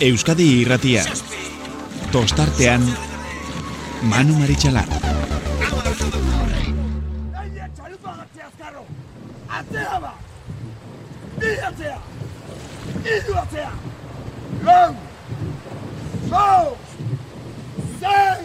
Euskadi 0.00 0.44
irratia. 0.62 1.02
Tostartean, 2.12 2.84
Manu 4.06 4.36
Maritxalar. 4.38 4.86
Atzea 9.58 9.98
ba! 9.98 10.12
Bi 11.40 11.50
atzea! 11.70 11.98
Iru 13.16 13.34
atzea! 13.42 13.72
Lau! 14.62 14.94
Lau! 16.30 16.76
Zen! 17.98 18.40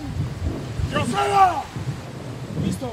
Joseba! 0.91 1.45
Listo! 2.65 2.91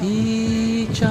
itxasoa 0.00 1.10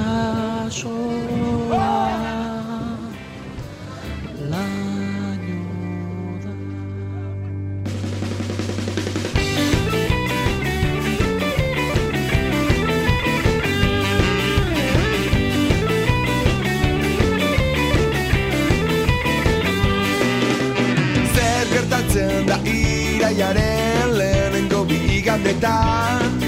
da 22.50 22.58
iraiaren 22.66 24.10
lehenengo 24.18 24.84
bigandetan 24.84 26.40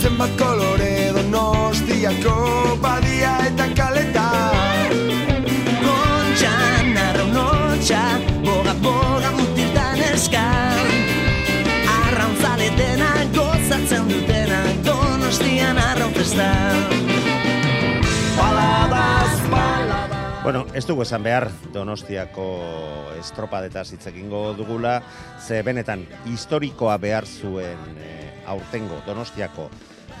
Zenbat 0.00 0.30
kolore 0.40 1.12
donostiako 1.16 2.36
badia 2.80 3.32
eta 3.48 3.66
kaletan. 3.76 4.94
Kontxan, 5.84 6.96
arraunotxa, 7.02 8.00
boga 8.46 8.74
boga 8.86 9.34
mutiltan 9.36 10.00
eskan. 10.08 10.88
Arrauntzale 11.98 12.70
dena 12.80 13.12
gozatzen 13.36 14.08
dutena 14.08 14.62
Donostian 14.88 15.84
arraun 15.84 16.16
festan 16.16 16.99
Bueno, 20.42 20.64
ez 20.72 20.86
dugu 20.88 21.02
esan 21.04 21.20
behar 21.20 21.50
Donostiako 21.68 22.44
estropadetaz 23.20 23.90
hitz 23.92 24.06
egingo 24.08 24.54
dugula, 24.56 25.02
ze 25.36 25.60
benetan 25.60 26.06
historikoa 26.24 26.94
behar 26.96 27.26
zuen 27.28 27.98
eh, 28.00 28.30
aurtengo 28.48 29.02
Donostiako 29.04 29.68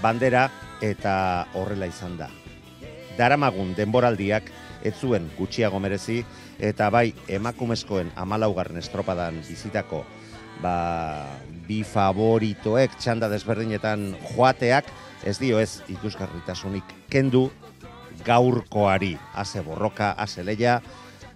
bandera 0.02 0.50
eta 0.84 1.46
horrela 1.56 1.88
izan 1.88 2.18
da. 2.18 2.28
Daramagun 3.16 3.72
denboraldiak 3.78 4.52
ez 4.84 4.92
zuen 5.00 5.30
gutxiago 5.38 5.80
merezi 5.80 6.20
eta 6.58 6.90
bai 6.92 7.14
emakumezkoen 7.28 8.12
amalaugarren 8.20 8.76
estropadan 8.76 9.40
bizitako 9.48 10.04
ba, 10.60 11.24
bi 11.64 11.80
favoritoek 11.80 13.00
txanda 13.00 13.32
desberdinetan 13.32 14.10
joateak 14.34 14.92
ez 15.24 15.38
dio 15.40 15.60
ez 15.60 15.80
ikusgarritasunik 15.88 16.84
kendu 17.08 17.48
gaurkoari, 18.24 19.16
ase 19.34 19.62
borroka, 19.64 20.12
ase 20.12 20.44
leia, 20.44 20.80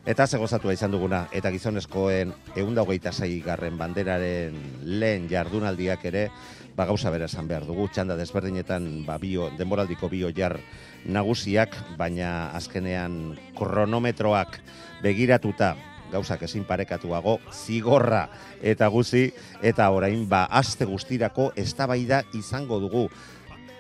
eta 0.07 0.27
ase 0.27 0.39
gozatua 0.39 0.75
izan 0.77 0.93
duguna, 0.93 1.25
eta 1.33 1.51
gizonezkoen 1.51 2.35
eunda 2.57 2.83
hogeita 2.83 3.11
garren 3.45 3.79
banderaren 3.79 4.55
lehen 4.85 5.29
jardunaldiak 5.29 6.05
ere, 6.05 6.31
ba 6.77 6.85
gauza 6.85 7.11
bera 7.11 7.25
esan 7.27 7.49
behar 7.49 7.65
dugu, 7.65 7.89
txanda 7.89 8.17
desberdinetan 8.17 9.07
ba, 9.07 9.19
bio, 9.19 9.51
denboraldiko 9.57 10.09
bio 10.09 10.31
jar 10.35 10.59
nagusiak, 11.07 11.75
baina 11.97 12.51
azkenean 12.53 13.39
kronometroak 13.57 14.61
begiratuta, 15.03 15.75
gauzak 16.15 16.45
ezin 16.47 16.65
parekatuago, 16.69 17.39
zigorra 17.53 18.29
eta 18.63 18.89
guzi, 18.93 19.29
eta 19.63 19.89
orain 19.91 20.29
ba 20.29 20.45
aste 20.51 20.87
guztirako 20.87 21.53
eztabaida 21.57 22.23
izango 22.35 22.79
dugu. 22.83 23.09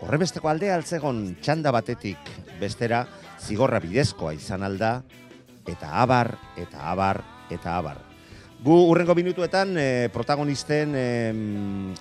Horrebesteko 0.04 0.50
aldea 0.50 0.74
altzegon 0.76 1.20
txanda 1.40 1.70
batetik 1.72 2.26
bestera 2.60 3.06
zigorra 3.40 3.78
bidezkoa 3.80 4.34
izan 4.36 4.64
alda, 4.66 4.98
eta 5.64 5.94
abar, 6.02 6.34
eta 6.60 6.90
abar, 6.90 7.22
eta 7.48 7.78
abar. 7.78 8.02
Gu 8.64 8.74
urrengo 8.90 9.14
minutuetan 9.16 9.72
eh, 9.80 10.08
protagonisten 10.12 10.92
eh, 10.96 11.32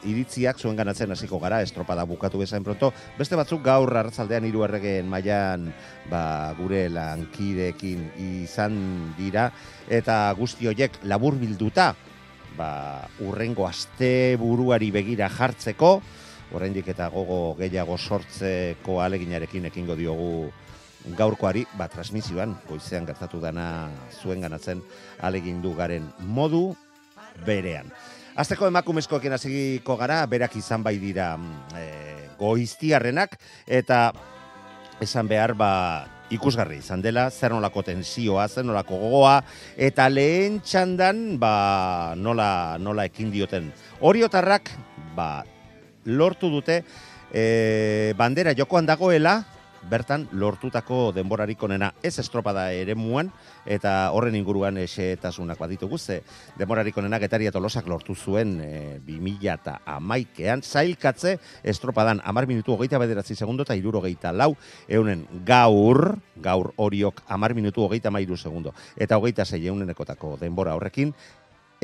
iritziak 0.07 0.59
zuen 0.59 0.75
ganatzen 0.75 1.15
hasiko 1.15 1.39
gara, 1.39 1.61
estropada 1.63 2.03
bukatu 2.07 2.41
bezain 2.43 2.63
pronto. 2.63 2.91
Beste 3.17 3.39
batzuk 3.39 3.63
gaur 3.63 3.87
arratzaldean 3.87 4.49
hiru 4.49 4.65
erregen 4.67 5.07
mailan 5.11 5.69
ba, 6.11 6.51
gure 6.59 6.89
lankideekin 6.91 8.03
izan 8.43 8.75
dira, 9.15 9.47
eta 9.87 10.25
guzti 10.39 10.67
horiek 10.67 10.99
labur 11.07 11.39
bilduta, 11.39 11.93
ba, 12.59 12.69
urrengo 13.23 13.67
aste 13.67 14.35
buruari 14.39 14.91
begira 14.91 15.31
jartzeko, 15.31 15.93
oraindik 16.53 16.87
eta 16.93 17.09
gogo 17.13 17.55
gehiago 17.57 17.97
sortzeko 17.97 18.99
aleginarekin 19.01 19.65
ekingo 19.71 19.95
diogu 19.99 20.51
gaurkoari, 21.17 21.65
ba, 21.77 21.89
transmisioan, 21.91 22.55
goizean 22.69 23.05
gertatu 23.05 23.41
dana 23.43 23.91
zuen 24.21 24.43
ganatzen 24.43 24.81
alegindu 25.21 25.73
garen 25.75 26.07
modu 26.23 26.69
berean. 27.45 27.91
Azteko 28.39 28.65
emakumezkoekin 28.69 29.35
hasiko 29.35 29.97
gara, 29.99 30.23
berak 30.25 30.55
izan 30.57 30.81
bai 30.85 30.95
dira 30.97 31.35
e, 31.77 31.83
goiztiarrenak, 32.39 33.35
eta 33.67 34.07
esan 35.03 35.27
behar 35.29 35.53
ba, 35.59 35.71
ikusgarri 36.33 36.79
izan 36.81 37.03
dela, 37.03 37.27
zer 37.29 37.53
nolako 37.53 37.83
tensioa, 37.85 38.47
zer 38.47 38.65
nolako 38.65 38.97
gogoa, 39.03 39.35
eta 39.77 40.07
lehen 40.09 40.61
txandan 40.65 41.37
ba, 41.41 42.15
nola, 42.17 42.79
nola 42.81 43.05
ekin 43.09 43.29
dioten. 43.33 43.69
Oriotarrak 44.01 44.71
ba, 45.17 45.43
lortu 46.05 46.49
dute 46.49 46.83
e, 47.33 48.13
bandera 48.17 48.53
jokoan 48.55 48.85
dagoela, 48.85 49.41
bertan 49.89 50.27
lortutako 50.31 51.11
denborarik 51.11 51.61
onena. 51.63 51.93
Ez 52.03 52.17
estropada 52.19 52.69
ere 52.71 52.95
muan, 52.95 53.31
eta 53.65 54.11
horren 54.15 54.35
inguruan 54.35 54.77
esetasunak 54.81 55.59
baditugu 55.59 55.97
ze 55.97 56.21
denborarik 56.59 56.97
onena 56.97 57.19
getaria 57.19 57.51
tolosak 57.51 57.87
lortu 57.87 58.15
zuen 58.15 58.59
e, 58.61 58.99
2000 59.05 59.53
eta 59.53 59.77
amaikean, 59.85 60.63
zailkatze 60.63 61.37
estropadan 61.63 62.21
amar 62.23 62.47
minutu 62.47 62.73
hogeita 62.73 62.99
bederatzi 62.99 63.35
segundo 63.35 63.63
eta 63.63 63.75
iruro 63.75 64.01
geita 64.01 64.31
lau, 64.31 64.55
eunen 64.87 65.27
gaur, 65.45 66.17
gaur 66.35 66.73
horiok 66.77 67.23
amar 67.27 67.53
minutu 67.53 67.83
hogeita 67.83 68.11
mairu 68.11 68.37
segundo, 68.37 68.73
eta 68.97 69.17
hogeita 69.17 69.45
zei 69.45 69.67
eunenekotako 69.67 70.37
denbora 70.41 70.75
horrekin, 70.75 71.13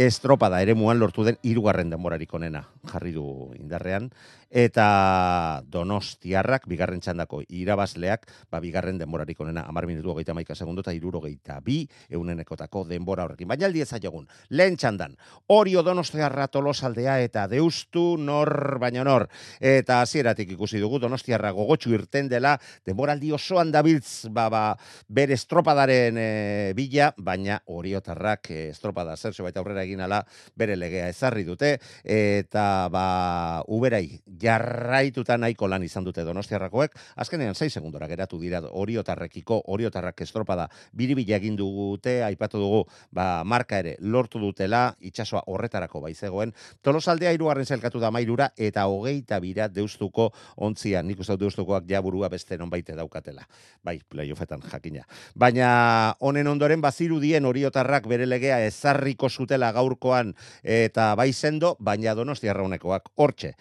estropada 0.06 0.62
ere 0.64 0.76
muan 0.80 1.00
lortu 1.00 1.26
den 1.28 1.40
hirugarren 1.44 1.90
denborarik 1.92 2.34
onena 2.34 2.64
jarri 2.88 3.12
du 3.12 3.52
indarrean 3.60 4.10
eta 4.50 5.62
Donostiarrak 5.70 6.66
bigarren 6.68 7.02
txandako 7.02 7.42
irabazleak 7.48 8.26
ba 8.52 8.60
bigarren 8.60 8.98
denborarik 8.98 9.40
onena 9.40 9.66
10 9.70 9.88
minutu 9.88 10.14
31 10.14 10.56
segundo 10.56 10.82
eta 10.82 10.92
72 10.92 11.88
eunenekotako 12.10 12.84
denbora 12.90 13.24
horrekin. 13.26 13.48
Baina 13.48 13.68
aldi 13.68 13.82
ezaiogun 13.82 14.28
lehen 14.50 14.78
txandan 14.78 15.16
Orio 15.48 15.84
Donostiarra 15.84 16.48
Tolosaldea 16.48 17.20
eta 17.22 17.48
Deustu 17.48 18.18
nor 18.18 18.80
baina 18.80 19.04
nor. 19.04 19.28
Eta 19.60 20.02
hasieratik 20.02 20.52
ikusi 20.52 20.80
dugu 20.80 21.00
Donostiarra 21.00 21.52
gogotsu 21.52 21.94
irten 21.94 22.30
dela 22.30 22.58
denboraldi 22.86 23.32
osoan 23.32 23.72
dabiltz 23.72 24.28
ba, 24.32 24.50
ba 24.50 24.64
bere 25.08 25.34
estropadaren 25.38 26.18
e, 26.18 26.74
bila 26.76 27.14
baina 27.18 27.62
Oriotarrak 27.68 28.52
e, 28.52 28.70
estropada 28.70 29.16
zertxo 29.16 29.44
baita 29.44 29.62
aurrera 29.62 29.84
egin 29.84 30.02
ala 30.02 30.24
bere 30.56 30.76
legea 30.76 31.10
ezarri 31.10 31.46
dute. 31.46 31.78
Eta 32.04 32.90
ba 32.90 33.64
uberai 33.68 34.22
jarraituta 34.40 35.38
nahiko 35.38 35.68
lan 35.68 35.84
izan 35.84 36.04
dute 36.08 36.24
Donostiarrakoek. 36.24 36.96
Azkenean 37.16 37.56
6 37.56 37.70
segundora 37.80 38.08
geratu 38.08 38.40
dira 38.40 38.62
Oriotarrekiko 38.64 39.62
Oriotarrak 39.68 40.22
estropada 40.22 40.70
biribila 40.94 41.38
egin 41.38 41.56
dugute 41.60 42.24
aipatu 42.24 42.60
dugu 42.60 42.84
ba 43.12 43.44
marka 43.44 43.80
ere 43.80 43.96
lortu 44.00 44.40
dutela 44.40 44.96
itsasoa 45.00 45.44
horretarako 45.48 46.02
baizegoen. 46.02 46.54
Tolosaldea 46.82 47.32
hirugarren 47.36 47.66
zelkatu 47.66 48.00
da 48.00 48.12
mailura 48.12 48.50
eta 48.58 48.86
hogeita 48.88 49.40
bira 49.40 49.68
deustuko 49.68 50.32
ontzian 50.58 51.08
nik 51.08 51.20
uste 51.20 51.38
deustukoak 51.38 51.88
ja 51.90 52.02
burua 52.02 52.30
beste 52.30 52.58
nonbait 52.58 52.90
daukatela. 52.96 53.46
Bai 53.84 54.00
playoffetan 54.10 54.62
jakina. 54.72 55.06
Baina 55.36 56.16
honen 56.20 56.48
ondoren 56.48 56.82
bazirudien 56.82 57.46
Oriotarrak 57.46 58.08
bere 58.08 58.26
legea 58.26 58.60
ezarriko 58.66 59.30
zutela 59.30 59.72
gaurkoan 59.72 60.34
eta 60.64 61.14
bai 61.16 61.32
sendo 61.34 61.76
baina 61.80 62.16
Donostiarraunekoak 62.16 63.12
hortxe 63.16 63.54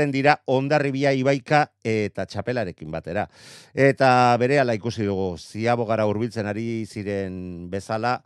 irten 0.00 0.12
dira 0.12 0.38
ondarribia 0.48 1.12
ibaika 1.12 1.66
eta 1.84 2.24
txapelarekin 2.24 2.90
batera. 2.90 3.26
Eta 3.74 4.36
bere 4.40 4.58
ala 4.60 4.72
ikusi 4.74 5.04
dugu, 5.04 5.36
ziabo 5.36 5.84
gara 5.84 6.06
urbiltzen 6.08 6.46
ari 6.46 6.86
ziren 6.86 7.68
bezala, 7.70 8.22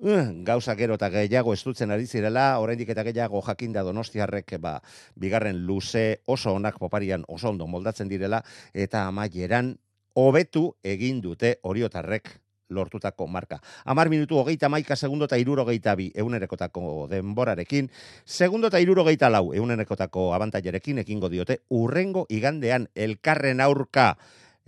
uh, 0.00 0.24
gauza 0.44 0.74
gero 0.74 0.94
eta 0.96 1.10
gehiago 1.10 1.52
estutzen 1.52 1.90
ari 1.90 2.06
zirela, 2.06 2.58
oraindik 2.60 2.88
eta 2.88 3.04
gehiago 3.04 3.42
jakinda 3.44 3.82
donostiarrek 3.84 4.56
ba, 4.58 4.80
bigarren 5.16 5.66
luze 5.66 6.22
oso 6.24 6.54
onak 6.54 6.78
poparian 6.78 7.24
oso 7.28 7.50
ondo 7.50 7.66
moldatzen 7.66 8.08
direla, 8.08 8.42
eta 8.72 9.06
amaieran 9.06 9.76
hobetu 10.14 10.72
egin 10.82 11.20
dute 11.20 11.58
oriotarrek 11.62 12.38
lortutako 12.68 13.26
marka. 13.26 13.60
Amar 13.84 14.08
minutu 14.08 14.38
hogeita 14.38 14.68
maika 14.68 14.96
segundo 14.96 15.24
eta 15.24 15.38
irurogeita 15.38 15.94
bi 15.96 16.10
eunerekotako 16.14 17.08
denborarekin, 17.10 17.90
segundo 18.24 18.68
eta 18.68 18.80
irurogeita 18.80 19.30
lau 19.30 19.52
eunerekotako 19.54 20.32
abantaiarekin 20.34 20.98
ekingo 21.04 21.28
diote 21.28 21.60
urrengo 21.68 22.26
igandean 22.28 22.88
elkarren 22.94 23.60
aurka 23.60 24.16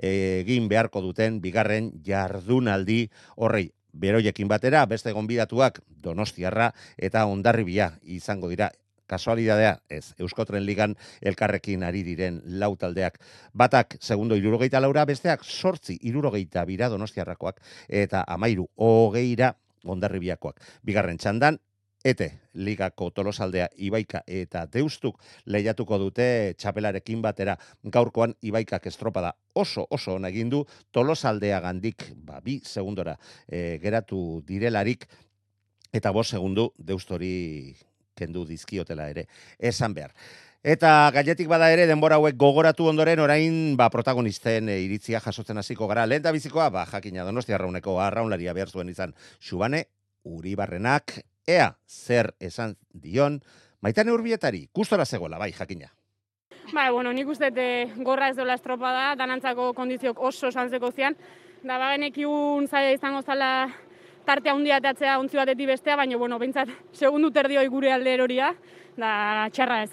egin 0.00 0.68
beharko 0.68 1.02
duten 1.04 1.40
bigarren 1.40 1.92
jardunaldi 2.04 3.10
horrei 3.36 3.70
beroiekin 3.92 4.48
batera, 4.48 4.86
beste 4.86 5.12
gonbidatuak 5.12 5.80
Donostiarra 6.02 6.70
eta 6.96 7.26
Ondarribia 7.26 7.92
izango 8.02 8.48
dira 8.48 8.70
kasualidadea, 9.10 9.76
ez, 9.90 10.14
Euskotren 10.22 10.64
Ligan 10.66 10.94
elkarrekin 11.20 11.82
ari 11.86 12.04
diren 12.06 12.40
lau 12.62 12.76
taldeak. 12.78 13.18
Batak, 13.52 13.98
segundo 14.00 14.38
irurogeita 14.38 14.80
laura, 14.80 15.04
besteak 15.08 15.42
sortzi 15.44 15.98
irurogeita 16.06 16.64
bira 16.68 16.88
donostiarrakoak, 16.92 17.58
eta 17.88 18.22
amairu 18.28 18.68
hogeira 18.76 19.54
ondarribiakoak. 19.84 20.60
Bigarren 20.86 21.18
txandan, 21.18 21.58
ete 22.04 22.30
ligako 22.54 23.10
tolosaldea 23.10 23.68
Ibaika 23.76 24.22
eta 24.26 24.64
Deustuk 24.72 25.20
lehiatuko 25.46 25.98
dute 26.00 26.54
txapelarekin 26.58 27.20
batera 27.22 27.56
gaurkoan 27.84 28.34
Ibaikak 28.42 28.86
estropada 28.88 29.34
oso 29.54 29.86
oso 29.90 30.14
ona 30.16 30.30
egin 30.32 30.50
du 30.50 30.64
tolosaldea 30.92 31.60
gandik 31.60 32.08
ba, 32.16 32.40
bi 32.40 32.60
segundora 32.64 33.18
e, 33.46 33.78
geratu 33.82 34.42
direlarik 34.46 35.06
eta 35.92 36.10
bos 36.10 36.28
segundu 36.28 36.70
Deustori 36.78 37.76
kendu 38.16 38.44
dizkiotela 38.46 39.08
ere 39.10 39.26
esan 39.58 39.94
behar. 39.94 40.14
Eta 40.60 41.10
gainetik 41.14 41.48
bada 41.48 41.70
ere 41.72 41.86
denbora 41.88 42.18
hauek 42.20 42.36
gogoratu 42.36 42.84
ondoren 42.90 43.22
orain 43.24 43.76
ba 43.80 43.88
protagonisten 43.88 44.68
e, 44.68 44.76
iritzia 44.84 45.20
jasotzen 45.24 45.56
hasiko 45.56 45.88
gara. 45.88 46.04
Lehen 46.06 46.22
da 46.22 46.32
bizikoa 46.36 46.68
ba 46.70 46.84
jakina 46.84 47.24
Donostia 47.24 47.56
arrauneko 47.56 47.96
arraunlaria 48.00 48.52
behar 48.52 48.68
zuen 48.68 48.90
izan 48.92 49.14
Xubane 49.40 49.86
Uribarrenak 50.24 51.22
ea 51.48 51.72
zer 51.88 52.34
esan 52.40 52.76
dion 52.92 53.40
Maitane 53.80 54.12
Urbietari 54.12 54.66
gustora 54.74 55.06
zegoela 55.06 55.38
bai 55.38 55.52
jakina. 55.52 55.88
Ba, 56.74 56.90
bueno, 56.92 57.12
nik 57.12 57.26
uste 57.26 57.48
e, 57.56 57.86
gorra 58.04 58.28
ez 58.28 58.36
dola 58.36 58.54
estropada, 58.54 59.14
danantzako 59.16 59.72
kondiziok 59.74 60.20
oso 60.20 60.50
santzeko 60.52 60.92
zian. 60.92 61.16
Da, 61.64 61.78
ba, 61.78 61.94
genekiun 61.94 62.68
izango 62.68 63.22
zala 63.22 63.70
tarte 64.30 64.50
handia 64.52 64.78
atatzea 64.78 65.16
ontzi 65.18 65.40
batetik 65.40 65.72
bestea, 65.72 65.96
baina, 65.98 66.18
bueno, 66.18 66.38
behintzat, 66.38 66.70
segundu 66.94 67.32
terdioi 67.34 67.66
gure 67.72 67.90
alde 67.90 68.14
eroria, 68.14 68.52
da, 68.98 69.48
txarra 69.50 69.82
ez. 69.86 69.90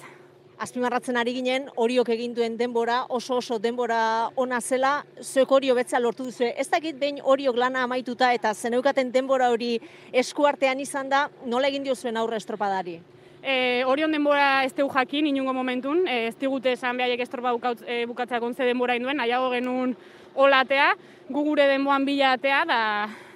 Azpimarratzen 0.62 1.18
ari 1.22 1.36
ginen, 1.36 1.68
horiok 1.78 2.10
egin 2.13 2.34
duen 2.38 2.56
denbora, 2.57 3.04
oso 3.13 3.38
oso 3.38 3.57
denbora 3.62 4.00
ona 4.44 4.57
zela, 4.62 4.94
zuek 5.22 5.51
horio 5.54 5.75
betza 5.78 6.01
lortu 6.01 6.25
duzu. 6.30 6.48
Ez 6.50 6.66
dakit 6.69 6.98
behin 7.01 7.19
horiok 7.22 7.57
lana 7.62 7.84
amaituta 7.86 8.31
eta 8.34 8.54
zeneukaten 8.54 9.12
denbora 9.13 9.51
hori 9.54 9.75
eskuartean 10.24 10.81
izan 10.81 11.13
da, 11.13 11.28
nola 11.45 11.69
egin 11.69 11.86
diozuen 11.86 12.18
aurre 12.18 12.42
estropadari? 12.42 12.98
E, 13.42 13.86
orion 13.86 14.12
denbora 14.12 14.63
ez 14.66 14.74
teu 14.74 14.90
jakin, 14.90 15.30
inungo 15.30 15.54
momentun, 15.54 16.06
e, 16.10 16.28
ez 16.31 16.36
digute 16.42 16.74
esan 16.74 16.98
behaiek 16.98 17.22
estropa 17.25 17.54
e, 17.86 18.04
bukatzea 18.10 18.42
kontze 18.42 18.66
denbora 18.66 18.98
induen, 18.98 19.22
nahiago 19.22 19.54
genuen 19.54 19.94
olatea, 20.38 20.92
gu 21.30 21.44
gure 21.44 21.68
denboan 21.68 22.06
bila 22.06 22.34
atea, 22.38 22.63
da, 22.66 22.80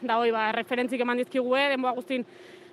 da 0.01 0.17
hoi, 0.21 0.31
ba, 0.31 0.51
referentzik 0.55 1.01
eman 1.01 1.19
dizkigue, 1.21 1.67
denboa 1.73 1.95
guztin 1.97 2.25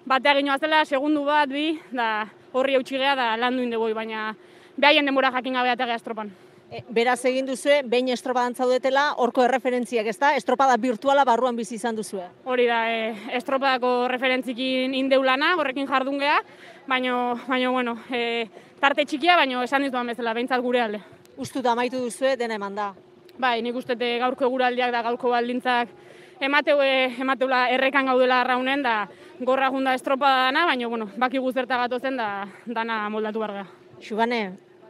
batea 0.09 0.37
ginoa 0.39 0.59
zela, 0.59 0.85
segundu 0.85 1.25
bat, 1.27 1.49
bi, 1.51 1.73
da 1.93 2.29
horri 2.53 2.77
eutxigea 2.79 3.15
da 3.19 3.33
landu 3.37 3.65
indegoi, 3.65 3.95
baina 3.97 4.35
behaien 4.77 5.09
denbora 5.09 5.33
jakin 5.35 5.59
gabe 5.59 5.73
atea 5.75 5.97
estropan. 5.97 6.31
E, 6.69 6.83
beraz 6.93 7.23
egin 7.25 7.47
duzue, 7.49 7.81
behin 7.89 8.11
estropadan 8.13 8.53
zaudetela, 8.55 9.07
horko 9.25 9.47
erreferentziak 9.47 10.11
ez 10.13 10.19
da, 10.21 10.35
estropada 10.37 10.77
virtuala 10.77 11.25
barruan 11.25 11.57
bizi 11.57 11.79
izan 11.79 11.97
duzue. 11.97 12.27
Hori 12.45 12.67
da, 12.69 12.83
e, 12.93 13.15
estropadako 13.41 13.93
referentzikin 14.13 14.95
indeulana, 14.95 15.55
horrekin 15.57 15.89
jardun 15.89 16.21
geha, 16.21 16.43
baina, 16.87 17.17
baina, 17.49 17.73
bueno, 17.73 17.97
e, 18.13 18.47
tarte 18.81 19.09
txikia, 19.09 19.41
baina 19.41 19.65
esan 19.65 19.89
dizuan 19.89 20.13
bezala, 20.13 20.37
behintzat 20.37 20.65
gure 20.65 20.85
alde. 20.85 21.05
Ustu 21.41 21.65
da 21.65 21.73
amaitu 21.73 22.05
duzue, 22.05 22.37
dena 22.37 22.61
eman 22.61 22.77
da. 22.77 22.93
Bai, 23.39 23.61
nik 23.63 23.77
uste 23.79 23.95
gaurko 23.95 24.49
eguraldiak 24.49 24.91
da 24.91 25.03
gaurko 25.07 25.31
baldintzak 25.31 25.91
emateu, 26.43 26.81
emateula 26.83 27.69
errekan 27.71 28.11
gaudela 28.11 28.41
arraunen, 28.43 28.83
da 28.83 29.09
gorra 29.41 29.69
junda 29.71 29.95
estropa 29.95 30.31
dana, 30.49 30.65
baina, 30.67 30.89
bueno, 30.89 31.07
baki 31.17 31.39
guzerta 31.39 31.79
gatozen 31.85 32.17
da 32.19 32.49
dana 32.67 33.05
moldatu 33.09 33.39
barga. 33.39 33.67
Xubane, 34.03 34.41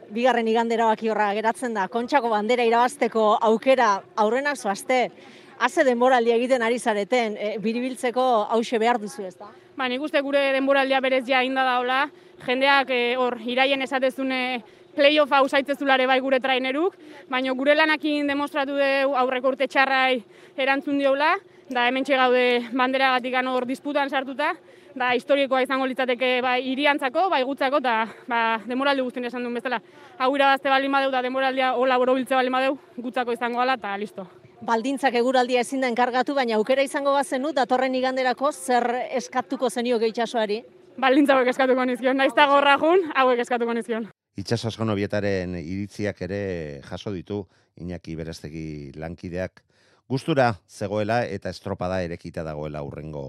bigarren 0.09 0.47
igandera 0.49 0.87
baki 0.89 1.11
horra 1.13 1.29
geratzen 1.37 1.77
da, 1.77 1.87
kontxako 1.87 2.31
bandera 2.33 2.65
irabazteko 2.65 3.35
aukera 3.51 3.91
aurrenak 4.17 4.57
zoazte, 4.57 5.11
haze 5.59 5.85
denboraldia 5.85 6.37
egiten 6.39 6.65
ari 6.65 6.79
zareten, 6.79 7.37
e, 7.37 7.57
biribiltzeko 7.61 8.25
hause 8.55 8.79
behar 8.81 8.97
duzu 8.97 9.27
ez 9.27 9.35
da? 9.37 9.51
Ba, 9.77 9.87
nik 9.87 10.01
uste 10.01 10.21
gure 10.25 10.41
denboraldia 10.55 11.01
berez 11.05 11.25
ja 11.27 11.43
inda 11.45 11.63
daula, 11.67 12.07
jendeak 12.47 12.89
e, 12.89 13.01
hor 13.19 13.37
iraien 13.45 13.81
esatezune 13.85 14.63
playoff 14.99 15.31
hau 15.31 15.45
zaitzezulare 15.47 16.07
bai 16.09 16.19
gure 16.19 16.41
traineruk, 16.43 16.97
baina 17.31 17.53
gure 17.55 17.75
lanakin 17.75 18.27
demostratu 18.27 18.75
du 18.75 19.15
aurreko 19.21 19.53
urte 19.53 19.67
txarrai 19.71 20.19
erantzun 20.59 20.99
diola, 20.99 21.37
da 21.69 21.87
hemen 21.87 22.03
gaude 22.03 22.67
bandera 22.73 23.13
gatik 23.15 23.35
hor 23.47 23.65
disputan 23.65 24.09
sartuta, 24.09 24.55
da 24.95 25.13
historikoa 25.15 25.61
izango 25.61 25.85
litzateke 25.85 26.41
bai 26.41 26.59
iriantzako, 26.71 27.29
bai 27.29 27.43
gutzako, 27.43 27.77
eta 27.77 28.07
ba, 28.27 28.59
demoraldi 28.67 29.05
guztien 29.05 29.25
esan 29.25 29.43
duen 29.43 29.53
bezala. 29.53 29.79
Hau 30.17 30.35
irabazte 30.35 30.69
baldin 30.69 30.91
badeu, 30.91 31.11
da 31.11 31.21
demoraldia 31.21 31.73
hola 31.75 31.97
borobiltze 31.97 32.35
baldin 32.35 32.57
badeu, 32.57 32.77
gutzako 32.97 33.37
izango 33.37 33.61
gala, 33.61 33.77
eta 33.79 33.95
listo. 33.97 34.27
Baldintzak 34.65 35.15
eguraldia 35.15 35.61
ezin 35.61 35.85
da 35.85 35.87
enkargatu, 35.87 36.35
baina 36.35 36.57
aukera 36.57 36.83
izango 36.83 37.13
bazenu, 37.15 37.53
datorren 37.53 37.95
iganderako 37.95 38.51
zer 38.51 38.89
eskatuko 39.21 39.69
zenio 39.69 39.99
gehitxasoari? 39.99 40.63
Baldintzak 40.99 41.47
eskatuko 41.53 41.85
nizkion, 41.85 42.17
naiz 42.17 42.33
eta 42.33 42.49
gorra 42.51 42.75
jun, 42.81 43.07
hauek 43.15 43.45
eskatuko 43.45 43.77
nizkion. 43.77 44.09
Itxaso 44.39 44.69
askonobietaren 44.69 45.57
iritziak 45.59 46.21
ere 46.23 46.41
jaso 46.85 47.11
ditu, 47.11 47.41
Iñaki 47.79 48.15
Berestegi 48.15 48.91
lankideak, 48.95 49.63
gustura 50.07 50.53
zegoela 50.69 51.23
eta 51.25 51.51
estropada 51.51 52.01
erekita 52.05 52.45
dagoela 52.47 52.81
urrengo 52.85 53.23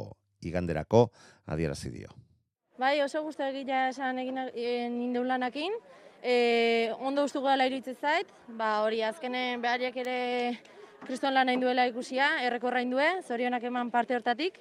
iganderako 0.46 1.08
adierazi 1.46 1.90
dio. 1.90 2.12
Bai, 2.78 3.00
oso 3.02 3.22
guztu 3.24 3.42
egitea 3.44 3.88
esan 3.90 4.20
egin 4.22 4.38
nindeun 4.96 5.26
lanakin. 5.28 5.74
E, 6.22 6.92
ondo 7.00 7.24
ustu 7.26 7.42
gala 7.42 7.66
iruditzen 7.66 7.96
zait, 7.96 8.30
ba, 8.46 8.80
hori 8.84 9.02
azkenen 9.02 9.60
behariak 9.64 9.96
ere 10.00 10.16
kriston 11.06 11.34
lan 11.34 11.50
duela 11.60 11.86
ikusia, 11.88 12.36
errekorra 12.44 12.84
indue, 12.84 13.08
zorionak 13.26 13.64
eman 13.64 13.90
parte 13.90 14.14
hortatik. 14.14 14.60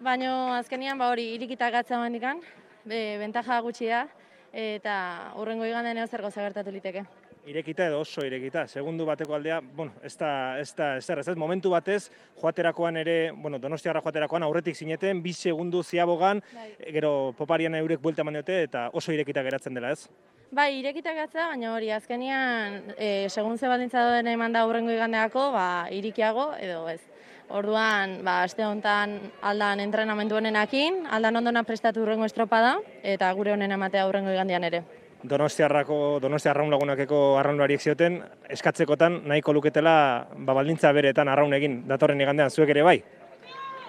Baina 0.00 0.58
azkenian 0.60 0.98
ba, 1.00 1.10
hori 1.10 1.32
irikita 1.34 1.72
gatza 1.74 1.98
mandikan, 1.98 2.40
be, 2.84 3.18
bentaja 3.20 3.60
gutxia, 3.64 4.06
eta 4.52 5.32
urrengo 5.36 5.66
iganden 5.66 6.06
zer 6.08 6.22
goza 6.22 6.42
gertatu 6.42 6.70
liteke 6.72 7.04
irekita 7.48 7.86
edo 7.88 8.00
oso 8.00 8.24
irekita. 8.26 8.66
Segundu 8.68 9.06
bateko 9.08 9.34
aldea, 9.36 9.60
bueno, 9.60 9.92
ez 10.04 10.14
da, 10.20 10.30
ez 10.60 10.70
da, 10.76 10.96
ez 10.98 11.06
da, 11.06 11.18
ez 11.20 11.36
momentu 11.36 11.72
batez, 11.72 12.10
joaterakoan 12.40 13.00
ere, 13.00 13.16
bueno, 13.32 13.58
donostiarra 13.58 14.02
joaterakoan 14.04 14.44
aurretik 14.46 14.76
zineten, 14.76 15.22
bi 15.22 15.32
segundu 15.32 15.82
ziabogan, 15.82 16.42
bai. 16.54 16.70
gero 16.92 17.32
poparian 17.38 17.74
eurek 17.80 18.02
buelta 18.04 18.24
eman 18.24 18.38
diote, 18.38 18.62
eta 18.68 18.88
oso 18.92 19.14
irekita 19.14 19.44
geratzen 19.46 19.78
dela 19.78 19.92
ez? 19.96 20.08
Bai, 20.52 20.70
irekita 20.78 21.12
gatza, 21.16 21.50
baina 21.50 21.74
hori, 21.74 21.90
azkenian, 21.92 22.94
e, 22.96 23.28
segun 23.28 23.58
ze 23.58 23.68
baldintza 23.68 24.04
doen 24.08 24.32
eman 24.32 24.52
da 24.52 24.64
aurrengo 24.64 24.92
igandeako, 24.92 25.50
ba, 25.52 25.68
irikiago, 25.92 26.50
edo 26.60 26.86
ez. 26.88 27.00
Orduan, 27.48 28.18
ba, 28.24 28.42
aste 28.44 28.60
honetan 28.60 29.14
aldan 29.40 29.80
entrenamendu 29.80 30.36
honenakin, 30.36 31.06
aldan 31.08 31.40
ondona 31.40 31.62
prestatu 31.64 32.02
urrengo 32.04 32.26
estropada, 32.28 32.74
eta 33.02 33.30
gure 33.32 33.54
honen 33.54 33.72
ematea 33.72 34.04
urrengo 34.08 34.34
igandean 34.34 34.66
ere. 34.68 34.82
Donostiarrako, 35.24 36.18
Donostia 36.22 36.52
arraun 36.52 36.70
lagunakeko 36.70 37.38
arraunlariek 37.40 37.80
zioten, 37.80 38.20
eskatzekotan 38.52 39.22
nahiko 39.26 39.54
luketela 39.56 39.94
ba, 40.36 40.54
baldintza 40.60 40.92
beretan 40.92 41.32
arraun 41.32 41.56
egin 41.56 41.80
datorren 41.88 42.20
igandean 42.20 42.52
zuek 42.52 42.74
ere 42.76 42.84
bai? 42.84 42.98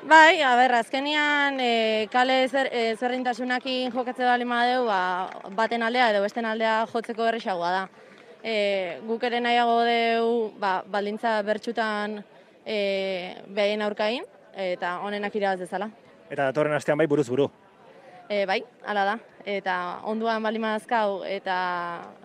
Bai, 0.07 0.39
a 0.41 0.55
ber, 0.55 0.77
azkenian 0.79 1.59
e, 1.59 2.07
kale 2.11 2.39
zer, 2.47 2.71
e, 2.71 2.95
zerrintasunakin 2.95 3.91
jokatze 3.91 4.23
da 4.23 4.37
lima 4.39 4.63
deu, 4.65 4.85
ba, 4.87 5.29
baten 5.51 5.83
aldea 5.83 6.13
edo 6.13 6.23
besten 6.23 6.47
aldea 6.47 6.85
jotzeko 6.87 7.27
berrexagoa 7.27 7.71
da. 7.75 7.85
E, 8.39 8.55
guk 9.03 9.27
ere 9.27 9.43
nahiago 9.43 9.81
deu 9.83 10.27
ba, 10.57 10.77
baldintza 10.87 11.41
bertxutan 11.43 12.21
e, 12.69 13.41
behaien 13.49 13.81
aurkain, 13.81 14.27
eta 14.53 14.99
honenak 15.05 15.35
irabaz 15.35 15.59
dezala. 15.63 15.89
Eta 16.29 16.51
datorren 16.51 16.77
astean 16.77 16.99
bai 17.01 17.07
buruz 17.09 17.27
buru? 17.29 17.49
E, 18.29 18.45
bai, 18.45 18.61
ala 18.85 19.05
da. 19.07 19.17
Eta 19.49 19.75
onduan 20.05 20.43
bali 20.45 20.61
mazkau 20.61 21.23
eta 21.25 21.57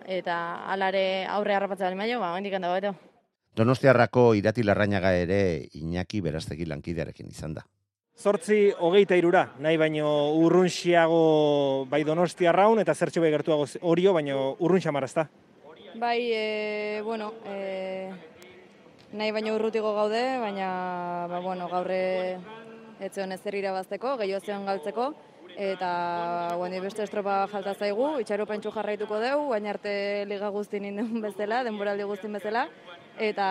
eta 0.05 0.37
alare 0.75 1.25
aurre 1.33 1.57
harrapatzea 1.57 1.89
bali 1.89 2.01
maio, 2.03 2.21
ba, 2.21 2.35
hendik 2.37 2.57
handa 2.59 2.73
beto. 2.75 2.93
Donostiarrako 3.57 4.35
irati 4.35 4.65
larrainaga 4.67 5.15
ere 5.17 5.39
Iñaki 5.79 6.21
berastegi 6.21 6.67
lankidearekin 6.67 7.31
izan 7.31 7.55
da. 7.55 7.65
Zortzi 8.15 8.69
hogeita 8.79 9.17
irura, 9.19 9.47
nahi 9.59 9.79
baino 9.79 10.09
urrunxiago 10.39 11.87
bai 11.91 12.05
donostiarraun 12.07 12.83
eta 12.83 12.95
zertxo 12.95 13.23
bai 13.23 13.31
gertuago 13.33 13.67
orio, 13.81 14.13
baino 14.13 14.55
urrunxa 14.59 14.93
marazta. 14.93 15.29
Bai, 15.95 16.21
e, 16.33 17.01
bueno, 17.07 17.33
e, 17.47 18.11
nahi 19.15 19.31
baino 19.31 19.55
urrutiko 19.55 19.95
gaude, 19.95 20.23
baina 20.43 20.69
ba, 21.31 21.39
bueno, 21.41 21.69
gaurre 21.71 22.39
etzion 23.03 23.33
ezer 23.35 23.55
irabazteko, 23.61 24.17
gehiago 24.19 24.43
zion 24.43 24.67
galtzeko, 24.67 25.13
eta 25.55 25.91
guani 26.59 26.81
beste 26.83 27.05
estropa 27.07 27.45
falta 27.51 27.77
zaigu, 27.79 28.17
itxaro 28.23 28.47
pentsu 28.51 28.73
jarraituko 28.75 29.21
dugu, 29.23 29.47
baina 29.53 29.71
arte 29.75 29.95
liga 30.31 30.51
guztin 30.51 30.89
indun 30.91 31.23
bezala, 31.23 31.63
denboraldi 31.67 32.09
guztin 32.11 32.35
bezala, 32.35 32.67
eta 33.19 33.47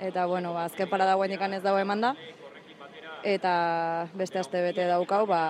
eta 0.00 0.26
bueno, 0.26 0.54
ba, 0.56 0.64
azken 0.70 0.88
parada 0.88 1.16
guainekan 1.20 1.58
ez 1.58 1.62
dago 1.64 1.78
eman 1.80 2.08
da, 2.08 2.14
eta 3.24 4.08
beste 4.16 4.40
aste 4.40 4.64
bete 4.64 4.88
daukau, 4.88 5.24
ba, 5.28 5.40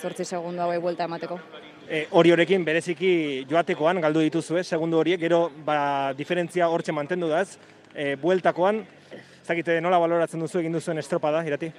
zortzi 0.00 0.24
segundu 0.24 0.64
hauei 0.64 0.80
buelta 0.80 1.04
emateko. 1.04 1.40
E, 1.86 2.06
hori 2.18 2.32
horekin 2.34 2.64
bereziki 2.66 3.44
joatekoan 3.46 4.00
galdu 4.02 4.24
dituzue, 4.24 4.64
segundu 4.64 4.98
horiek, 4.98 5.20
gero 5.20 5.50
ba, 5.64 6.12
diferentzia 6.18 6.68
hortxe 6.72 6.96
mantendu 6.96 7.28
da 7.30 7.44
ez, 7.44 7.58
e, 7.96 8.14
bueltakoan, 8.20 8.82
ez 9.16 9.48
dakite 9.48 9.80
nola 9.80 9.98
baloratzen 10.02 10.42
duzu 10.42 10.60
egin 10.60 10.76
duzuen 10.76 11.00
estropada, 11.00 11.40
irati? 11.46 11.72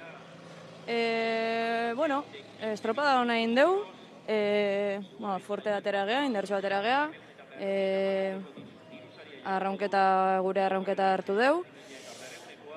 E, 0.88 1.92
bueno, 1.96 2.24
estropada 2.72 3.20
hona 3.22 3.38
egin 3.38 3.54
deu, 3.54 3.70
e, 4.26 5.00
bueno, 5.18 5.38
fuerte 5.46 5.70
datera 5.70 6.04
gea, 6.08 6.24
indartxo 6.26 6.58
datera 6.58 6.82
gea, 6.82 7.02
e, 7.60 8.36
arraunketa, 9.46 10.04
gure 10.44 10.64
arraunketa 10.66 11.12
hartu 11.14 11.38
deu, 11.38 11.62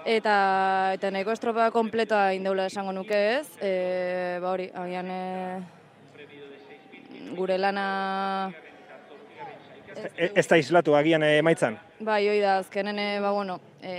eta 0.05 0.93
eta 0.95 1.11
nahiko 1.13 1.33
estropada 1.33 1.71
kompletoa 1.73 2.33
indeula 2.37 2.67
esango 2.69 2.93
nuke 2.93 3.21
ez, 3.39 3.47
e, 3.61 4.39
ba 4.41 4.53
hori, 4.53 4.69
agian 4.73 5.09
e, 5.09 5.21
gure 7.37 7.57
lana 7.57 8.51
E, 9.95 10.31
ez 10.35 10.47
da 10.47 10.57
islatu 10.57 10.95
agian 10.95 11.23
eh, 11.23 11.37
emaitzan? 11.41 11.77
Bai, 11.99 12.23
hoi 12.29 12.39
da, 12.41 12.57
azkenen, 12.61 12.99
e, 12.99 13.19
ba, 13.23 13.31
bueno, 13.35 13.59
e, 13.81 13.95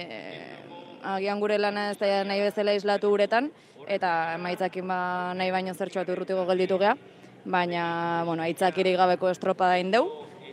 agian 1.02 1.40
gure 1.40 1.58
lana 1.58 1.90
ez 1.92 1.98
da 2.00 2.22
nahi 2.24 2.40
bezala 2.44 2.74
islatu 2.78 3.10
guretan, 3.12 3.50
eta 3.88 4.34
emaitzakin 4.36 4.88
ba, 4.88 4.98
nahi 5.38 5.50
baino 5.54 5.74
zertxo 5.74 6.00
bat 6.02 6.12
urrutiko 6.14 6.46
gelditu 6.48 6.78
geha, 6.82 6.96
baina, 7.44 7.84
bueno, 8.26 8.44
aitzakiri 8.46 8.94
gabeko 8.96 9.30
estropada 9.30 9.78
indeu, 9.82 10.06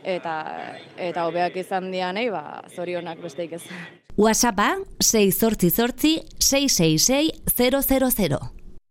eta 0.03 0.35
eta 0.97 1.25
hobeak 1.27 1.57
izan 1.59 1.91
dianei, 1.91 2.29
ba, 2.33 2.61
zorionak 2.75 3.21
besteik 3.23 3.57
ez. 3.59 3.63
WhatsAppa 4.19 4.73
6 4.99 5.39
zortzi 5.39 5.69
zortzi 5.69 6.13
666 6.39 7.31
000. 7.55 8.39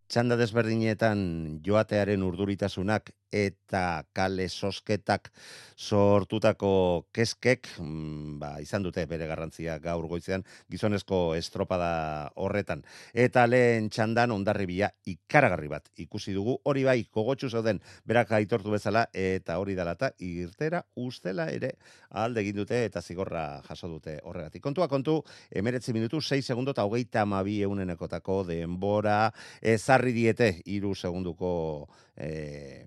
Txanda 0.09 0.39
desberdinetan 0.41 1.19
joatearen 1.65 2.23
urduritasunak 2.25 3.11
eta 3.33 4.05
kale 4.17 4.49
sosketak 4.49 5.31
sortutako 5.77 7.07
keskek, 7.13 7.69
mm, 7.79 8.39
ba, 8.41 8.51
izan 8.61 8.83
dute 8.83 9.05
bere 9.07 9.27
garrantzia 9.29 9.79
gaur 9.79 10.07
goizean, 10.09 10.45
gizonezko 10.71 11.35
estropada 11.37 12.31
horretan. 12.37 12.83
Eta 13.13 13.47
lehen 13.47 13.91
txandan 13.91 14.33
ondarribia 14.33 14.91
ikaragarri 15.07 15.69
bat 15.69 15.89
ikusi 15.97 16.33
dugu, 16.33 16.59
hori 16.65 16.85
bai, 16.85 17.05
kogotxu 17.11 17.51
zeuden 17.51 17.81
berak 18.05 18.33
aitortu 18.33 18.73
bezala, 18.73 19.07
eta 19.13 19.59
hori 19.59 19.75
dalata, 19.75 20.11
irtera 20.19 20.83
ustela 20.97 21.49
ere 21.53 21.75
alde 22.11 22.41
egin 22.41 22.57
dute 22.57 22.85
eta 22.85 23.03
zigorra 23.03 23.61
jaso 23.69 23.89
dute 23.89 24.19
horregatik. 24.25 24.63
Kontua 24.63 24.89
kontu, 24.89 25.23
emeretzi 25.51 25.93
minutu, 25.93 26.21
6 26.21 26.45
segundo 26.45 26.73
eta 26.73 26.85
hogeita 26.89 27.23
amabi 27.23 27.61
eunenekotako 27.63 28.43
denbora, 28.49 29.33
ezarri 29.61 30.13
diete, 30.17 30.51
iru 30.67 30.95
segunduko 30.95 31.51
eh, 32.17 32.87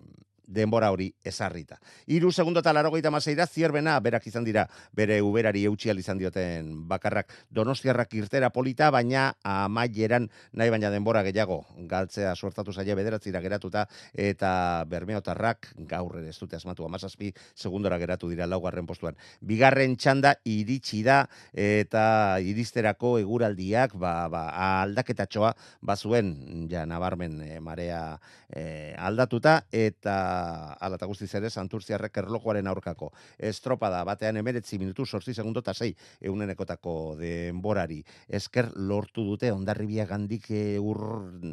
denbora 0.51 0.91
hori 0.91 1.09
ezarrita. 1.23 1.79
Iru 2.11 2.31
segundo 2.31 2.59
eta 2.59 2.73
laro 2.75 2.91
gaita 2.91 3.11
maseira, 3.11 3.47
zierbena, 3.47 3.97
berak 4.03 4.27
izan 4.27 4.43
dira, 4.43 4.67
bere 4.93 5.21
uberari 5.23 5.63
eutxial 5.69 5.99
izan 5.99 6.19
dioten 6.19 6.73
bakarrak 6.91 7.31
donostiarrak 7.49 8.13
irtera 8.19 8.51
polita, 8.51 8.91
baina 8.91 9.31
amaieran 9.47 10.27
nahi 10.53 10.73
baina 10.73 10.91
denbora 10.91 11.23
gehiago 11.23 11.61
galtzea 11.87 12.35
suertatu 12.35 12.73
zaila 12.73 12.97
bederatzira 12.99 13.41
geratuta, 13.41 13.85
eta 14.13 14.83
bermeotarrak 14.91 15.71
gaur 15.87 16.19
ere 16.19 16.31
ez 16.33 16.39
dute 16.39 16.59
asmatu 16.59 16.85
amazazpi, 16.85 17.31
segundora 17.55 17.99
geratu 18.01 18.29
dira 18.29 18.47
laugarren 18.49 18.87
postuan. 18.89 19.15
Bigarren 19.39 19.95
txanda 19.95 20.35
iritsi 20.45 21.01
da, 21.07 21.23
eta 21.53 22.39
iristerako 22.43 23.17
eguraldiak, 23.21 23.95
ba, 23.99 24.27
ba, 24.31 24.43
aldaketatxoa, 24.81 25.53
bazuen, 25.81 26.33
ja, 26.71 26.85
nabarmen 26.89 27.39
e, 27.45 27.59
marea 27.63 28.01
e, 28.49 28.93
aldatuta, 28.99 29.61
eta 29.71 30.15
ala 30.79 30.97
eta 30.99 31.09
guztiz 31.09 31.29
ere 31.39 31.49
santurtziarrek 31.49 32.17
erlojuaren 32.23 32.67
aurkako 32.67 33.11
estropada 33.37 34.03
batean 34.07 34.37
emeretzi 34.41 34.79
minutu 34.79 35.05
sortzi 35.05 35.33
segundo 35.33 35.61
eta 35.61 35.73
sei 35.73 35.95
eunenekotako 36.21 37.15
denborari 37.19 38.01
esker 38.27 38.71
lortu 38.75 39.25
dute 39.25 39.51
ondarribia 39.51 40.05
gandik 40.05 40.49
ur, 40.79 41.01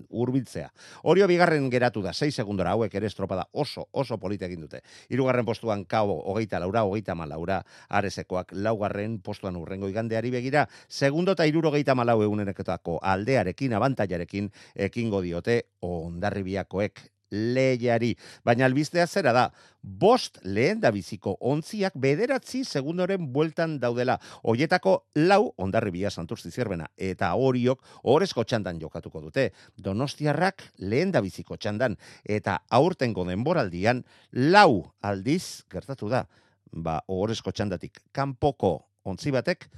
urbiltzea. 0.09 0.69
Orio 1.03 1.27
bigarren 1.29 1.69
geratu 1.71 2.03
da, 2.03 2.13
6 2.13 2.35
segundora 2.43 2.73
hauek 2.73 2.95
ere 2.95 3.07
estropada 3.07 3.47
oso, 3.53 3.89
oso 3.93 4.19
polite 4.19 4.47
egin 4.47 4.65
dute. 4.67 4.83
Hirugarren 5.09 5.47
postuan 5.47 5.85
kabo, 5.85 6.19
hogeita 6.31 6.61
laura, 6.63 6.85
hogeita 6.85 7.15
malaura, 7.15 7.63
aresekoak 7.89 8.53
laugarren 8.53 9.19
postuan 9.21 9.57
urrengo 9.57 9.89
igandeari 9.89 10.31
begira, 10.31 10.69
segundo 10.89 11.35
geita 11.73 11.95
malau 11.95 12.23
eunenekotako 12.23 12.99
aldearekin, 13.03 13.73
abantaiarekin, 13.75 14.51
ekingo 14.75 15.23
diote 15.23 15.63
ondarribiakoek 15.81 17.18
lehiari. 17.31 18.15
Baina 18.45 18.67
albistea 18.67 19.07
zera 19.07 19.33
da, 19.33 19.45
bost 19.83 20.39
lehen 20.45 20.81
da 20.81 20.91
biziko 20.95 21.37
ontziak 21.41 21.97
bederatzi 21.97 22.65
segundoren 22.65 23.29
bueltan 23.33 23.79
daudela. 23.81 24.19
Hoietako 24.43 24.97
lau 25.17 25.53
ondarri 25.57 25.93
bia 25.95 26.11
santurzi 26.11 26.51
zerbena 26.51 26.89
eta 26.97 27.33
horiok 27.35 27.83
horrezko 28.03 28.45
txandan 28.45 28.81
jokatuko 28.81 29.23
dute. 29.25 29.51
Donostiarrak 29.77 30.65
lehen 30.79 31.13
da 31.13 31.23
biziko 31.25 31.57
txandan 31.57 31.97
eta 32.25 32.61
aurtengo 32.71 33.25
denboraldian 33.29 34.05
lau 34.33 34.93
aldiz 35.03 35.65
gertatu 35.71 36.09
da. 36.09 36.27
Ba, 36.73 37.01
horrezko 37.09 37.53
txandatik 37.53 38.03
kanpoko 38.13 38.75
ontzi 39.09 39.33
batek, 39.33 39.69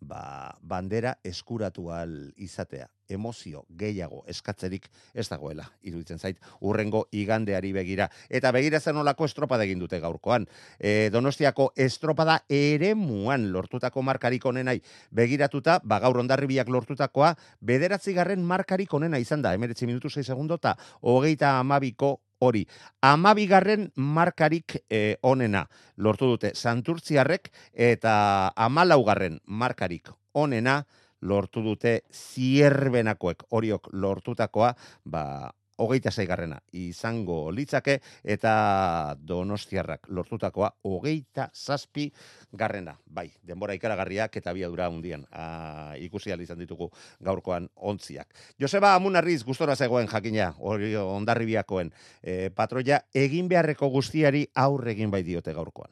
ba, 0.00 0.56
bandera 0.62 1.18
eskuratu 1.24 1.90
al 1.92 2.32
izatea 2.36 2.88
emozio 3.08 3.64
gehiago 3.80 4.22
eskatzerik 4.28 4.88
ez 5.14 5.26
dagoela, 5.30 5.64
iruditzen 5.82 6.20
zait, 6.20 6.38
urrengo 6.60 7.06
igandeari 7.12 7.72
begira. 7.72 8.10
Eta 8.28 8.52
begira 8.52 8.80
zen 8.80 9.00
olako 9.00 9.24
estropada 9.24 9.64
egin 9.64 9.80
dute 9.80 10.00
gaurkoan. 10.00 10.46
E, 10.78 11.08
donostiako 11.12 11.70
estropada 11.76 12.42
ere 12.52 12.94
muan 12.94 13.48
lortutako 13.52 14.04
markarik 14.04 14.44
onenai 14.46 14.78
begiratuta, 15.10 15.80
ba 15.84 16.00
gaur 16.04 16.20
ondarribiak 16.20 16.68
lortutakoa, 16.68 17.34
bederatzi 17.60 18.12
garren 18.12 18.44
markarik 18.44 18.92
onena 18.94 19.18
izan 19.18 19.42
da, 19.42 19.54
emeretzi 19.56 19.88
minutu 19.88 20.10
6 20.12 20.26
segundo, 20.26 20.60
eta 20.60 20.76
hogeita 21.00 21.58
amabiko 21.58 22.18
hori. 22.38 22.66
Amabigarren 23.02 23.90
markarik 23.96 24.78
e, 24.90 25.16
onena 25.22 25.66
lortu 25.96 26.32
dute 26.34 26.52
Santurtziarrek 26.54 27.50
eta 27.74 28.52
amalaugarren 28.56 29.40
markarik 29.46 30.10
onena 30.34 30.82
lortu 31.20 31.62
dute 31.64 32.00
zierbenakoek 32.14 33.42
horiok 33.50 33.88
lortutakoa, 33.92 34.74
ba, 35.04 35.50
hogeita 35.78 36.10
zeigarrena 36.10 36.58
izango 36.72 37.50
litzake 37.54 37.98
eta 38.24 39.16
donostiarrak 39.18 40.08
lortutakoa 40.10 40.70
hogeita 40.84 41.48
zazpi 41.54 42.08
garrena. 42.52 42.96
Bai, 43.06 43.28
denbora 43.46 43.76
ikaragarriak 43.78 44.36
eta 44.40 44.52
biadura 44.56 44.88
hundian 44.90 45.24
a, 45.30 45.94
ikusi 45.98 46.34
izan 46.34 46.58
ditugu 46.58 46.90
gaurkoan 47.20 47.68
ontziak. 47.76 48.28
Joseba 48.60 48.94
Amunarriz 48.94 49.44
gustora 49.44 49.76
zegoen 49.76 50.08
jakina, 50.08 50.52
hori 50.58 50.94
ondarribiakoen 50.96 51.92
e, 52.22 52.50
patroia 52.50 53.00
egin 53.14 53.48
beharreko 53.48 53.88
guztiari 53.88 54.46
aurre 54.54 54.92
egin 54.92 55.10
bai 55.10 55.22
diote 55.22 55.54
gaurkoan. 55.54 55.90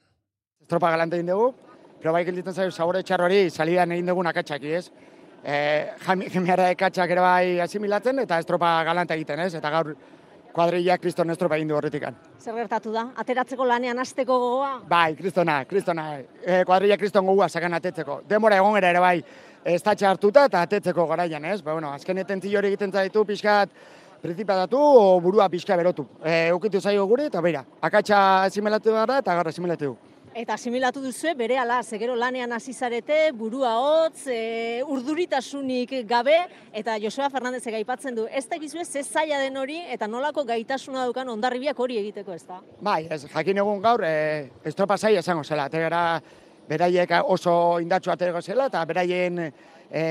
Estropa 0.62 0.90
galante 0.90 1.16
egin 1.16 1.30
dugu, 1.30 1.52
pero 2.00 2.12
bai 2.12 2.24
gelditzen 2.24 2.54
zaitu 2.54 2.74
sabore 2.74 3.02
txarrori 3.02 3.50
salidan 3.50 3.92
egin 3.92 4.06
dugu 4.06 4.22
nakatxaki, 4.26 4.72
ez? 4.74 4.90
Eh, 5.46 5.94
jemiarra 6.32 6.70
ekatxak 6.74 7.10
ere 7.14 7.22
bai 7.22 7.60
asimilatzen 7.62 8.18
eta 8.24 8.38
estropa 8.42 8.82
galanta 8.84 9.14
egiten, 9.14 9.40
ez? 9.46 9.54
Eta 9.54 9.70
gaur 9.70 9.92
kuadrilla 10.56 10.96
kriston 10.98 11.30
estropa 11.30 11.58
egin 11.58 11.68
du 11.68 11.76
horretik. 11.76 12.06
Zer 12.40 12.56
gertatu 12.56 12.92
da? 12.94 13.10
Ateratzeko 13.22 13.66
lanean 13.68 13.98
hasteko 14.00 14.38
gogoa? 14.40 14.70
Bai, 14.88 15.14
kristona, 15.18 15.58
kristona. 15.68 16.06
E, 16.42 16.62
kuadrilla 16.64 16.96
kriston 16.96 17.28
gogoa 17.28 17.48
sakan 17.48 17.76
atetzeko. 17.78 18.22
Demora 18.28 18.56
egon 18.62 18.78
ere 18.80 19.00
bai 19.00 19.20
ez 19.66 19.82
hartuta 19.84 20.46
eta 20.46 20.62
atetzeko 20.62 21.06
garaian, 21.06 21.44
ez? 21.44 21.60
Ba, 21.62 21.72
bueno, 21.72 21.92
azken 21.92 22.18
eten 22.18 22.40
hori 22.40 22.68
egiten 22.68 22.92
zaitu 22.92 23.24
pixkat 23.24 23.70
principatatu 24.22 24.78
o 24.78 25.20
burua 25.20 25.48
pixka 25.48 25.76
berotu. 25.76 26.06
E, 26.24 26.50
ukitu 26.52 26.80
zaio 26.80 27.06
gure 27.06 27.26
eta 27.26 27.40
beira, 27.40 27.64
akatsa 27.80 28.44
asimilatu 28.44 28.92
gara 28.92 29.18
eta 29.18 29.34
gara 29.34 29.50
asimilatu 29.50 29.96
Eta 30.36 30.52
asimilatu 30.58 31.00
duzu 31.00 31.30
bere 31.32 31.56
ala, 31.56 31.78
zegero 31.80 32.12
lanean 32.12 32.50
hasi 32.52 32.74
zarete, 32.76 33.30
burua 33.32 33.70
hotz, 33.80 34.26
e, 34.28 34.82
urduritasunik 34.84 35.94
gabe, 36.04 36.34
eta 36.76 36.98
Joseba 37.00 37.30
Fernandez 37.32 37.62
aipatzen 37.70 38.18
du, 38.18 38.26
ez 38.28 38.42
da 38.50 38.58
gizue 38.60 38.84
ze 38.84 39.00
zaila 39.02 39.38
den 39.40 39.56
hori, 39.56 39.78
eta 39.94 40.04
nolako 40.06 40.44
gaitasuna 40.44 41.06
dukan 41.08 41.32
ondarribiak 41.38 41.80
hori 41.80 41.96
egiteko, 42.02 42.36
ez 42.36 42.44
da? 42.44 42.60
Bai, 42.84 43.06
ez, 43.08 43.22
jakin 43.32 43.62
egun 43.64 43.80
gaur, 43.80 44.04
e, 44.04 44.50
estropa 44.68 44.98
zaila 44.98 45.24
esango 45.24 45.42
zela, 45.42 45.70
eta 45.72 45.80
gara 45.86 46.04
beraiek 46.68 47.16
oso 47.24 47.80
indatxu 47.80 48.12
aterako 48.12 48.44
zela, 48.44 48.68
eta 48.68 48.84
beraien 48.84 49.46
e, 49.48 50.06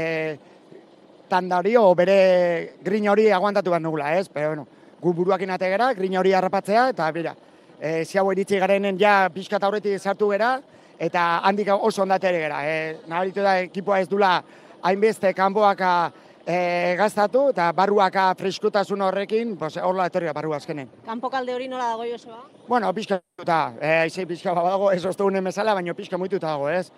tanda 1.29 1.62
hori, 1.62 1.77
o 1.77 1.91
bere 1.94 2.79
grin 2.82 3.12
hori 3.13 3.29
aguantatu 3.29 3.70
behar 3.70 3.86
nugula, 3.86 4.15
ez? 4.17 4.25
Pero, 4.34 4.55
bueno, 4.55 4.67
gu 5.03 5.20
buruakin 5.22 5.53
ategera, 5.53 5.94
grin 5.94 6.17
hori 6.17 6.34
harrapatzea, 6.34 6.89
eta 6.98 7.13
bera, 7.13 7.38
e, 7.79 8.03
ziago 8.05 8.32
iritsi 8.32 8.60
garenen 8.60 9.00
ja 9.00 9.29
pixka 9.34 9.60
aurretik 9.62 10.00
sartu 10.00 10.29
gera, 10.32 10.60
eta 11.00 11.39
handik 11.44 11.70
oso 11.75 12.03
ondatere 12.03 12.39
gera. 12.39 12.62
E, 12.65 12.98
Naharitu 13.08 13.44
da, 13.44 13.60
ekipoa 13.65 14.00
ez 14.00 14.10
dula 14.10 14.38
hainbeste 14.86 15.34
kanboaka 15.34 16.12
e, 16.46 16.96
gaztatu, 17.00 17.50
eta 17.51 17.72
barruaka 17.75 18.27
freskotasun 18.38 19.01
horrekin, 19.01 19.55
pues, 19.58 19.75
horla 19.82 20.08
etorri 20.12 20.32
barru 20.34 20.53
azkenen. 20.53 20.91
Kanpo 21.05 21.29
kalde 21.34 21.55
hori 21.55 21.67
nola 21.67 21.89
dago 21.94 22.05
Joseba? 22.12 22.44
Bueno, 22.67 22.94
pixka 22.94 23.20
eta, 23.41 23.60
e, 23.79 23.91
aize 24.05 24.25
pixka 24.29 24.53
dago, 24.55 24.91
ez 24.91 25.03
oztu 25.05 25.25
unen 25.25 25.44
bezala, 25.44 25.74
baina 25.74 25.98
pixka 25.98 26.17
muituta 26.17 26.53
dago, 26.53 26.70
ez? 26.70 26.89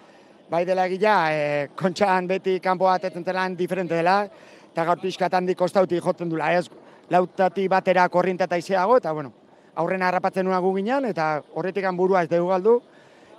Bai 0.49 0.63
dela 0.65 0.85
egila, 0.87 1.15
e, 1.31 1.67
kontxan 1.75 2.27
beti 2.27 2.59
kanpo 2.63 2.85
bat 2.87 3.03
etentelan 3.09 3.55
diferente 3.55 3.95
dela, 3.95 4.21
eta 4.71 4.85
gaur 4.85 5.01
pixka 5.01 5.29
handik 5.31 5.57
kostauti 5.57 5.99
jotzen 5.99 6.29
dula, 6.29 6.53
ez? 6.53 6.67
Lautati 7.09 7.67
batera 7.71 8.07
korriente 8.09 8.43
eta 8.43 8.57
izeago, 8.59 8.97
eta 8.97 9.13
bueno, 9.15 9.31
aurrena 9.77 10.09
harrapatzen 10.09 10.45
nua 10.45 10.59
gu 10.63 10.73
ginen, 10.75 11.05
eta 11.05 11.37
horretik 11.53 11.85
burua 11.95 12.23
ez 12.23 12.29
dugu 12.29 12.49
galdu, 12.49 12.81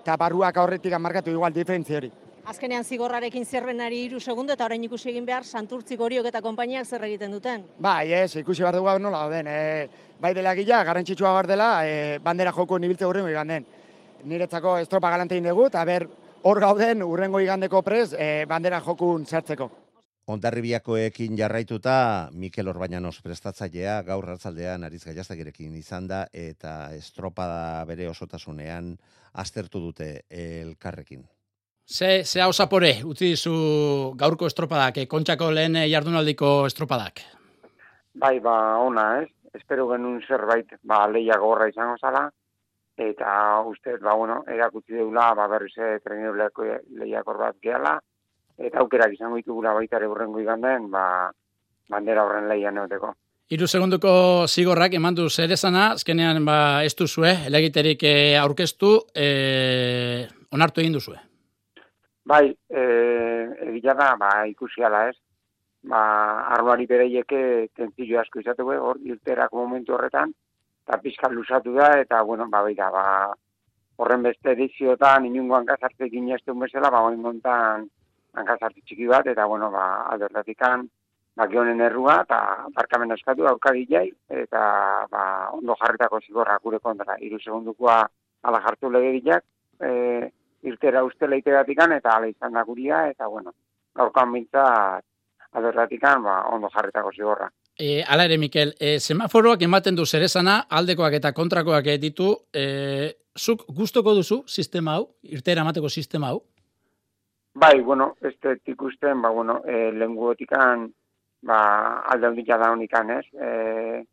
eta 0.03 0.17
barruak 0.17 0.57
horretik 0.57 0.95
markatu 0.99 1.31
igual 1.31 1.53
diferentzi 1.53 1.97
hori. 1.97 2.11
Azkenean 2.49 2.85
zigorrarekin 2.85 3.45
zerrenari 3.45 4.05
iru 4.07 4.21
segundu 4.21 4.55
eta 4.55 4.65
orain 4.65 4.85
ikusi 4.85 5.11
egin 5.11 5.27
behar 5.27 5.45
santurtzik 5.45 6.01
horiok 6.01 6.31
eta 6.31 6.41
konpainiak 6.41 6.87
zer 6.87 7.03
egiten 7.05 7.35
duten. 7.35 7.67
Bai, 7.79 8.13
ez, 8.13 8.37
ikusi 8.41 8.65
behar 8.65 8.79
dugu 8.79 8.95
nola 9.05 9.27
gauden. 9.27 9.47
E, 9.47 9.89
bai 10.21 10.33
dela 10.35 10.55
gila, 10.57 10.79
garrantzitsua 10.85 11.35
gaur 11.35 11.47
dela, 11.47 11.69
e, 11.85 12.17
bandera 12.25 12.53
joko 12.57 12.79
nibiltze 12.79 13.05
hurrengo 13.05 13.29
iganden. 13.29 13.67
Niretzako 14.25 14.79
estropa 14.79 15.11
galantein 15.11 15.45
dugu, 15.45 15.67
eta 15.69 15.85
ber, 15.85 16.09
hor 16.43 16.61
gauden 16.61 17.03
urrengo 17.05 17.43
igandeko 17.45 17.83
prez 17.83 18.15
e, 18.17 18.47
bandera 18.49 18.81
jokun 18.81 19.27
zertzeko. 19.27 19.69
Ondarribiakoekin 20.29 21.39
jarraituta 21.39 22.29
Mikel 22.37 22.69
Orbañanos 22.69 23.23
prestatzailea 23.25 24.03
gaur 24.05 24.27
hartzaldean 24.29 24.83
ariz 24.85 25.01
gaiastagirekin 25.07 25.79
izan 25.79 26.09
da 26.11 26.27
eta 26.37 26.73
estropada 26.93 27.85
bere 27.89 28.11
osotasunean 28.11 28.91
aztertu 29.33 29.81
dute 29.81 30.09
elkarrekin. 30.29 31.23
Ze, 31.89 32.25
ze 32.25 32.43
hau 32.45 32.53
zapore, 32.53 32.91
utzi 33.09 33.31
dizu 33.33 33.55
gaurko 34.21 34.51
estropadak, 34.53 34.99
eh, 35.01 35.07
kontxako 35.09 35.49
lehen 35.57 35.81
jardunaldiko 35.89 36.51
estropadak? 36.69 37.25
Bai, 38.13 38.35
ba, 38.45 38.59
ona, 38.85 39.07
ez? 39.23 39.31
Espero 39.57 39.89
genuen 39.89 40.21
zerbait, 40.29 40.77
ba, 40.85 41.07
leia 41.09 41.39
gorra 41.41 41.71
izango 41.73 41.97
zala, 41.97 42.27
eta 43.01 43.31
uste, 43.65 43.97
ba, 44.05 44.13
bueno, 44.13 44.43
erakutzi 44.45 45.01
deula, 45.01 45.31
ba, 45.39 45.49
berriz 45.49 45.73
trenio 46.05 46.35
lehiakor 46.37 47.41
bat 47.41 47.57
gehala, 47.65 47.97
eta 48.59 48.83
aukerak 48.83 49.15
izango 49.15 49.39
ditugula 49.39 49.73
baita 49.77 49.97
ere 49.97 50.09
urrengo 50.11 50.41
iganden, 50.43 50.91
ba, 50.91 51.31
bandera 51.89 52.25
horren 52.27 52.49
lehian 52.51 52.75
neoteko. 52.75 53.15
Iru 53.49 53.65
segunduko 53.67 54.11
zigorrak 54.47 54.93
eman 54.99 55.15
du 55.17 55.29
zer 55.31 55.55
esana, 55.55 55.93
azkenean 55.95 56.45
ba, 56.45 56.85
ez 56.85 56.93
duzue, 56.99 57.31
elegiterik 57.49 58.03
eh, 58.05 58.37
aurkeztu, 58.37 58.91
e, 59.15 60.27
onartu 60.53 60.83
egin 60.83 60.99
duzue. 60.99 61.17
Bai, 62.29 62.45
e, 62.69 62.83
egia 63.71 63.95
da, 63.97 64.11
ba, 64.21 64.35
ikusi 64.51 64.85
ala 64.85 65.07
ez. 65.09 65.17
Ba, 65.89 66.03
arloari 66.59 66.85
bereieke 66.91 67.41
tentzillo 67.79 68.21
asko 68.21 68.43
izateko, 68.43 68.77
hor, 68.91 69.01
irterako 69.07 69.63
momentu 69.63 69.97
horretan, 69.97 70.35
eta 70.85 70.99
pizkal 71.01 71.33
lusatu 71.33 71.73
da, 71.79 71.95
eta, 72.03 72.21
bueno, 72.29 72.51
ba, 72.53 72.61
baita, 72.67 72.91
ba, 72.93 73.05
horren 73.97 74.27
beste 74.29 74.53
ediziotan, 74.53 75.25
inungo 75.25 75.57
hankazarte 75.57 76.11
gineztun 76.13 76.61
bezala, 76.67 76.91
ba, 76.93 77.07
oin 77.09 77.23
gontan 77.25 77.89
hankazarte 78.35 78.81
txiki 78.85 79.07
bat, 79.07 79.27
eta, 79.27 79.47
bueno, 79.47 79.71
ba, 79.71 79.85
aldertatikan, 80.13 80.89
ba, 81.37 81.47
gehonen 81.49 81.81
errua, 81.81 82.23
eta 82.27 82.41
barkamen 82.75 83.15
eskatu, 83.17 83.47
aurkagilei, 83.49 84.09
eta, 84.45 84.63
ba, 85.11 85.25
ondo 85.57 85.77
jarritako 85.81 86.21
zigorra 86.27 86.59
gure 86.63 86.81
kontra, 86.81 87.17
iru 87.21 87.41
segundukoa 87.41 88.03
ala 88.43 88.61
jartu 88.63 88.91
lege 88.91 89.41
e, 89.81 90.31
irtera 90.63 91.05
uste 91.05 91.29
leiteatikan 91.29 91.93
eta 91.97 92.17
ala 92.17 92.29
izan 92.31 92.53
da 92.53 92.65
guria, 92.65 93.07
eta 93.11 93.29
bueno, 93.29 93.55
gaurkoan 93.95 94.33
bintza 94.33 94.65
alderratikan 95.53 96.23
ba, 96.23 96.43
ondo 96.53 96.71
jarretako 96.75 97.13
zigorra. 97.15 97.49
E, 97.79 98.03
ala 98.03 98.27
ere, 98.27 98.39
Mikel, 98.39 98.75
e, 98.81 98.99
semaforoak 98.99 99.63
ematen 99.63 99.97
du 99.97 100.07
zerezana, 100.07 100.65
aldekoak 100.69 101.15
eta 101.21 101.33
kontrakoak 101.33 101.93
ditu, 102.03 102.33
e, 102.53 103.15
zuk 103.39 103.65
gustoko 103.75 104.15
duzu 104.19 104.43
sistema 104.47 104.97
hau, 104.99 105.13
irtera 105.23 105.63
emateko 105.63 105.89
sistema 105.89 106.33
hau? 106.33 106.43
Bai, 107.61 107.81
bueno, 107.81 108.15
ez 108.21 108.37
ikusten, 108.67 109.21
ba, 109.21 109.31
bueno, 109.31 109.63
e, 109.67 109.91
lenguotikan, 109.91 110.93
ba, 111.43 112.03
alde 112.07 112.29
hondik 112.29 112.47
da 112.47 112.71
honikan, 112.71 113.11
ez? 113.11 113.27
E, 113.35 114.05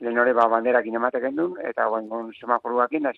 lehen 0.00 0.18
hori, 0.18 0.32
ba, 0.32 0.46
banderak 0.48 0.86
inemateken 0.88 1.36
duen, 1.36 1.58
eta 1.68 1.84
guen 1.92 2.32
semaforoakin, 2.38 3.02
da 3.04 3.12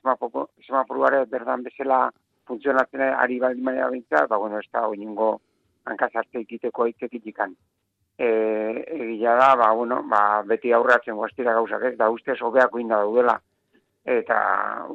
semaforoare 0.67 1.25
berdan 1.31 1.63
bezala 1.63 2.11
funtzionatzen 2.49 3.05
ari 3.13 3.39
baldin 3.39 3.63
maia 3.63 3.87
bintza, 3.89 4.27
ba, 4.27 4.41
bueno, 4.43 4.59
ez 4.59 4.67
da 4.73 4.89
oinungo 4.89 5.41
hankazarte 5.85 6.43
ikiteko 6.43 6.89
aitzetik 6.89 7.31
ikan. 7.31 7.55
E, 8.19 8.29
egia 8.99 9.37
da, 9.39 9.55
ba, 9.55 9.71
bueno, 9.73 10.03
ba, 10.11 10.43
beti 10.43 10.73
aurratzen 10.73 11.15
guaztira 11.15 11.55
gauzak 11.55 11.93
ez, 11.93 11.97
da 11.97 12.11
ustez 12.11 12.41
hobeako 12.43 12.83
inda 12.83 12.99
daudela, 13.05 13.39
eta 14.03 14.37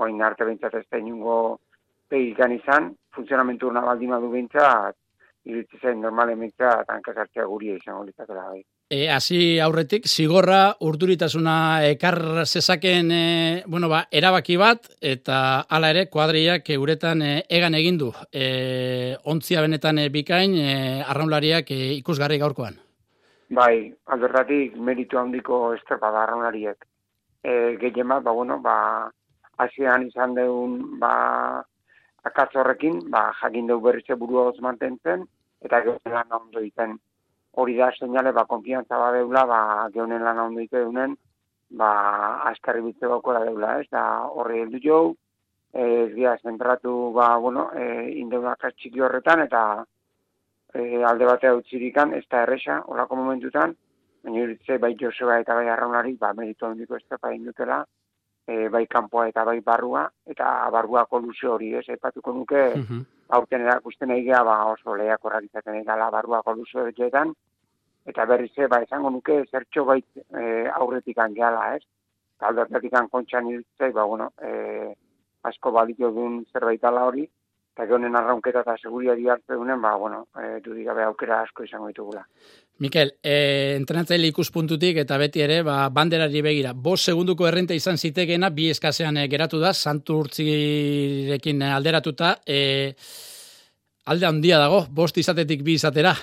oin 0.03 0.19
arte 0.21 0.43
bintzat 0.51 0.75
ez 0.81 0.87
da 0.91 0.99
inungo 0.99 1.61
pegikan 2.11 2.51
izan, 2.51 2.91
funtzionamentu 3.15 3.71
urna 3.71 3.85
baldin 3.87 4.11
madu 4.11 4.29
bintzat, 4.33 4.97
iritzen 5.47 6.01
normalen 6.03 6.39
bintzat 6.43 6.89
hankazartea 6.93 7.47
guria 7.49 7.77
izango 7.79 8.03
litzatela 8.05 8.43
bai. 8.51 8.61
E, 8.91 9.05
hasi 9.09 9.39
aurretik, 9.63 10.05
zigorra 10.05 10.75
urduritasuna 10.83 11.55
ekar 11.87 12.19
zezaken 12.43 13.11
e, 13.15 13.23
bueno, 13.65 13.87
ba, 13.89 14.03
erabaki 14.11 14.57
bat, 14.59 14.89
eta 14.99 15.37
hala 15.69 15.93
ere, 15.95 16.05
kuadriak 16.11 16.67
uretan 16.77 17.23
e, 17.23 17.31
egan 17.49 17.77
egin 17.79 17.97
du. 18.01 18.11
E, 18.31 19.15
ontzia 19.31 19.63
benetan 19.63 20.03
e, 20.03 20.09
bikain, 20.13 20.57
e, 20.59 20.75
arraunlariak 21.07 21.71
e, 21.71 21.79
ikusgarri 22.01 22.37
gaurkoan. 22.43 22.77
Bai, 23.55 23.91
alderratik 24.11 24.75
meritu 24.75 25.19
handiko 25.19 25.73
estropa 25.77 26.11
da 26.11 26.25
arraunlariek. 26.25 26.85
E, 27.41 27.77
Gehien 27.79 28.11
bat, 28.11 28.27
ba, 28.27 28.35
bueno, 28.35 28.59
ba, 28.59 28.75
asian 29.63 30.05
izan 30.09 30.35
deun, 30.35 30.77
ba, 30.99 31.63
akatzorrekin, 32.23 33.09
ba, 33.09 33.31
jakin 33.41 33.67
deu 33.67 33.79
berrize 33.79 34.15
burua 34.15 34.51
mantentzen, 34.61 35.25
eta 35.61 35.81
gero 35.81 35.97
lan 36.05 36.31
ondo 36.31 36.59
iten 36.59 36.97
hori 37.51 37.75
da 37.75 37.91
seinale 37.91 38.31
ba 38.31 38.45
konfiantza 38.45 38.97
ba 38.97 39.45
ba 39.45 39.89
geunen 39.93 40.23
lan 40.23 40.39
ondo 40.39 40.59
ite 40.59 40.83
dunen 40.83 41.15
ba 41.69 42.41
askarri 42.49 42.81
bitze 42.81 43.07
gokora 43.07 43.43
deula 43.45 43.79
ez? 43.79 43.87
Da 43.91 44.25
horri 44.25 44.61
heldu 44.61 44.79
jo 44.83 45.15
ez 45.73 46.13
dia 46.15 46.37
zentratu 46.43 47.11
ba 47.13 47.37
bueno 47.37 47.71
e, 47.73 48.11
indeunak 48.19 48.59
txiki 48.75 48.99
horretan 49.01 49.41
eta 49.41 49.85
e, 50.73 51.03
alde 51.03 51.25
batea 51.25 51.55
utzirikan 51.55 52.13
ez 52.13 52.25
da 52.29 52.43
erresa 52.43 52.81
horako 52.87 53.15
momentutan 53.15 53.75
baina 54.23 54.43
iritze 54.43 54.77
bai 54.77 54.95
Joseba 54.99 55.39
eta 55.39 55.55
bai 55.55 55.67
Arraunari 55.69 56.17
ba 56.19 56.33
meritu 56.33 56.65
handiko 56.65 56.95
ez 56.95 57.05
da 57.09 57.17
dutela 57.45 57.85
e, 58.47 58.69
bai 58.69 58.85
kanpoa 58.87 59.27
eta 59.27 59.43
bai 59.45 59.59
barrua 59.61 60.09
eta 60.27 60.69
barrua 60.71 61.05
kolusio 61.05 61.53
hori 61.53 61.73
ez 61.75 61.89
aipatuko 61.89 62.33
nuke 62.33 62.63
mm 62.75 62.85
-hmm 62.89 63.05
aurten 63.37 63.63
erakusten 63.65 64.11
egia 64.17 64.43
ba 64.43 64.57
oso 64.73 64.95
lehiak 64.99 65.23
horrak 65.25 65.47
izaten 65.47 65.79
egala 65.79 66.09
barruako 66.13 66.53
luzo 66.59 66.85
etxeetan, 66.91 67.33
eta 68.11 68.25
berriz 68.31 68.53
ba, 68.69 68.81
esango 68.85 69.09
nuke 69.15 69.41
zertxo 69.51 69.85
bait 69.85 70.07
e, 70.17 70.67
aurretik 70.75 71.21
angeala, 71.25 71.75
ez? 71.77 71.83
Aldertetik 72.49 72.95
kontxan 73.11 73.47
hiltzei, 73.47 73.91
ba, 73.93 74.05
bueno, 74.09 74.31
e, 74.41 74.93
asko 75.49 75.71
balitio 75.71 76.09
duen 76.11 76.41
zerbait 76.51 76.83
ala 76.83 77.05
hori, 77.09 77.27
eta 77.71 77.85
gehonen 77.87 78.15
arraunketa 78.15 78.65
eta 78.65 78.75
seguria 78.77 79.13
diartze 79.15 79.55
dunen, 79.55 79.79
ba, 79.81 79.95
bueno, 79.95 80.25
e, 80.35 80.59
dudik 80.63 80.85
gabe 80.89 81.05
aukera 81.05 81.41
asko 81.41 81.63
izango 81.63 81.87
ditugula. 81.87 82.23
Mikel, 82.83 83.13
e, 83.23 83.75
entrenatzaile 83.77 84.27
ikuspuntutik 84.27 84.97
eta 85.03 85.17
beti 85.21 85.43
ere, 85.45 85.61
ba, 85.63 85.85
banderari 85.93 86.41
begira, 86.43 86.73
bos 86.73 86.99
segunduko 87.05 87.47
errenta 87.47 87.77
izan 87.77 87.97
zitekena, 87.97 88.49
bi 88.51 88.69
eskasean 88.73 89.21
e, 89.21 89.27
geratu 89.31 89.61
da, 89.61 89.71
santurtzirekin 89.71 91.63
alderatuta, 91.69 92.35
e, 92.45 92.91
alde 94.11 94.27
handia 94.27 94.59
dago, 94.59 94.83
bost 94.91 95.21
izatetik 95.21 95.63
bi 95.63 95.77
izatera, 95.79 96.15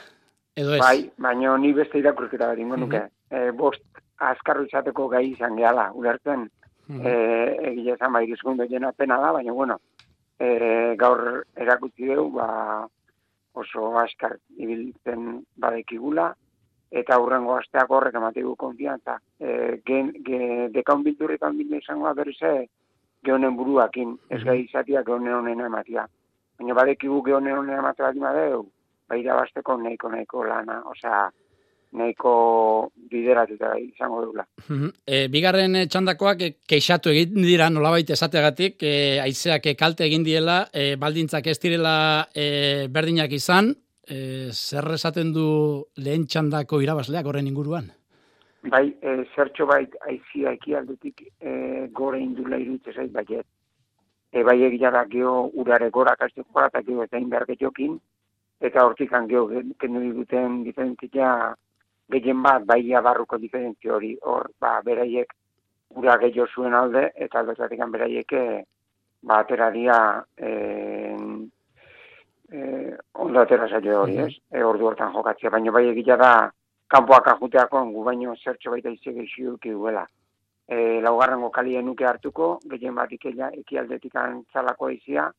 edo 0.54 0.76
ez? 0.76 0.82
Bai, 0.84 1.08
baina 1.16 1.56
ni 1.56 1.72
beste 1.72 2.02
irakurketa 2.02 2.52
bat 2.52 2.58
ingo 2.60 2.76
nuke, 2.76 3.06
mm 3.06 3.36
-hmm. 3.36 3.56
bost 3.56 3.84
azkarru 4.18 4.66
izateko 4.66 5.08
gai 5.08 5.30
izan 5.30 5.56
gehala, 5.56 5.92
ulertzen, 5.94 6.50
mm 6.88 7.00
-hmm. 7.00 7.06
e, 7.06 7.70
egile 7.72 7.92
esan 7.94 8.12
bai, 8.12 8.26
pena 8.96 9.16
da, 9.16 9.32
baina 9.32 9.52
bueno, 9.52 9.80
e, 10.38 10.94
gaur 10.96 11.44
erakutsi 11.56 12.08
dugu, 12.08 12.38
ba, 12.38 12.86
oso 13.58 13.90
askar 13.98 14.36
ibiltzen 14.56 15.42
badekigula, 15.56 16.30
eta 16.90 17.16
aurrengo 17.18 17.56
asteak 17.58 17.90
horrek 17.90 18.14
ematigu 18.20 18.54
konfiantza. 18.56 19.18
E, 19.40 19.80
gen, 19.86 20.12
ge, 20.24 20.68
dekaun 20.74 21.02
bildurretan 21.04 21.58
bildu 21.58 21.80
izango 21.82 22.14
berrize, 22.14 22.52
gehonen 23.24 23.56
buruakin, 23.58 24.14
ez 24.30 24.42
gai 24.44 24.60
izatia 24.62 25.02
gehonen 25.02 25.34
honen 25.40 25.66
ematia. 25.66 26.06
baina 26.58 26.74
badekigu 26.74 27.20
gehonen 27.22 27.56
honen 27.56 27.78
amate 27.78 28.02
bat 28.02 28.16
badeu, 28.18 28.64
ba 29.08 29.16
irabasteko 29.16 29.76
nahiko 29.78 30.08
nahiko 30.10 30.44
lana, 30.44 30.80
osea, 30.90 31.28
nahiko 31.92 32.92
bideratuta 33.10 33.72
izango 33.80 34.22
dugula. 34.24 34.44
E, 35.06 35.26
bigarren 35.32 35.76
eh, 35.76 35.86
txandakoak 35.88 36.42
eh, 36.44 36.52
keixatu 36.68 37.12
egin 37.12 37.42
dira 37.42 37.70
nolabait 37.72 38.10
esategatik, 38.10 38.82
e, 38.82 38.94
aizeak 39.24 39.70
kalte 39.78 40.04
egin 40.06 40.24
diela, 40.26 40.64
e, 40.72 40.96
baldintzak 41.00 41.46
ez 41.48 41.58
direla 41.62 42.28
e, 42.34 42.86
berdinak 42.92 43.32
izan, 43.32 43.72
e, 44.08 44.50
zer 44.52 44.90
esaten 44.94 45.32
du 45.32 45.48
lehen 45.96 46.26
txandako 46.26 46.82
irabazleak 46.84 47.26
horren 47.26 47.48
inguruan? 47.48 47.88
Bai, 48.68 48.88
e, 49.00 49.22
zertxo 49.34 49.68
bait 49.70 49.94
aizia 50.10 50.52
ekialdetik 50.58 51.22
e, 51.40 51.52
gore 51.94 52.20
indula 52.20 52.58
iruditzen 52.58 52.96
zait 53.00 53.14
baiet. 53.14 53.46
E, 54.32 54.42
bai 54.44 54.58
egia 54.66 54.90
da 54.92 55.06
geho 55.08 55.48
urare 55.56 55.88
gora 55.90 56.16
kaste 56.20 56.42
jora 56.42 56.68
eta 56.68 56.82
geho 56.84 57.06
eta 57.06 57.20
inbergetiokin, 57.22 57.96
eta 58.60 58.84
hortikan 58.84 59.28
geho 59.30 59.46
kendu 59.80 60.02
diguten 60.02 60.62
diferentzia 60.66 61.54
gehien 62.08 62.42
bat 62.42 62.64
bai 62.64 62.82
barruko 63.02 63.38
diferentzia 63.38 63.94
hori, 63.94 64.16
hor, 64.22 64.50
ba, 64.60 64.80
beraiek 64.84 65.32
ura 65.96 66.16
gehiago 66.18 66.48
zuen 66.54 66.74
alde, 66.74 67.10
eta 67.14 67.40
aldezatik 67.40 67.80
beraiek 67.92 68.32
e, 68.32 68.64
ba, 69.22 69.40
atera 69.40 69.70
dia 69.70 70.24
e, 70.36 71.16
e, 72.50 72.96
ondo 73.14 73.40
atera 73.40 73.68
zailo 73.68 74.02
hori, 74.02 74.18
ez? 74.18 74.34
E, 74.50 74.62
ordu 74.62 74.86
hortan 74.86 75.12
jokatzea, 75.12 75.50
baina 75.50 75.72
bai 75.72 75.88
egia 75.88 76.16
da 76.16 76.50
kanpoak 76.88 77.28
ajuteako 77.34 77.84
gu 77.92 78.04
baino 78.04 78.36
zertxo 78.36 78.70
baita 78.70 78.90
izi 78.90 79.12
gehiago 79.12 79.58
duela. 79.62 80.06
E, 80.68 81.00
laugarrengo 81.00 81.50
kalien 81.50 81.86
nuke 81.86 82.04
hartuko, 82.04 82.58
gehien 82.68 82.94
bat 82.94 83.12
ikela, 83.12 83.50
ekialdetik 83.56 84.16
antzalako 84.16 84.90
izia, 84.90 85.30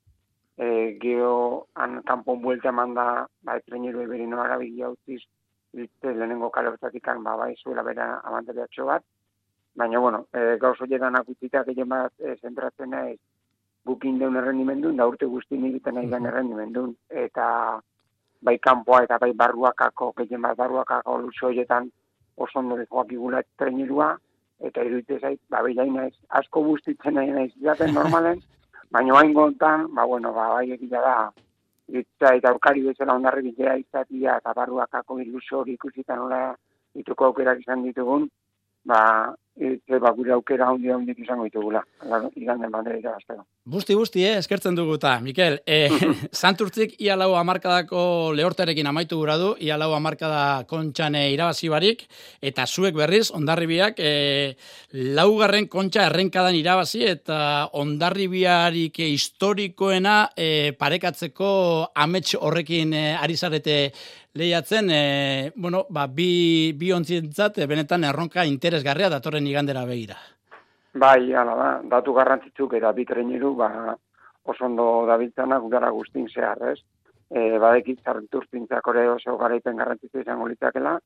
e, 0.57 0.97
geho 1.01 1.65
han 1.75 2.01
kanpon 2.05 2.41
buelta 2.41 2.71
manda, 2.71 3.27
ba, 3.45 3.57
etreneru 3.61 4.01
eberi 4.01 4.25
noara 4.27 4.57
bigia 4.57 4.89
utziz, 4.89 5.21
Biste, 5.73 6.13
lehenengo 6.13 6.49
kale 6.49 6.69
hortatik 6.69 7.05
ba, 7.23 7.35
bai, 7.35 7.55
zuela 7.63 7.83
bera 7.83 8.19
amanteriatxo 8.23 8.85
bat. 8.85 9.03
Baina, 9.75 9.99
bueno, 9.99 10.25
e, 10.33 10.57
gauz 10.57 10.77
horietan 10.81 11.15
akutzita 11.15 11.63
gehien 11.63 11.89
bat 11.89 12.11
e, 12.19 12.35
zentratzen 12.41 12.89
nahi 12.89 13.17
gukin 13.85 14.17
deun 14.19 14.35
errendimendun, 14.35 14.97
da 14.97 15.07
urte 15.07 15.25
guzti 15.25 15.55
egiten 15.55 15.95
nahi 15.95 16.09
den 16.09 16.25
errendimendun. 16.25 16.95
Eta 17.09 17.79
bai 18.41 18.57
kanpoa 18.57 19.03
eta 19.03 19.19
bai 19.19 19.31
barruakako, 19.33 20.13
gehien 20.17 20.41
bat 20.41 20.57
barruakako 20.57 21.17
luzo 21.19 21.47
horietan 21.47 21.91
oso 22.35 22.59
ondo 22.59 22.77
joak 22.81 23.11
igula 23.11 23.43
trenirua, 23.57 24.15
eta 24.59 24.83
iruditzen 24.83 25.19
zait, 25.19 25.39
ba, 25.49 25.61
bai 25.61 25.73
naiz, 25.75 26.15
asko 26.29 26.63
guztitzen 26.63 27.13
nahi 27.13 27.31
naiz 27.35 27.51
jaten 27.61 27.93
normalen, 27.93 28.41
baina 28.95 29.19
hain 29.19 29.33
gontan, 29.33 29.87
ba, 29.93 30.05
bueno, 30.05 30.33
ba, 30.33 30.49
bai 30.55 30.71
egia 30.71 31.01
da, 31.05 31.15
Eta, 31.89 32.35
eta 32.37 32.53
bezala 32.85 33.15
ondarri 33.17 33.41
bidea 33.49 33.75
izatia 33.77 34.37
eta 34.37 34.53
barruakako 34.53 35.19
ilusio 35.19 35.59
hori 35.59 35.73
ikusita 35.73 36.15
nola 36.15 36.55
dituko 36.93 37.25
aukerak 37.25 37.61
izan 37.61 37.83
ditugun, 37.83 38.27
ba, 38.85 39.33
e, 39.59 39.99
ba, 39.99 40.11
gure 40.15 40.31
aukera 40.33 40.69
handi 40.71 40.89
handi 40.91 41.13
izango 41.17 41.45
ditugula, 41.47 41.81
iganden 42.39 42.71
bandera 42.71 42.97
irabazteko. 42.99 43.43
Busti, 43.69 43.95
busti, 43.95 44.23
eh, 44.25 44.37
eskertzen 44.39 44.77
dugu 44.77 44.95
eta, 44.97 45.17
Mikel, 45.21 45.59
eh, 45.67 45.89
santurtzik 46.41 46.95
ia 47.03 47.17
lau 47.19 47.33
amarkadako 47.37 48.31
lehortarekin 48.37 48.87
amaitu 48.89 49.19
gura 49.19 49.37
du, 49.37 49.51
ia 49.59 49.77
lau 49.77 49.91
amarkada 49.97 50.63
kontxane 50.69 51.27
irabazi 51.33 51.69
barik, 51.69 52.05
eta 52.41 52.65
zuek 52.65 52.95
berriz, 52.97 53.27
ondarribiak, 53.35 53.99
eh, 53.99 54.55
laugarren 55.19 55.67
kontxa 55.67 56.07
errenkadan 56.07 56.55
irabazi, 56.57 57.03
eta 57.11 57.69
ondarribiarik 57.77 59.03
historikoena 59.09 60.17
eh, 60.35 60.71
parekatzeko 60.79 61.51
amets 61.95 62.33
horrekin 62.39 62.93
eh, 62.93 63.13
ari 63.19 63.35
zarete 63.35 63.77
lehiatzen, 64.33 64.89
e, 64.89 65.51
bueno, 65.55 65.85
ba, 65.89 66.07
bi, 66.07 66.73
bi 66.77 66.91
ontzientzat, 66.91 67.57
e, 67.57 67.67
benetan 67.67 68.03
erronka 68.03 68.45
interesgarria 68.45 69.09
datorren 69.09 69.47
igandera 69.47 69.85
begira. 69.85 70.17
Bai, 70.93 71.33
ala 71.33 71.55
da, 71.55 71.69
datu 71.97 72.13
garrantzitsuk 72.13 72.73
eta 72.79 72.91
bi 72.93 73.05
treniru, 73.05 73.53
ba, 73.55 73.69
oso 74.43 74.65
ondo 74.65 75.05
dabiltzana 75.09 75.59
gudara 75.59 75.89
guztin 75.93 76.27
zehar, 76.29 76.61
ez? 76.71 76.79
E, 77.29 77.57
badekit 77.61 78.01
zarriturtintzak 78.03 78.87
ore 78.87 79.07
oso 79.09 79.37
garaipen 79.37 79.77
garrantzitzu 79.77 80.23
izango 80.23 80.47
litzakela, 80.49 80.97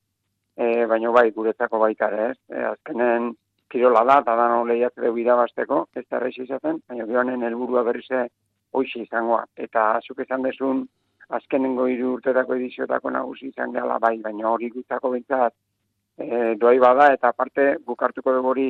e, 0.56 0.86
baina 0.88 1.10
bai, 1.12 1.30
guretzako 1.36 1.80
baita 1.82 2.10
ez? 2.30 2.36
E, 2.48 2.62
azkenen 2.72 3.32
kirola 3.68 4.04
da, 4.04 4.20
eta 4.22 4.36
da 4.38 4.48
no 4.52 4.64
lehiatze 4.68 5.02
dugu 5.02 5.20
irabazteko, 5.24 5.86
ez 5.94 6.04
da 6.10 6.20
izaten, 6.28 6.80
baina 6.88 7.06
gioanen 7.06 7.42
helburua 7.42 7.82
berrize 7.82 8.28
hoxe 8.72 9.02
izangoa. 9.02 9.44
Eta 9.56 10.00
zuk 10.06 10.20
esan 10.24 10.42
desun, 10.42 10.84
azkenengo 11.28 11.86
hiru 11.88 12.14
urtetako 12.14 12.54
ediziotako 12.54 13.10
nagusi 13.10 13.46
izan 13.48 13.72
gala 13.72 13.98
bai, 13.98 14.18
baina 14.20 14.48
hori 14.48 14.70
guztako 14.70 15.10
bintzat 15.10 15.54
e, 16.18 16.54
doai 16.60 16.78
bada, 16.78 17.12
eta 17.12 17.28
aparte 17.28 17.76
bukartuko 17.86 18.34
dugu 18.34 18.48
hori 18.48 18.68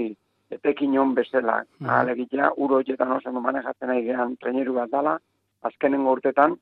etekin 0.50 0.98
hon 0.98 1.14
bezala. 1.14 1.62
Mm 1.62 1.86
-hmm. 1.86 1.90
Alegitea, 2.00 2.52
uro 2.56 2.82
jetan 2.82 3.12
oso 3.12 3.32
manejatzen 3.32 3.88
nahi 3.88 4.04
gehan 4.04 4.36
treneru 4.36 4.74
bat 4.74 4.90
dala, 4.90 5.18
azkenengo 5.62 6.12
urtetan, 6.12 6.56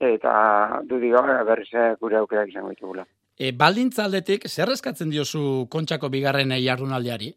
eta 0.00 0.80
du 0.84 0.98
diga 0.98 1.44
berriz 1.44 1.70
gure 2.00 2.16
aukerak 2.16 2.48
izango 2.48 2.70
ditugula. 2.70 3.04
E, 3.38 3.52
baldintza 3.52 4.04
aldetik, 4.04 4.48
zer 4.48 4.70
eskatzen 4.70 5.10
diozu 5.10 5.66
kontxako 5.70 6.08
bigarren 6.08 6.50
jardunaldiari? 6.50 7.34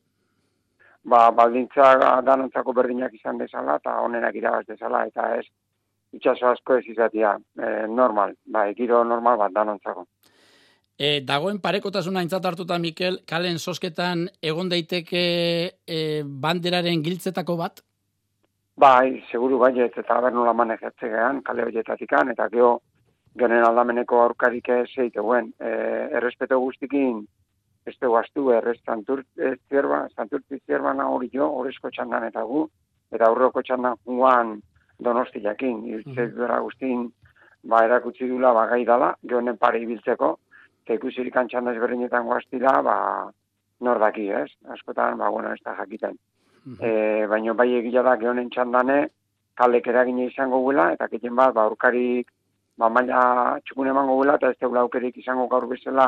Ba, 1.03 1.31
baldintza 1.31 2.21
danontzako 2.21 2.73
berdinak 2.73 3.13
izan 3.13 3.37
dezala, 3.37 3.75
eta 3.75 4.01
onenak 4.01 4.35
irabaz 4.35 4.65
dezala, 4.67 5.05
eta 5.05 5.35
ez, 5.37 5.45
itxaso 6.13 6.47
asko 6.51 6.77
ez 6.77 6.85
izatea, 6.87 7.35
e, 7.59 7.71
normal, 7.87 8.35
bai, 8.45 8.73
giro 8.75 9.03
normal 9.03 9.37
bat 9.37 9.55
danontzako. 9.55 10.05
E, 10.97 11.19
dagoen 11.21 11.59
parekotasuna 11.61 12.23
intzat 12.25 12.45
hartuta, 12.45 12.79
Mikel, 12.81 13.19
kalen 13.29 13.59
sosketan 13.59 14.25
egon 14.41 14.69
daiteke 14.69 15.23
e, 15.85 15.99
banderaren 16.25 17.03
giltzetako 17.05 17.57
bat? 17.59 17.83
Bai, 18.77 19.23
seguru 19.31 19.59
bai, 19.61 19.73
eta 19.85 20.15
haber 20.15 20.33
nola 20.33 20.53
manejatze 20.53 21.09
gehan, 21.09 21.41
kale 21.45 21.65
horietatikan, 21.65 22.31
eta 22.33 22.47
geho, 22.53 22.79
genen 23.37 23.65
aldameneko 23.65 24.21
aurkarik 24.23 24.69
ez 24.73 24.87
zeiteuen. 24.95 25.51
E, 25.61 25.71
errespeto 26.17 26.59
guztikin, 26.61 27.23
ez 27.87 27.95
dugu 28.01 28.17
astu, 28.19 28.49
errez 28.51 28.77
zanturtzi 28.85 30.59
zierba 30.65 30.93
hori 31.05 31.29
jo, 31.33 31.47
horrezko 31.59 31.89
txandan 31.93 32.27
eta 32.27 32.43
gu, 32.43 32.65
eta 33.13 33.29
aurroko 33.29 33.61
txandan 33.61 33.95
juan, 34.05 34.57
donosti 34.99 35.41
jakin, 35.41 35.83
irtze 35.87 36.27
dura 36.35 36.59
guztin, 36.59 37.07
ba, 37.63 37.83
erakutsi 37.85 38.27
dula, 38.27 38.53
ba, 38.53 38.67
gai 38.71 38.83
dala, 38.85 39.13
jonen 39.29 39.57
pare 39.57 39.81
ibiltzeko, 39.81 40.31
eta 40.85 40.97
ikusirik 40.97 41.35
antxan 41.37 41.67
ezberdinetan 41.73 42.25
guaztila, 42.25 42.79
ba, 42.85 42.97
nor 43.83 43.99
daki, 44.01 44.29
ez? 44.31 44.49
Askotan, 44.73 45.19
ba, 45.21 45.29
bueno, 45.29 45.53
ez 45.53 45.61
da 45.65 45.75
jakiten. 45.81 46.17
E, 46.83 47.25
baina 47.31 47.53
bai 47.53 47.69
egila 47.77 48.03
da, 48.03 48.17
gehonen 48.19 48.49
txandane, 48.53 48.97
kalek 49.57 49.87
eragine 49.87 50.27
izango 50.27 50.59
gula, 50.65 50.91
eta 50.95 51.07
keten 51.11 51.35
bat, 51.35 51.53
ba, 51.55 51.67
urkarik, 51.69 52.31
ba, 52.77 52.89
maila 52.89 53.21
txukun 53.65 53.91
emango 53.93 54.17
gula, 54.21 54.35
eta 54.39 54.51
ez 54.53 54.59
teula 54.59 54.83
aukerik 54.85 55.17
izango 55.17 55.47
gaur 55.51 55.67
bezala, 55.69 56.07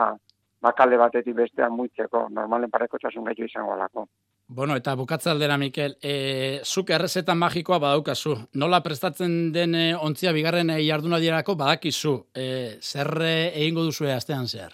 ba, 0.61 0.73
kalde 0.77 0.99
batetik 1.01 1.37
bestean 1.37 1.75
muitzeko, 1.77 2.27
normalen 2.35 2.71
pareko 2.73 2.99
txasun 2.99 3.27
gaitu 3.29 3.47
izango 3.47 3.75
alako. 3.75 4.07
Bueno, 4.51 4.75
eta 4.75 4.95
bukatza 4.95 5.29
aldera, 5.29 5.59
Mikel, 5.61 5.93
e, 6.01 6.61
zuk 6.65 6.89
errezeta 6.89 7.35
magikoa 7.37 7.77
badaukazu. 7.83 8.33
Nola 8.57 8.79
prestatzen 8.81 9.51
den 9.53 9.75
e, 9.77 9.83
ontzia 9.93 10.31
bigarren 10.33 10.71
e, 10.73 10.79
jarduna 10.87 11.19
dirako 11.21 11.53
badakizu. 11.55 12.15
E, 12.33 12.47
zer 12.81 13.13
egingo 13.27 13.83
duzu 13.85 14.09
astean 14.09 14.47
zehar? 14.47 14.73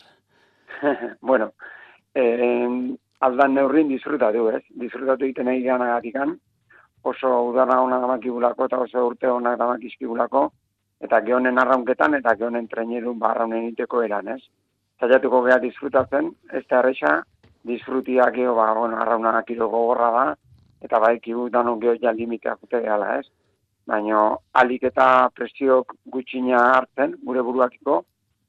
bueno, 1.29 1.51
e, 2.15 2.23
aldan 3.27 3.59
neurrin 3.59 3.91
disfrutatu, 3.91 4.47
ez? 4.55 4.63
Disfrutatu 4.79 5.27
egiten 5.27 5.51
nahi 5.51 5.61
gana 5.67 5.99
oso 7.03 7.29
udara 7.49 7.81
hona 7.81 7.99
damakigulako 7.99 8.65
eta 8.69 8.79
oso 8.87 9.07
urte 9.09 9.27
hona 9.27 9.57
damakizkigulako, 9.59 10.47
eta 11.03 11.19
gehonen 11.27 11.59
arraunketan 11.59 12.15
eta 12.15 12.33
gehonen 12.39 12.67
treneru 12.71 13.13
barraunen 13.19 13.67
egiteko 13.67 14.01
eran, 14.07 14.31
ez? 14.37 14.41
Zaiatuko 15.01 15.43
geha 15.45 15.59
disfrutatzen, 15.59 16.31
ez 16.51 16.63
da 16.69 16.79
erresa, 16.79 17.17
disfrutiak 17.65 18.37
eo, 18.37 18.55
ba, 18.55 18.73
bueno, 18.73 18.97
arrauna 18.97 19.43
gogorra 19.45 20.09
da, 20.11 20.35
eta 20.81 20.99
bai, 20.99 21.19
kibu 21.19 21.49
dano 21.49 21.77
geho 21.79 21.95
ja 22.01 22.11
limitea 22.11 22.55
jute 22.61 22.81
gehala, 22.81 23.19
ez? 23.19 23.25
Baina, 23.85 24.37
alik 24.53 24.83
eta 24.83 25.29
presiok 25.33 25.95
gutxina 26.05 26.61
hartzen, 26.75 27.15
gure 27.23 27.41
buruakiko, 27.41 28.03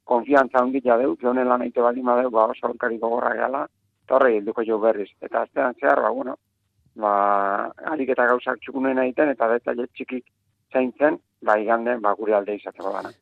konfiantza 0.05 0.63
handi 0.63 0.81
jadeu, 0.85 1.17
gehonen 1.17 1.49
lan 1.49 1.63
aite 1.63 1.81
baldin 1.81 2.05
badeu, 2.05 2.31
ba, 2.31 2.47
oso 2.53 2.69
alkari 2.69 2.99
gogorra 2.99 3.35
gehala, 3.35 3.67
eta 4.05 4.17
horre 4.17 4.37
hilduko 4.37 4.65
jo 4.65 4.79
berriz. 4.79 5.11
Eta 5.21 5.43
aztean 5.43 5.75
zehar, 5.81 6.01
ba, 6.05 6.11
bueno, 6.11 6.37
ba, 6.95 7.13
alik 7.93 8.15
eta 8.15 8.27
gauzak 8.33 8.61
txukunen 8.61 9.03
egiten, 9.05 9.33
eta 9.35 9.49
detaile 9.53 9.89
txikik 9.93 10.25
zaintzen, 10.73 11.19
ba, 11.43 11.59
iganden, 11.59 12.01
ba, 12.05 12.15
gure 12.21 12.37
alde 12.39 12.57
izateko 12.61 12.93
dana. 12.99 13.13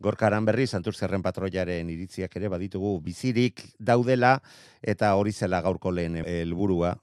Gorkaran 0.00 0.46
berri, 0.48 0.64
Santurzerren 0.66 1.20
patroiaren 1.20 1.88
iritziak 1.92 2.36
ere 2.40 2.48
baditugu 2.48 2.94
bizirik 3.04 3.60
daudela 3.78 4.38
eta 4.80 5.12
hori 5.20 5.32
zela 5.32 5.60
gaurko 5.60 5.92
lehen 5.92 6.16
helburua 6.24 6.94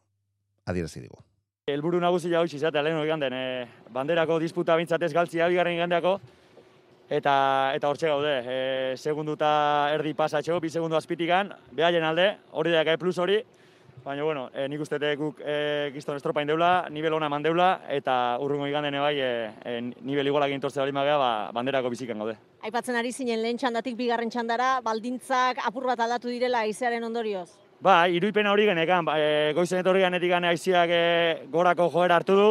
adierazi 0.65 1.03
dugu. 1.05 1.21
Helburu 1.67 1.99
nagusia 2.01 2.41
hoiz 2.41 2.53
izatea 2.55 2.81
lehen 2.81 2.97
hori 2.97 3.11
ganden, 3.11 3.33
e, 3.35 3.67
banderako 3.93 4.39
disputa 4.39 4.75
bintzatez 4.79 5.11
galtzia 5.13 5.49
bigarren 5.51 5.77
gandeako, 5.77 6.15
eta 7.09 7.33
eta 7.75 7.91
hortxe 7.91 8.09
gaude. 8.09 8.33
E, 8.39 8.57
segunduta 8.97 9.49
erdi 9.93 10.15
pasatxo, 10.17 10.57
bi 10.63 10.71
segundu 10.71 10.97
azpitikan, 10.97 11.51
behaien 11.75 12.07
alde, 12.07 12.31
hori 12.51 12.73
da 12.73 12.85
gai 12.87 12.97
plus 12.97 13.17
hori, 13.19 13.41
baina 14.07 14.23
bueno, 14.23 14.49
e, 14.55 14.67
nik 14.71 14.79
uste 14.79 14.97
guk 15.19 15.41
e, 15.43 15.91
gizton 15.91 16.15
estropain 16.15 16.47
deula, 16.47 16.87
nivel 16.89 17.13
ona 17.17 17.27
eman 17.27 17.43
deula, 17.43 17.67
eta 17.91 18.37
urrungo 18.39 18.67
iganden 18.69 18.95
bai, 19.03 19.19
e, 19.19 19.31
e, 19.67 19.73
nivel 20.07 20.29
igualak 20.31 20.53
intortze 20.55 20.79
bali 20.79 20.95
magea, 20.95 21.17
ba, 21.19 21.31
banderako 21.51 21.91
bizikan 21.91 22.23
gaude. 22.23 22.37
Aipatzen 22.63 22.95
ari 22.95 23.11
zinen 23.11 23.43
lehen 23.43 23.59
txandatik 23.59 23.97
bigarren 23.99 24.31
txandara, 24.31 24.77
baldintzak 24.85 25.59
apur 25.67 25.89
bat 25.91 25.99
aldatu 25.99 26.31
direla 26.31 26.63
aizearen 26.63 27.03
ondorioz. 27.03 27.49
Ba, 27.83 28.07
iruipena 28.07 28.55
hori 28.55 28.69
genekan, 28.71 29.05
ba, 29.05 29.19
e, 29.19 29.51
goizen 29.57 29.83
etorri 29.83 30.05
ganetik 30.07 30.31
gane 30.31 30.53
aiziak 30.53 30.89
e, 30.89 31.03
gorako 31.51 31.91
joera 31.91 32.15
hartu 32.15 32.39
du, 32.39 32.49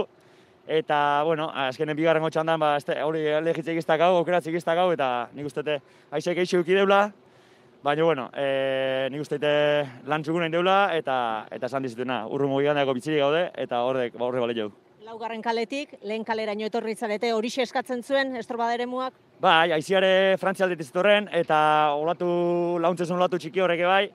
eta, 0.68 1.22
bueno, 1.24 1.48
azkenen 1.66 1.96
bigarren 1.96 2.28
txandan, 2.28 2.60
ba, 2.60 2.74
este, 2.76 3.00
hori 3.00 3.24
legitze 3.48 3.72
egiztak 3.72 4.04
hau, 4.04 4.18
okeratze 4.20 4.52
egiztak 4.52 4.76
hau, 4.76 4.90
eta 4.92 5.30
nik 5.32 5.48
uste 5.48 5.80
aiziak 6.12 6.44
eixo 6.44 6.60
deula, 6.62 7.06
baina, 7.86 8.02
bueno, 8.02 8.30
e, 8.34 9.06
nik 9.14 9.22
uste 9.22 9.38
lan 10.10 10.24
txugunen 10.24 10.50
deula, 10.50 10.90
eta 10.96 11.46
eta 11.54 11.68
esan 11.70 11.84
dizutena, 11.86 12.24
urru 12.26 12.48
mugian 12.50 12.74
dago 12.74 12.94
bitziri 12.96 13.20
gaude, 13.22 13.44
eta 13.54 13.84
horrek, 13.86 14.16
ba, 14.18 14.26
horre 14.26 14.42
bale 14.42 14.56
jau. 14.58 14.72
Laugarren 15.06 15.42
kaletik, 15.42 15.92
lehen 16.02 16.24
kalera 16.24 16.52
etorri 16.52 16.96
zarete, 16.96 17.32
hori 17.32 17.48
eskatzen 17.48 18.02
zuen, 18.02 18.34
estrobadere 18.36 18.86
muak? 18.86 19.14
Bai, 19.40 19.70
aiziare 19.70 20.36
frantzialdet 20.40 20.80
izatorren, 20.80 21.28
eta 21.30 21.94
olatu, 21.94 22.78
launtzesun 22.82 23.16
olatu 23.16 23.38
txiki 23.38 23.60
horreke 23.60 23.86
bai, 23.86 24.10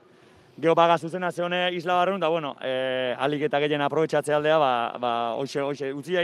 Geo 0.62 0.76
baga 0.76 0.98
zuzena 0.98 1.32
zeone 1.32 1.72
isla 1.74 1.96
barrun, 1.96 2.20
da 2.20 2.28
bueno, 2.28 2.58
e, 2.62 3.16
alik 3.18 3.48
eta 3.48 3.58
gehien 3.64 3.82
aprobetxatze 3.82 4.34
aldea, 4.36 4.58
ba, 4.60 4.74
ba, 5.00 5.12
hoxe, 5.40 5.62
hoxe, 5.64 5.94
utzi 5.96 6.18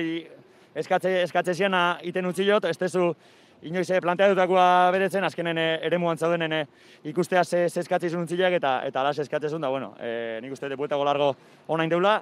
eskatze, 0.76 1.22
eskatze 1.24 1.56
ziena 1.56 1.98
iten 2.04 2.28
utzi 2.28 2.46
jot, 2.46 2.68
ez 2.68 2.78
tezu 2.78 3.14
inoiz 3.62 3.90
eh, 3.92 4.02
planteatutakoa 4.02 4.92
beretzen, 4.94 5.24
azkenen 5.24 5.58
eh, 5.58 5.80
ere 5.88 5.98
muan 5.98 6.18
zaudenen 6.18 6.68
ikustea 7.04 7.44
ze, 7.44 7.70
ze 7.70 7.80
eskatze 7.80 8.08
izun 8.08 8.28
eta, 8.28 8.82
eta 8.86 9.02
alas 9.02 9.20
eskatze 9.20 9.50
zuen, 9.50 9.62
da 9.62 9.70
bueno, 9.70 9.96
e, 10.00 10.40
nik 10.42 10.52
uste 10.52 10.70
depuetago 10.70 11.04
largo 11.04 11.36
onain 11.68 11.90
deula, 11.90 12.22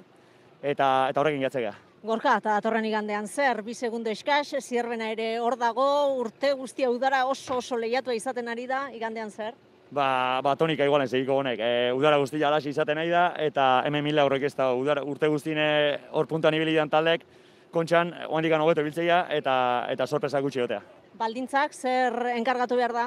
eta, 0.62 1.08
eta 1.10 1.20
horrekin 1.20 1.42
jatzea. 1.42 1.72
Gorka, 2.02 2.36
eta 2.36 2.50
datorren 2.54 2.84
igandean 2.84 3.26
zer, 3.26 3.62
bi 3.62 3.74
segundo 3.74 4.10
eskaz, 4.10 4.54
zierbena 4.60 5.10
ere 5.10 5.38
hor 5.38 5.56
dago, 5.56 6.14
urte 6.16 6.52
guztia 6.52 6.90
udara 6.90 7.26
oso 7.26 7.56
oso 7.58 7.76
lehiatua 7.76 8.14
izaten 8.14 8.48
ari 8.48 8.66
da, 8.66 8.90
igandean 8.92 9.30
zer? 9.30 9.54
ba, 9.90 10.40
ba 10.42 10.56
tonika 10.56 10.84
igualen 10.84 11.08
segiko 11.08 11.38
honek. 11.40 11.60
E, 11.60 11.92
udara 11.94 12.18
guztia 12.18 12.48
alasi 12.48 12.70
izaten 12.70 12.98
nahi 12.98 13.10
da, 13.10 13.28
eta 13.38 13.82
hemen 13.86 14.04
mila 14.04 14.24
horrek 14.26 14.48
ez 14.48 14.54
da, 14.54 14.72
udara, 14.74 15.04
urte 15.04 15.28
guztine 15.28 15.66
hor 16.12 16.26
puntuan 16.26 16.54
ibili 16.54 16.76
taldek, 16.90 17.24
kontxan, 17.70 18.12
oandik 18.28 18.52
hobeto 18.52 18.82
biltzeia, 18.82 19.26
eta, 19.30 19.86
eta 19.90 20.06
sorpresa 20.06 20.40
gutxi 20.40 20.60
gotea. 20.60 20.95
Baldintzak, 21.16 21.72
zer 21.72 22.12
enkargatu 22.34 22.76
behar 22.76 22.92
da? 22.92 23.04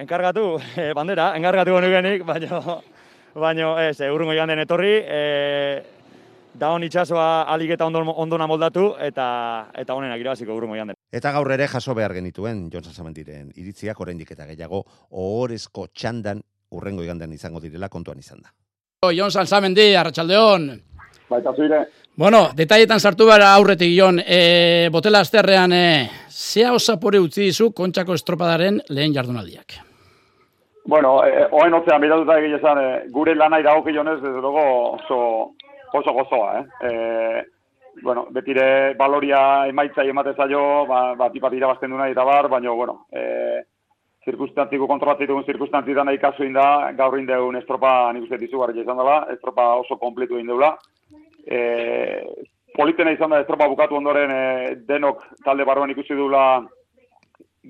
Enkargatu, 0.00 0.56
e, 0.82 0.90
bandera, 0.98 1.28
enkargatu 1.38 1.76
genukenik, 1.76 2.24
baina, 2.26 2.80
baina, 3.38 3.68
ez, 3.86 4.00
urrungo 4.10 4.34
joan 4.34 4.50
den 4.50 4.64
etorri, 4.64 4.96
e, 5.06 5.20
da 6.58 6.72
hon 6.74 6.82
itxasoa 6.82 7.44
alik 7.52 7.76
eta 7.76 7.86
ondona 7.86 8.48
moldatu, 8.50 8.88
eta, 8.98 9.28
eta 9.78 9.94
honenak 9.94 10.24
irabaziko 10.24 10.56
urrungo 10.56 10.74
joan 10.74 10.90
den. 10.90 10.98
Eta 11.14 11.30
gaur 11.36 11.52
ere 11.54 11.68
jaso 11.70 11.94
behar 11.94 12.16
genituen 12.16 12.66
Jonsa 12.72 12.90
Samentiren 12.90 13.52
iritziak 13.54 14.00
oraindik 14.02 14.34
eta 14.34 14.48
gehiago 14.50 14.82
ohorezko 15.10 15.86
txandan 15.94 16.42
urrengo 16.74 17.06
igandean 17.06 17.32
izango 17.32 17.62
direla 17.62 17.88
kontuan 17.88 18.18
izan 18.18 18.42
da. 18.42 18.50
Jon 19.14 19.30
Salzamendi, 19.30 19.92
Arratxaldeon. 19.94 20.70
Baita 21.30 21.52
zuire. 21.54 21.84
Bueno, 22.16 22.48
detaietan 22.56 22.98
sartu 22.98 23.26
behar 23.28 23.44
aurretik, 23.52 23.92
Jon. 23.94 24.18
E, 24.18 24.88
botela 24.90 25.20
azterrean, 25.22 25.72
e, 25.72 26.25
zea 26.36 26.72
osapore 26.76 27.18
utzi 27.22 27.48
dizu 27.48 27.70
kontxako 27.72 28.16
estropadaren 28.18 28.80
lehen 28.92 29.14
jardunaldiak? 29.16 29.78
Bueno, 30.86 31.18
e, 31.24 31.46
oen 31.50 31.74
otzean, 31.74 32.00
biratuta 32.00 32.36
egin 32.38 32.78
e, 32.78 32.88
gure 33.10 33.34
lanai 33.34 33.62
dago 33.62 33.82
kionez, 33.82 34.20
desde 34.20 34.40
luego 34.40 34.92
oso, 34.92 35.18
oso 35.92 36.12
gozoa, 36.12 36.60
eh? 36.60 36.66
E, 36.86 37.44
bueno, 38.02 38.26
betire 38.30 38.94
baloria 38.94 39.66
emaitza 39.66 40.04
emate 40.04 40.34
zaio, 40.36 40.84
ba, 40.86 41.14
ba 41.14 41.30
tipat 41.30 41.54
irabazten 41.54 41.90
duna 41.90 42.08
eta 42.08 42.24
bar, 42.24 42.48
baina, 42.48 42.70
bueno, 42.70 43.06
e, 43.10 43.64
zirkustantziko 44.26 44.86
kontrolatzen 44.86 45.30
dugun 45.30 45.46
zirkustantzietan 45.46 46.06
nahi 46.10 46.18
kasu 46.18 46.44
inda, 46.44 46.92
gaur 46.98 47.18
indeun 47.18 47.56
estropa 47.56 48.12
nik 48.12 48.26
uste 48.26 48.38
dizugarri 48.38 48.82
izan 48.82 49.00
dela, 49.00 49.24
estropa 49.32 49.72
oso 49.80 49.96
kompletu 49.98 50.36
egin 50.36 50.52
deula. 50.52 50.74
E, 51.46 51.58
politena 52.76 53.12
izan 53.12 53.30
da 53.30 53.40
estropa 53.40 53.68
bukatu 53.68 53.96
ondoren 53.96 54.30
e, 54.30 54.74
denok 54.88 55.22
talde 55.44 55.64
barruan 55.64 55.90
ikusi 55.90 56.14
dula 56.14 56.42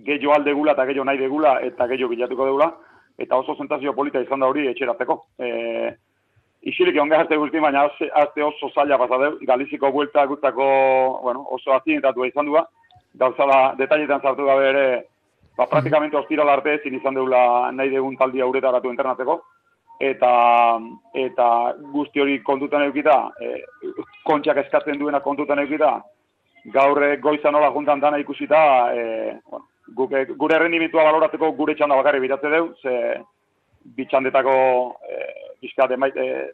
gehiago 0.06 0.34
alde 0.34 0.52
gula 0.52 0.72
eta 0.72 0.86
gehiago 0.86 1.06
nahi 1.08 1.18
degula 1.18 1.60
eta 1.68 1.86
gehiago 1.86 2.10
bilatuko 2.14 2.50
deula, 2.50 2.72
eta 3.18 3.36
oso 3.36 3.56
zentazio 3.56 3.94
polita 3.94 4.20
izan 4.20 4.40
da 4.40 4.50
hori 4.50 4.68
etxeratzeko. 4.72 5.22
E, 5.38 5.50
Isilik 6.66 6.96
egon 6.96 7.12
gazte 7.12 7.36
guzti, 7.38 7.60
baina 7.62 7.84
azte 7.86 8.42
oso 8.42 8.72
zaila 8.74 8.96
pasateu. 8.98 9.36
Galiziko 9.46 9.90
buelta 9.94 10.24
guztako, 10.26 10.64
bueno, 11.22 11.44
oso 11.54 11.70
azientatu 11.76 12.24
izan 12.26 12.48
dua. 12.48 12.64
Gauzala, 13.20 13.58
detailetan 13.78 14.20
zartu 14.20 14.48
gabe 14.48 14.64
ere, 14.72 14.86
ba, 15.56 15.68
praktikamente 15.70 16.18
ostiral 16.18 16.50
arte 16.50 16.74
ezin 16.80 16.96
izan 16.98 17.14
deula 17.14 17.70
nahi 17.72 17.92
degun 17.92 18.16
taldi 18.18 18.42
auretaratu 18.42 18.90
internatzeko. 18.90 19.38
Eta, 19.96 20.30
eta 21.16 21.46
guzti 21.92 22.20
hori 22.20 22.42
kontutan 22.44 22.82
eukita, 22.84 23.14
e, 23.40 23.62
kontxak 24.28 24.58
eskatzen 24.66 24.98
duena 25.00 25.22
kontutan 25.24 25.62
eukita, 25.62 25.94
gaur 26.74 27.00
goizan 27.22 27.56
nola 27.56 27.70
juntan 27.72 28.00
dana 28.00 28.18
ikusita, 28.20 28.60
e, 28.92 29.38
bueno, 29.48 29.64
guke, 29.94 30.26
gure 30.36 30.58
rendimentua 30.58 31.04
baloratzeko 31.06 31.52
gure 31.56 31.74
txanda 31.74 31.96
bakarri 31.96 32.20
biratze 32.20 32.50
deu, 32.52 32.68
ze 32.82 32.94
bitxandetako 33.96 34.56
e, 35.08 35.88
de 35.88 35.96
maite 35.96 36.52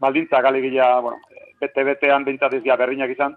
baldintza 0.00 0.40
galegia, 0.40 0.98
bueno, 1.00 1.20
bete 1.60 1.84
betean 1.84 2.24
beintzat 2.24 2.54
ez 2.54 2.62
berrinak 2.64 3.10
izan. 3.10 3.36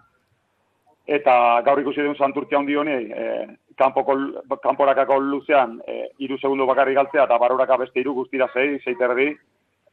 Eta 1.06 1.62
gaur 1.62 1.80
ikusi 1.80 2.02
duen 2.02 2.16
santurtia 2.16 2.58
handi 2.58 2.76
honi, 2.76 2.92
e, 3.12 3.46
kanpoko 3.78 4.16
kanporakako 4.64 5.20
luzean 5.20 5.80
e, 5.88 6.10
3 6.20 6.40
segundo 6.42 6.66
bakarri 6.66 6.96
galtzea 6.96 7.26
eta 7.26 7.38
baroraka 7.38 7.78
beste 7.78 8.04
3 8.04 8.14
guztira 8.14 8.48
6, 8.54 8.82
6 8.84 8.98
terdi. 9.00 9.30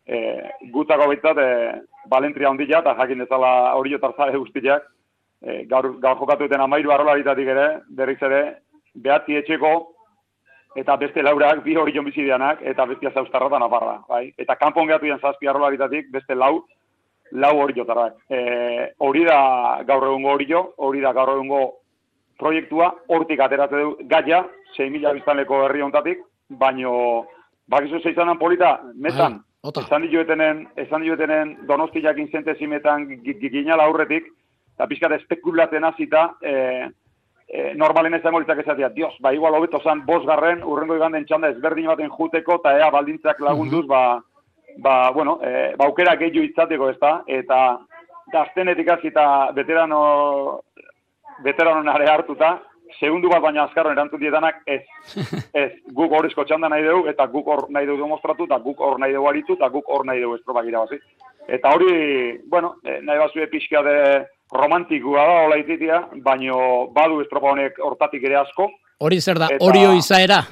E, 0.07 0.19
gutako 0.75 1.07
baitzat 1.13 1.39
e, 1.39 1.49
balentria 2.11 2.51
handia 2.51 2.81
eta 2.81 2.95
jakin 2.99 3.25
dezala 3.25 3.75
hori 3.75 3.95
jotarzale 3.95 4.39
guztiak. 4.39 4.87
E, 5.43 5.65
gaur, 5.71 5.95
gaur 6.01 6.19
jokatu 6.19 6.47
duten 6.47 6.61
amairu 6.61 6.93
arrolaritatik 6.93 7.49
ere, 7.55 7.67
berriz 7.91 8.21
ere, 8.23 8.43
behatzi 8.95 9.41
etxeko 9.41 9.73
eta 10.77 10.97
beste 10.97 11.23
laurak 11.23 11.63
bi 11.65 11.77
hori 11.77 11.93
jon 11.93 12.07
bizideanak, 12.07 12.63
eta 12.63 12.87
bestia 12.89 13.11
zaustarra 13.13 13.51
da 13.53 13.59
naparra, 13.61 13.99
bai? 14.09 14.33
Eta 14.39 14.57
kanpon 14.57 14.87
gehatu 14.89 15.11
jan 15.11 15.21
zazpi 15.21 15.49
arrolaritatik, 15.49 16.09
beste 16.13 16.35
lau, 16.35 16.65
lau 17.33 17.53
hori 17.61 17.77
jotarrak. 17.77 18.17
E, 18.31 18.93
hori 19.05 19.25
da 19.29 19.83
gaur 19.89 20.07
egungo 20.09 20.33
hori 20.33 20.49
jo, 20.49 20.63
hori 20.79 21.01
da 21.05 21.13
gaur 21.13 21.35
egungo 21.35 21.63
proiektua, 22.43 22.91
hortik 23.09 23.41
aterate 23.41 23.79
du 23.79 23.95
gaia, 24.11 24.43
6 24.77 24.91
mila 24.91 25.15
biztanleko 25.17 25.63
herri 25.67 25.83
ontatik, 25.87 26.23
baino, 26.61 26.93
bakizu 27.71 28.03
zeizanan 28.03 28.39
polita, 28.41 28.75
metan, 28.95 29.41
esan 29.71 30.09
dioetenen, 30.11 30.65
esan 30.85 31.05
dioetenen 31.07 31.55
donostiak 31.69 32.19
inzentezimetan 32.19 33.07
ginala 33.25 33.87
aurretik, 33.87 34.27
eta 34.75 34.89
pixkat 34.91 35.15
espekulatzen 35.21 35.85
hasita, 35.87 36.25
e, 36.43 36.55
e, 37.47 37.73
normalen 37.79 38.19
ezango 38.19 38.41
litzak 38.43 38.65
esatia, 38.65 38.91
dios, 38.97 39.15
ba, 39.21 39.33
igual 39.33 39.55
hobeto 39.55 39.81
zan, 39.85 40.05
bos 40.07 40.25
garren, 40.27 40.65
urrengo 40.65 40.97
iganden 40.99 41.27
txanda 41.29 41.53
ezberdin 41.53 41.91
baten 41.93 42.11
juteko, 42.11 42.59
eta 42.61 42.77
ea 42.81 42.91
baldintzak 42.91 43.41
lagunduz, 43.41 43.87
ba, 43.87 44.03
ba, 44.79 44.97
bueno, 45.15 45.39
e, 45.45 45.75
ba, 45.77 45.87
aukera 45.87 46.17
gehiu 46.17 46.45
izateko 46.49 46.91
ez 46.91 46.99
da, 47.01 47.15
eta 47.27 47.63
gaztenetik 48.33 48.89
hasita 48.89 49.25
veterano, 49.55 50.03
veterano 51.45 51.83
nare 51.83 52.11
hartuta, 52.11 52.59
segundu 52.99 53.31
bat 53.33 53.43
baina 53.43 53.65
azkarro 53.65 53.93
erantzun 53.93 54.21
dietanak, 54.21 54.63
ez, 54.67 54.83
ez, 55.63 55.71
guk 55.97 56.13
horrezko 56.13 56.45
txanda 56.45 56.69
nahi 56.73 56.85
dugu, 56.87 57.09
eta 57.13 57.27
guk 57.33 57.49
hor 57.49 57.67
nahi 57.71 57.89
dugu 57.89 58.05
demostratu, 58.05 58.47
eta 58.51 58.59
guk 58.63 58.81
hor 58.81 59.01
nahi 59.01 59.17
dugu 59.17 59.29
aritu, 59.31 59.59
eta 59.59 59.69
guk 59.73 59.89
hor 59.89 60.07
nahi 60.07 60.23
dugu 60.23 60.39
estropak 60.39 60.69
irabazi. 60.71 61.01
Eta 61.49 61.73
hori, 61.75 62.39
bueno, 62.47 62.77
e, 62.85 63.01
nahi 63.03 63.19
bazue 63.19 63.49
pixka 63.51 63.83
de, 63.83 63.99
romantikoa 64.53 65.27
da, 65.27 65.37
hola 65.47 65.59
ititia, 65.61 66.03
baino 66.25 66.89
badu 66.95 67.21
estropa 67.23 67.53
honek 67.53 67.79
hortatik 67.81 68.25
ere 68.29 68.37
asko. 68.43 68.69
Hori 69.03 69.21
zer 69.21 69.41
da, 69.41 69.49
hori 69.61 69.85
izaera? 69.97 70.43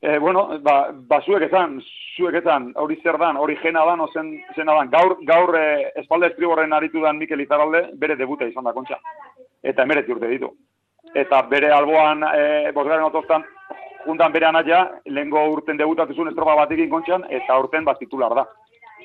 E, 0.00 0.18
bueno, 0.18 0.46
ba, 0.62 0.92
ba 0.92 1.20
zuek 1.24 1.48
ezan, 1.48 1.78
zuek 2.16 2.36
ezan, 2.42 2.70
hori 2.76 2.98
zer 3.02 3.16
dan, 3.18 3.40
hori 3.40 3.56
jena 3.62 3.84
dan, 3.88 4.04
ozen 4.04 4.34
zena 4.54 4.76
dan. 4.76 4.92
Gaur, 4.92 5.16
gaur 5.26 5.56
e, 5.58 5.66
espalda 6.02 6.30
estriborren 6.30 6.76
aritu 6.76 7.02
dan 7.02 7.18
Mikel 7.18 7.40
Izaralde, 7.42 7.86
bere 7.98 8.18
debuta 8.20 8.46
izan 8.46 8.68
da 8.68 8.76
kontxa. 8.76 9.00
Eta 9.66 9.82
emereti 9.82 10.14
urte 10.14 10.30
ditu. 10.30 10.52
Eta 11.14 11.42
bere 11.50 11.72
alboan, 11.74 12.22
e, 12.28 12.72
bosgaren 12.76 13.06
otostan, 13.08 13.44
juntan 14.06 14.32
bere 14.32 14.46
anaia, 14.46 14.84
lehengo 15.06 15.42
urten 15.50 15.78
debutatu 15.80 16.14
zuen 16.14 16.30
estropa 16.30 16.54
batekin 16.62 16.90
kontxan, 16.90 17.26
eta 17.40 17.58
urten 17.58 17.84
bat 17.84 17.98
titular 17.98 18.34
da 18.38 18.46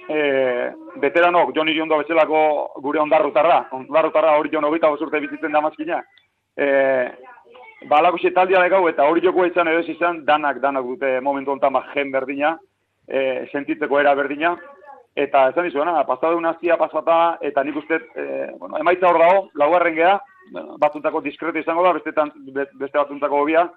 e, 0.08 0.72
veteranok 1.00 1.54
Jon 1.56 1.70
Iriondo 1.70 1.98
bezalako 2.02 2.42
gure 2.84 3.00
ondarrutarra, 3.00 3.66
ondarrutarra 3.78 4.38
hori 4.38 4.52
Jon 4.54 4.68
Ogita 4.68 4.90
bozurte 4.90 5.20
bizitzen 5.20 5.52
damazkina. 5.52 6.02
E, 6.58 6.68
balako 7.90 8.18
taldia 8.36 8.62
dekau, 8.62 8.88
eta 8.90 9.08
hori 9.10 9.24
jokoa 9.26 9.48
izan 9.48 9.68
edo 9.68 9.82
izan, 9.88 10.24
danak, 10.26 10.60
danak 10.62 10.86
dute 10.86 11.20
momentu 11.22 11.52
honetan 11.52 11.74
ba, 11.74 11.86
jen 11.94 12.12
berdina, 12.12 12.58
e, 13.08 13.48
sentitzeko 13.52 14.00
era 14.00 14.14
berdina, 14.16 14.56
eta 15.16 15.50
esan 15.50 15.66
dizuena, 15.68 16.04
pasatu 16.08 16.38
unaztia 16.38 16.78
pasata, 16.78 17.38
eta 17.42 17.64
nik 17.64 17.82
uste, 17.82 18.00
e, 18.16 18.28
bueno, 18.60 18.78
emaitza 18.80 19.10
hor 19.10 19.20
dago, 19.20 19.48
laugarren 19.56 19.96
geha, 19.96 20.20
batzuntako 20.80 21.22
diskreto 21.22 21.60
izango 21.60 21.84
da, 21.84 21.94
beste, 21.94 22.12
beste 22.80 22.98
batzuntako 22.98 23.42
hobia, 23.42 23.68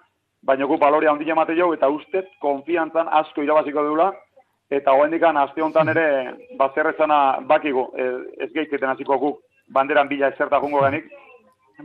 baina 0.42 0.66
gu 0.66 0.78
baloria 0.78 1.10
handia 1.12 1.32
emate 1.32 1.56
jo, 1.56 1.72
eta 1.74 1.88
uste, 1.88 2.24
konfiantzan 2.40 3.08
asko 3.20 3.42
irabaziko 3.42 3.82
dula, 3.82 4.10
eta 4.70 4.92
hoen 4.92 5.12
dikan, 5.12 5.36
aste 5.36 5.62
honetan 5.62 5.92
ere, 5.92 6.06
bazerrezana 6.58 7.20
bakigu, 7.48 7.88
e, 7.96 8.08
ez 8.44 8.50
gehizketen 8.52 8.90
hasiko 8.90 9.18
guk, 9.18 9.40
banderan 9.72 10.08
bila 10.08 10.28
ezerta 10.32 10.60
jungo 10.60 10.82
genik, 10.84 11.08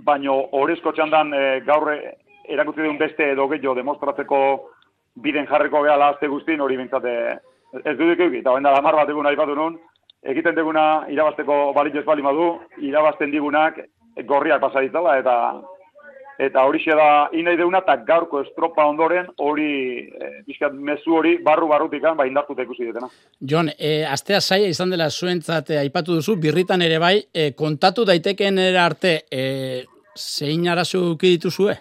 baino 0.06 0.36
horrezko 0.58 0.92
txandan 0.96 1.34
e, 1.34 1.44
gaur 1.68 1.92
erakutzi 2.50 2.82
duen 2.82 2.98
beste 2.98 3.32
edo 3.34 3.48
gehiago 3.52 3.76
demostratzeko 3.78 4.40
biden 5.24 5.48
jarriko 5.48 5.84
gehala 5.84 6.14
azte 6.14 6.28
guztin 6.28 6.62
hori 6.62 6.78
bintzate 6.78 7.14
ez 7.86 7.96
duduk 7.98 8.20
eukit, 8.20 8.42
eta 8.42 8.54
benda 8.56 8.74
lamar 8.74 8.98
bat 8.98 9.10
egun 9.10 9.28
nahi 9.28 9.38
batu 9.38 9.56
nun, 9.56 9.78
egiten 10.24 10.56
deguna 10.56 11.06
irabazteko 11.14 11.72
balito 11.74 12.02
ez 12.02 12.06
bali 12.06 12.26
madu, 12.26 12.52
irabazten 12.82 13.32
digunak 13.32 13.80
gorriak 14.28 14.62
pasa 14.62 14.82
ditzala, 14.86 15.18
eta 15.20 15.36
eta 16.40 16.64
hori 16.64 16.80
da 16.86 17.30
inai 17.36 17.58
deuna, 17.60 17.82
eta 17.84 17.98
gaurko 18.08 18.40
estropa 18.46 18.86
ondoren 18.88 19.28
hori, 19.44 20.08
e, 20.08 20.70
mezu 20.72 21.18
hori, 21.18 21.38
barru 21.44 21.68
barrutikan, 21.68 22.16
ba 22.16 22.26
indartuta 22.26 22.64
ikusi 22.64 22.86
ditena. 22.88 23.10
Jon, 23.42 23.70
e, 23.78 24.06
astea 24.08 24.40
saia 24.40 24.70
izan 24.72 24.90
dela 24.90 25.10
zuentzat 25.10 25.72
e, 25.72 25.78
aipatu 25.78 26.16
duzu, 26.16 26.38
birritan 26.40 26.82
ere 26.82 26.98
bai, 26.98 27.18
e, 27.34 27.52
kontatu 27.52 28.06
daiteken 28.08 28.58
ere 28.58 28.80
arte, 28.80 29.14
e, 29.30 29.84
zein 30.16 30.68
arazu 30.72 31.18
dituzue? 31.20 31.76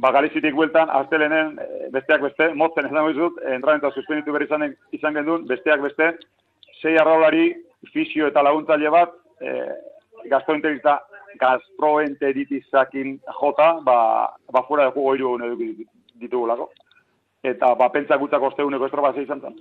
Ba, 0.00 0.12
galizitik 0.12 0.54
bueltan, 0.54 0.92
astelenen, 1.00 1.56
e, 1.58 1.88
besteak 1.96 2.20
beste, 2.28 2.52
motzen 2.54 2.86
ez 2.90 2.92
dago 2.92 3.10
izut, 3.10 3.40
entramenta 3.48 3.90
suspenitu 3.94 4.36
berri 4.36 4.48
izan, 4.50 4.68
izan 4.92 5.16
gendun, 5.16 5.48
besteak 5.48 5.80
beste, 5.80 6.12
sei 6.82 6.98
arraulari, 7.00 7.54
fisio 7.94 8.28
eta 8.28 8.44
laguntzaile 8.44 8.92
bat, 8.92 9.16
e, 9.40 9.56
gastroenterista 10.28 10.98
gastroenteritisakin 11.38 13.20
jota, 13.40 13.72
ba, 13.84 13.98
ba 14.52 14.64
fuera 14.66 14.88
de 14.88 14.94
juego 14.96 15.14
iru 15.14 15.36
eduki 15.46 15.86
ditugulako. 16.20 16.70
Eta 17.42 17.74
ba, 17.74 17.88
pentsa 17.92 18.18
gutzak 18.20 18.42
osteuneko 18.42 18.86
estropa 18.86 19.14
izan 19.20 19.40
zen. 19.40 19.56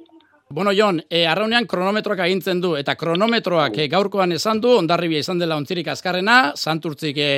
Bueno, 0.49 0.71
Jon, 0.73 0.97
e, 1.09 1.27
arraunean 1.29 1.67
kronometroak 1.69 2.23
agintzen 2.25 2.61
du, 2.61 2.73
eta 2.75 2.95
kronometroak 2.97 3.77
e, 3.77 3.87
gaurkoan 3.87 4.31
esan 4.33 4.57
du, 4.59 4.71
ondarribia 4.79 5.21
izan 5.21 5.37
dela 5.37 5.55
ontzirik 5.59 5.91
azkarrena, 5.93 6.55
santurtzik 6.57 7.17
e, 7.21 7.29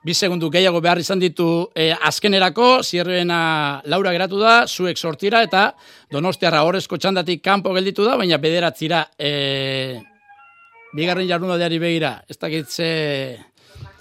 bi 0.00 0.14
segundu 0.14 0.48
gehiago 0.48 0.80
behar 0.80 1.02
izan 1.02 1.20
ditu 1.20 1.68
e, 1.76 1.90
azkenerako, 1.92 2.82
zierrena 2.82 3.82
laura 3.84 4.14
geratu 4.16 4.40
da, 4.40 4.62
zuek 4.66 4.96
sortira, 4.96 5.42
eta 5.44 5.74
donostiarra 6.10 6.62
horrezko 6.64 6.96
txandatik 6.96 7.44
kanpo 7.44 7.74
gelditu 7.76 8.06
da, 8.08 8.16
baina 8.16 8.40
bederatzira, 8.40 9.04
e, 9.18 10.00
bigarren 10.96 11.28
jarnualdeari 11.28 11.78
begira, 11.82 12.14
ez 12.30 12.38
dakit 12.38 12.72
ze, 12.72 12.90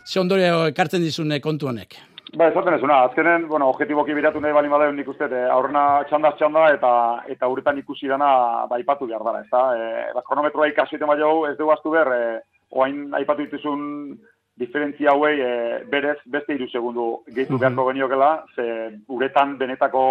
ze 0.08 0.20
ondorio 0.20 0.68
ekartzen 0.72 1.04
dizune 1.04 1.42
kontu 1.44 1.68
honek? 1.68 1.98
Ba, 2.36 2.50
esaten 2.52 2.76
ez, 2.76 2.84
azkenen, 2.84 3.48
bueno, 3.48 3.70
objetiboki 3.72 4.14
biratu 4.16 4.40
nahi 4.44 4.54
bali 4.54 4.70
madeu 4.72 4.92
nik 4.92 5.08
uste, 5.08 5.28
eh, 5.32 5.48
aurrena 5.52 6.04
txandaz 6.10 6.34
txanda 6.36 6.66
eta 6.74 6.92
eta 7.28 7.48
uretan 7.48 7.78
ikusi 7.80 8.08
dana 8.08 8.66
ba, 8.70 8.80
ipatu 8.80 9.08
behar 9.08 9.24
dara, 9.24 9.42
ez 9.42 9.52
da? 9.52 9.62
E, 9.76 10.14
ba, 10.16 10.24
kronometroa 10.28 10.68
ikasi 10.68 11.00
tema 11.00 11.16
jau, 11.20 11.46
ez 11.48 11.56
dugu 11.58 11.72
aztu 11.72 11.92
behar, 11.92 12.12
e, 12.12 12.40
oain 12.72 13.14
aipatu 13.20 13.46
dituzun 13.46 14.18
diferentzia 14.60 15.12
hauei 15.12 15.40
e, 15.40 15.52
berez 15.92 16.18
beste 16.26 16.56
iru 16.56 16.68
segundu 16.68 17.08
gehitu 17.36 17.60
beharko 17.60 17.88
geniokela, 17.92 18.32
ze 18.56 18.68
uretan 19.08 19.56
benetako 19.58 20.04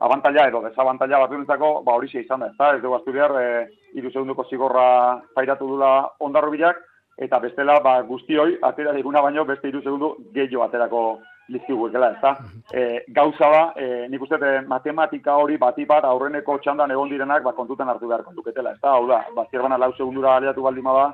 abantaila 0.00 0.48
edo 0.48 0.62
desabantalla 0.64 1.20
bat 1.24 1.30
duentzako, 1.30 1.74
ba 1.84 1.96
hori 1.98 2.08
izan 2.12 2.40
da, 2.40 2.48
ez 2.48 2.56
da? 2.58 2.72
Ez 2.76 2.82
dugu 2.82 2.96
aztu 2.96 3.12
behar, 3.12 3.36
e, 3.40 3.68
iru 3.94 4.10
segunduko 4.10 4.48
zigorra 4.48 5.20
pairatu 5.36 5.68
dula 5.68 5.92
ondarro 6.20 6.50
bilak, 6.50 6.80
eta 7.18 7.38
bestela 7.38 7.78
ba, 7.80 8.00
guztioi 8.02 8.58
atera 8.62 8.92
diguna 8.92 9.20
baino 9.20 9.44
beste 9.44 9.68
hiru 9.68 9.82
segundu 9.82 10.14
gehiago 10.32 10.64
aterako 10.64 11.02
lizkiguekela, 11.48 12.10
ez 12.12 12.20
da? 12.22 12.36
E, 12.72 13.04
gauza 13.08 13.48
ba, 13.50 13.62
e, 13.76 14.08
nik 14.08 14.22
uste 14.22 14.38
matematika 14.68 15.36
hori 15.36 15.58
bati 15.58 15.84
bat 15.84 16.04
aurreneko 16.08 16.58
txandan 16.62 16.90
egon 16.94 17.10
direnak 17.10 17.42
ba, 17.42 17.52
kontuten 17.52 17.88
hartu 17.88 18.08
behar 18.08 18.24
kontuketela, 18.24 18.72
ez 18.72 18.80
da? 18.80 18.96
Hau 18.96 19.06
da, 19.10 19.22
ba, 19.36 19.46
zierbana 19.50 19.78
lau 19.78 19.92
segundura 19.96 20.36
aliatu 20.36 20.62
baldin 20.62 20.86
bada, 20.86 21.10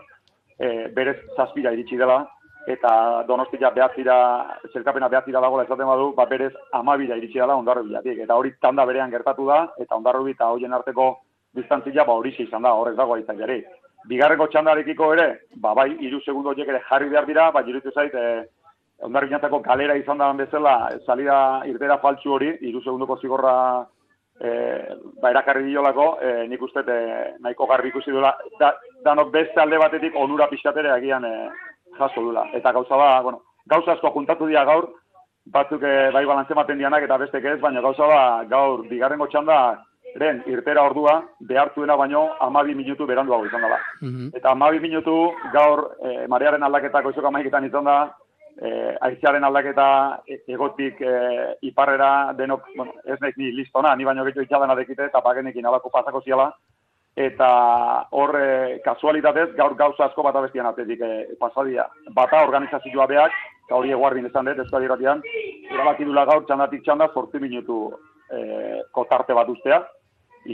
e, 0.59 0.89
berez 0.95 1.17
zazpira 1.37 1.73
iritsi 1.73 1.97
dela, 1.97 2.21
eta 2.69 3.25
donostia 3.29 3.71
behatzira, 3.73 4.19
zerkapena 4.73 5.09
behatzira 5.09 5.41
dagoela 5.41 5.65
esaten 5.65 5.89
badu, 5.89 6.13
ba, 6.15 6.27
berez 6.29 6.53
amabira 6.77 7.17
iritsi 7.17 7.41
dela 7.41 7.57
ondarro 7.57 7.83
bilatik. 7.87 8.21
Eta 8.27 8.37
hori 8.37 8.53
tanda 8.61 8.85
berean 8.85 9.11
gertatu 9.11 9.49
da, 9.49 9.63
eta 9.81 9.97
ondarro 9.97 10.27
eta 10.29 10.51
hoien 10.53 10.77
arteko 10.77 11.11
distantzia, 11.57 12.05
ba, 12.05 12.13
hori 12.13 12.35
izan 12.39 12.63
da, 12.63 12.75
horrek 12.77 12.97
dago 13.01 13.17
aitak 13.17 13.41
jari 13.99 14.09
bigarreko 14.09 14.47
txandarekiko 14.47 15.13
ere, 15.15 15.41
ba, 15.57 15.75
bai, 15.75 15.97
iru 16.01 16.21
segundo 16.21 16.51
horiek 16.51 16.69
ere 16.69 16.83
jarri 16.89 17.09
behar 17.09 17.27
dira, 17.27 17.51
ba, 17.51 17.63
jirutu 17.63 17.91
zait, 17.91 18.15
e, 18.15 18.49
ondarri 19.03 19.31
galera 19.63 19.97
izan 19.97 20.19
da 20.19 20.33
bezala, 20.33 20.91
salida 21.07 21.63
irtera 21.67 21.99
faltsu 21.99 22.33
hori, 22.33 22.59
iru 22.61 22.81
segundoko 22.83 23.19
zigorra 23.21 23.87
e, 24.41 24.95
ba, 25.21 25.31
erakarri 25.31 25.65
diolako, 25.65 26.19
e, 26.21 26.47
nik 26.49 26.63
uste 26.63 26.81
e, 26.81 27.35
nahiko 27.41 27.67
garbi 27.67 27.89
ikusi 27.89 28.11
duela, 28.11 28.37
da, 28.59 28.75
danok 29.05 29.31
beste 29.31 29.61
alde 29.61 29.79
batetik 29.79 30.15
onura 30.17 30.49
pixkatere 30.49 30.91
agian 30.91 31.25
e, 31.25 31.51
jaso 31.99 32.21
dula. 32.21 32.49
Eta 32.55 32.73
gauza 32.73 32.97
ba, 32.97 33.21
bueno, 33.23 33.43
gauza 33.67 33.93
asko 33.93 34.13
juntatu 34.15 34.47
dira 34.47 34.65
gaur, 34.65 34.89
batzuk 35.47 35.83
e, 35.83 36.11
bai 36.13 36.25
balantze 36.25 36.55
maten 36.55 36.79
dianak 36.79 37.03
eta 37.03 37.19
bestek 37.19 37.45
ez, 37.45 37.61
baina 37.61 37.81
gauza 37.81 38.07
ba, 38.07 38.45
gaur, 38.49 38.87
bigarrengo 38.89 39.27
txanda, 39.27 39.85
ren 40.17 40.43
irtera 40.47 40.83
ordua 40.83 41.23
behartuena 41.41 41.97
baino 41.97 42.29
amabi 42.41 42.75
minutu 42.75 43.07
berandu 43.07 43.35
hau 43.35 43.45
izan 43.47 43.63
dela. 43.63 43.79
Mhm. 44.01 44.31
Eta 44.35 44.51
amabi 44.51 44.81
minutu 44.81 45.33
gaur 45.53 45.97
e, 46.03 46.27
marearen 46.27 46.63
aldaketa 46.63 47.03
goizok 47.03 47.25
amaiketan 47.25 47.65
izan 47.65 47.85
da, 47.85 47.99
e, 48.61 48.97
aiziaren 49.01 49.45
aldaketa 49.45 49.89
e, 50.27 50.41
egotik 50.49 51.01
e, 51.01 51.15
iparrera 51.63 52.33
denok, 52.39 52.67
bueno, 52.77 52.95
ez 53.05 53.19
nahi 53.21 53.33
ni 53.37 53.53
listona, 53.53 53.95
ni 53.97 54.05
baino 54.05 54.25
gehiago 54.25 54.47
itxadena 54.47 54.75
dekite, 54.75 55.07
eta 55.07 55.21
bagenekin 55.25 55.67
alako 55.67 55.91
pasako 55.91 56.23
ziala, 56.25 56.51
eta 57.19 57.51
hor 58.15 58.35
e, 58.39 58.81
kasualitatez 58.85 59.51
gaur 59.59 59.75
gauza 59.79 60.07
asko 60.07 60.23
bat 60.23 60.37
abestian 60.37 60.67
atetik 60.67 61.01
e, 61.03 61.13
pasadia. 61.41 61.87
Bata 62.15 62.43
organizazioa 62.47 63.07
beak, 63.11 63.35
eta 63.67 63.79
hori 63.79 63.95
eguardin 63.95 64.27
esan 64.31 64.51
dut, 64.51 64.63
ez 64.63 64.71
da 64.71 64.83
diratian, 64.83 65.23
erabakidula 65.71 66.25
gaur 66.31 66.47
txandatik 66.47 66.85
txanda, 66.87 67.11
sorti 67.15 67.43
minutu 67.43 67.89
e, 68.31 68.83
kotarte 68.95 69.35
bat 69.35 69.51
ustea, 69.51 69.83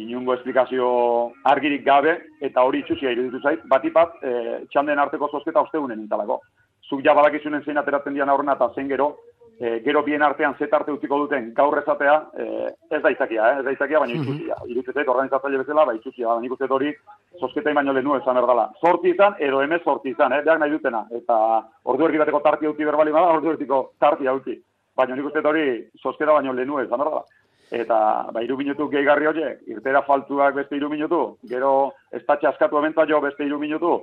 inungo 0.02 0.34
esplikazio 0.34 1.32
argirik 1.44 1.84
gabe, 1.84 2.16
eta 2.40 2.64
hori 2.66 2.82
itxusia 2.82 3.12
iruditu 3.14 3.40
zait, 3.42 3.62
batipat, 3.70 4.18
e, 4.22 4.32
txanden 4.72 4.98
arteko 4.98 5.28
zozketa 5.30 5.62
osteunen 5.62 6.00
intalako. 6.02 6.40
Zuk 6.88 7.04
ja 7.04 7.14
badakizunen 7.16 7.62
zein 7.64 7.78
ateratzen 7.78 8.14
dian 8.14 8.28
aurrena 8.28 8.56
eta 8.58 8.70
zen 8.74 8.88
gero, 8.88 9.14
e, 9.58 9.78
gero 9.84 10.02
bien 10.02 10.22
artean 10.22 10.56
zet 10.58 10.74
arte 10.74 10.92
utziko 10.92 11.18
duten 11.22 11.52
gaur 11.54 11.78
ezatea, 11.78 12.16
e, 12.36 12.48
ez 12.90 13.02
da 13.02 13.12
izakia, 13.14 13.52
eh? 13.52 13.58
ez 13.60 13.64
da 13.64 13.76
izakia, 13.76 14.00
baina 14.00 14.18
itxusia. 14.18 14.56
Mm 14.64 14.74
-hmm. 14.74 14.92
zait, 14.94 15.08
organizatzaile 15.08 15.62
bezala, 15.62 15.86
ba 15.86 15.94
itxusia, 15.94 16.28
baina 16.28 16.46
ikusten 16.46 16.72
hori, 16.72 16.94
zozketa 17.40 17.74
baino 17.74 17.92
lehenu 17.92 18.16
esan 18.16 18.36
erdala. 18.36 18.70
Zorti 18.80 19.10
izan, 19.10 19.34
edo 19.38 19.62
emez 19.62 19.82
zorti 19.84 20.10
izan, 20.10 20.32
eh? 20.32 20.42
behar 20.42 20.58
nahi 20.58 20.70
dutena. 20.70 21.06
Eta 21.10 21.62
ordu 21.84 22.04
erdi 22.04 22.18
bateko 22.18 22.40
tarti 22.40 22.66
hauti 22.66 22.84
berbali 22.84 23.12
bada, 23.12 23.32
ordu 23.38 23.50
erdiko 23.50 23.90
tarti 23.98 24.26
hauti. 24.26 24.60
Baina 24.96 25.14
nik 25.14 25.26
uste 25.26 25.40
hori, 25.40 25.90
zozketa 26.02 26.32
baino 26.32 26.52
lehenu 26.52 26.78
esan 26.78 27.00
erdala 27.00 27.24
eta 27.70 28.28
ba 28.32 28.42
hiru 28.42 28.56
minutu 28.56 28.88
gehigarri 28.88 29.26
horiek 29.26 29.62
irtera 29.66 30.02
faltuak 30.02 30.54
beste 30.54 30.76
hiru 30.76 30.88
minutu 30.88 31.38
gero 31.48 31.92
estatxe 32.12 32.46
askatu 32.46 32.78
hementza 32.78 33.06
jo 33.08 33.20
beste 33.20 33.44
hiru 33.44 33.58
minutu 33.58 33.94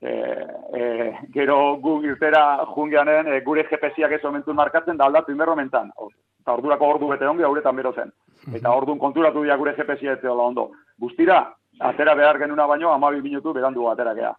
e, 0.00 0.10
e, 0.10 1.12
gero 1.32 1.76
gu 1.76 2.02
irtera 2.04 2.64
jungianen 2.74 3.32
e, 3.32 3.40
gure 3.40 3.64
GPSiak 3.70 4.12
ez 4.12 4.22
momentu 4.24 4.54
markatzen 4.54 4.96
da 4.96 5.06
aldatu 5.06 5.32
inberro 5.32 5.56
mentan 5.56 5.90
eta 6.44 6.52
ordurako 6.52 6.86
ordu 6.86 7.08
bete 7.08 7.26
ongi 7.26 7.42
hauretan 7.42 7.76
bero 7.76 7.92
zen. 7.92 8.10
Eta 8.52 8.72
ordun 8.76 8.98
konturatu 8.98 9.42
dira 9.42 9.56
gure 9.56 9.72
GPSia 9.72 10.12
ez 10.12 10.24
ondo. 10.24 10.72
Guztira 11.00 11.54
atera 11.80 12.14
behar 12.14 12.38
genuna 12.38 12.66
baino 12.66 12.90
12 12.98 13.22
minutu 13.22 13.52
berandu 13.54 13.88
aterakea 13.88 14.34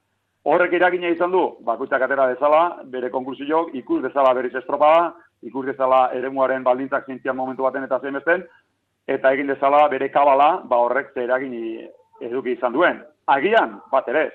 horrek 0.46 0.76
iragina 0.78 1.10
izan 1.10 1.32
du 1.34 1.42
bakoitzak 1.66 2.04
atera 2.06 2.28
dezala 2.30 2.62
bere 2.96 3.10
konklusioak 3.10 3.74
ikus 3.80 4.02
dezala 4.04 4.34
berriz 4.38 4.54
estropada 4.56 5.14
ikus 5.50 5.66
dezala 5.66 6.10
eremuaren 6.18 6.64
baldintzak 6.64 7.08
zientzian 7.10 7.36
momentu 7.36 7.66
baten 7.66 7.84
eta 7.86 8.00
zein 8.00 8.14
besten, 8.14 8.44
eta 9.08 9.32
egin 9.34 9.48
dezala 9.48 9.88
bere 9.90 10.10
kabala, 10.10 10.62
ba 10.66 10.78
horrek 10.82 11.14
ze 11.14 11.24
eragin 11.24 11.54
eduki 12.22 12.56
izan 12.58 12.74
duen. 12.74 13.04
Agian, 13.28 13.80
bat 13.92 14.08
ere 14.08 14.28
ez, 14.28 14.34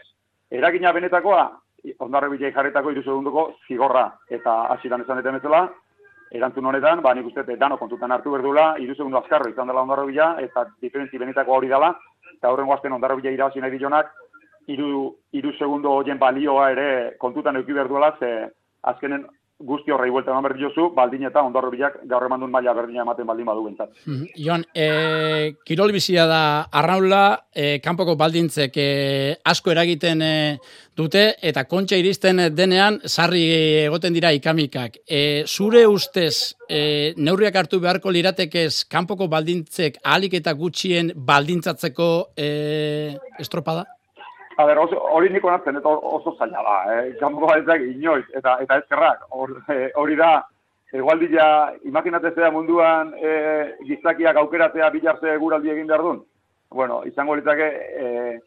eragina 0.51 0.93
benetakoa, 0.93 1.51
ondarre 1.99 2.29
bilei 2.29 2.53
jarretako 2.53 2.91
iru 2.91 3.03
segunduko 3.03 3.47
zigorra, 3.67 4.11
eta 4.29 4.67
hasieran 4.75 5.03
esan 5.03 5.21
deten 5.21 5.39
bezala, 5.39 5.69
erantzun 6.31 6.67
honetan, 6.67 7.03
ba 7.03 7.15
nik 7.15 7.27
uste 7.27 7.57
dano 7.57 7.79
kontutan 7.79 8.13
hartu 8.13 8.31
berdula, 8.31 8.75
iru 8.79 8.95
segundu 8.95 9.19
azkarro 9.19 9.51
izan 9.51 9.67
dela 9.67 9.83
ondarro 9.83 10.07
bila, 10.07 10.35
eta 10.41 10.67
diferentzi 10.83 11.19
benetako 11.19 11.57
hori 11.57 11.69
dela, 11.69 11.95
eta 12.37 12.51
horren 12.51 12.67
guazten 12.67 12.93
ondarro 12.93 13.17
bila 13.17 13.31
irabazi 13.31 13.61
nahi 13.61 13.77
dilonak, 13.77 14.13
iru, 14.69 15.17
iru 15.33 15.53
segundu 15.59 15.91
horien 15.91 16.19
balioa 16.19 16.71
ere 16.71 16.89
kontutan 17.19 17.57
eduki 17.57 17.73
berduela, 17.73 18.15
ze 18.19 18.51
azkenen 18.83 19.27
guzti 19.61 19.93
horrei 19.93 20.11
buelta 20.11 20.33
eman 20.33 20.47
berdi 20.49 20.65
jozu, 20.65 20.89
baldin 20.97 21.27
eta 21.29 21.43
ondorro 21.45 21.71
bilak 21.73 21.99
gaur 22.09 22.25
eman 22.27 22.41
duen 22.41 22.53
maila 22.53 22.75
berdina 22.77 23.05
ematen 23.05 23.27
baldin 23.29 23.49
badu 23.49 23.65
bentsat. 23.67 23.93
Mhm. 24.07 24.27
Jon, 24.37 24.65
e, 24.75 25.55
kirol 25.67 25.93
bizia 25.93 26.27
da 26.27 26.43
arraula, 26.73 27.47
e, 27.53 27.79
kanpoko 27.85 28.17
baldintzek 28.17 28.77
e, 28.77 29.37
asko 29.45 29.71
eragiten 29.75 30.23
e, 30.23 30.59
dute, 30.97 31.37
eta 31.43 31.65
kontxa 31.69 32.01
iristen 32.01 32.43
denean, 32.55 33.01
sarri 33.05 33.45
egoten 33.85 34.17
dira 34.17 34.33
ikamikak. 34.33 35.01
E, 35.07 35.45
zure 35.47 35.87
ustez, 35.87 36.57
e, 36.69 37.13
neurriak 37.17 37.57
hartu 37.57 37.81
beharko 37.81 38.11
liratekez, 38.11 38.85
kanpoko 38.89 39.29
baldintzek 39.29 40.01
ahalik 40.05 40.41
eta 40.41 40.53
gutxien 40.53 41.13
baldintzatzeko 41.15 42.11
e, 42.37 43.17
estropada? 43.39 43.87
A 44.61 44.65
ber, 44.69 44.79
hori 44.79 45.31
niko 45.33 45.51
nazten, 45.51 45.79
eta 45.81 45.89
oso 45.89 46.35
zaila 46.37 46.63
da, 46.67 46.79
eh? 46.93 47.13
Kanpo 47.21 47.49
ez 47.55 47.65
da, 47.65 47.77
inoiz, 47.81 48.27
eta, 48.37 48.59
eta 48.61 48.77
ezkerrak, 48.83 49.23
eh, 49.73 49.87
hori 49.97 50.17
da, 50.19 50.33
egualdila, 50.93 51.73
imaginatezea 51.87 52.51
munduan 52.51 53.13
e, 53.15 53.33
gizakiak 53.87 54.37
aukeratzea 54.43 54.91
bilartze 54.91 55.37
guraldi 55.39 55.71
egin 55.71 55.87
behar 55.87 56.03
duen. 56.03 56.23
Bueno, 56.75 57.01
izango 57.07 57.37
litzake, 57.39 57.69
e, 58.03 58.41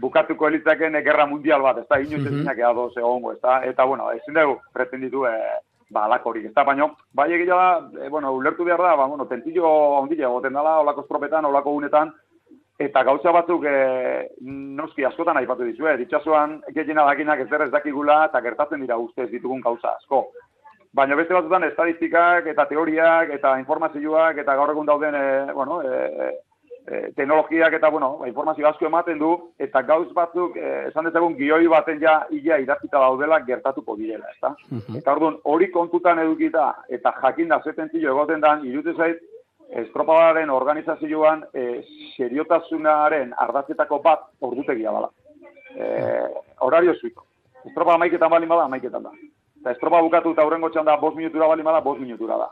bukatuko 0.00 0.48
elitzakeen 0.48 0.96
gerra 1.04 1.26
mundial 1.28 1.62
bat, 1.62 1.82
ez 1.82 1.86
da, 1.88 2.00
inoiz 2.00 2.22
mm 2.22 2.40
-hmm. 2.40 2.50
ez 2.52 2.74
doz 2.74 2.96
egongo, 2.96 3.32
ez 3.32 3.40
da, 3.40 3.60
eta, 3.64 3.84
bueno, 3.84 4.10
ezin 4.12 4.34
dugu 4.34 4.58
pretenditu, 4.72 5.26
e, 5.26 5.36
ba, 5.90 6.04
alakorik, 6.04 6.46
ez 6.46 6.54
da, 6.54 6.64
baina, 6.64 6.88
bai 7.12 7.32
egia 7.32 7.54
da, 7.54 8.04
e, 8.04 8.08
bueno, 8.08 8.32
ulertu 8.32 8.64
behar 8.64 8.80
da, 8.80 8.96
ba, 8.96 9.06
bueno, 9.06 9.26
tentillo 9.26 9.68
ondila, 10.00 10.28
goten 10.28 10.52
dala, 10.52 10.80
olako 10.80 11.02
estropetan, 11.02 11.44
olako 11.44 11.70
unetan, 11.70 12.12
Eta 12.82 13.02
gauza 13.06 13.32
batzuk 13.34 13.64
e, 13.68 13.74
noski 14.78 15.04
askotan 15.06 15.38
aipatu 15.38 15.66
dizu, 15.68 15.86
eh? 15.86 15.96
ditxasuan 16.00 16.56
gehiena 16.74 17.04
dakinak 17.06 17.44
ez 17.44 17.50
ez 17.52 17.70
dakigula 17.70 18.24
eta 18.28 18.40
gertatzen 18.40 18.80
dira 18.80 18.96
ustez 18.98 19.28
ditugun 19.30 19.60
gauza 19.60 19.92
asko. 19.96 20.24
Baina 20.92 21.16
beste 21.16 21.34
batzutan 21.34 21.64
estadistikak 21.64 22.46
eta 22.52 22.64
teoriak 22.70 23.30
eta 23.36 23.58
informazioak 23.60 24.40
eta 24.42 24.56
gaur 24.56 24.72
egun 24.74 24.86
dauden 24.86 25.14
e, 25.14 25.52
bueno, 25.52 25.80
e, 25.82 26.32
e, 26.86 27.12
teknologiak 27.16 27.76
eta 27.78 27.90
bueno, 27.90 28.10
informazio 28.26 28.68
asko 28.68 28.86
ematen 28.86 29.18
du 29.18 29.30
eta 29.58 29.82
gauz 29.82 30.10
batzuk 30.16 30.56
e, 30.56 30.72
esan 30.88 31.06
dezagun 31.08 31.36
gioi 31.38 31.66
baten 31.70 32.00
ja 32.02 32.18
ia 32.30 32.58
idatzita 32.64 32.98
daudela 32.98 33.40
gertatuko 33.46 33.96
direla, 33.96 34.32
ezta? 34.34 34.54
Eta 34.98 35.14
orduan 35.14 35.38
hori 35.44 35.70
kontutan 35.70 36.18
edukita 36.24 36.72
eta 36.88 37.14
jakin 37.22 37.54
da 37.54 37.62
zetentzio 37.62 38.10
egoten 38.16 38.40
dan 38.40 38.66
irute 38.66 38.96
zait 38.96 39.22
estropadaren 39.72 40.50
organizazioan 40.50 41.44
e, 41.54 41.82
seriotasunaren 42.16 43.32
ardazetako 43.44 44.00
bat 44.04 44.26
ordutegia 44.40 44.92
bala. 44.92 45.08
E, 45.72 45.86
horario 46.66 46.94
zuiko. 47.00 47.24
Estropa 47.64 47.96
maiketan 47.98 48.30
bali 48.30 48.46
bada, 48.50 48.68
maiketan 48.68 49.08
da. 49.08 49.14
Eta 49.62 49.72
estropa 49.72 50.02
bukatu 50.02 50.34
eta 50.34 50.44
aurrengo 50.44 50.68
txanda 50.74 50.98
bost 51.00 51.16
minutura 51.16 51.48
bali 51.48 51.64
bada, 51.64 51.80
bost 51.80 52.00
minutura 52.00 52.36
da. 52.42 52.50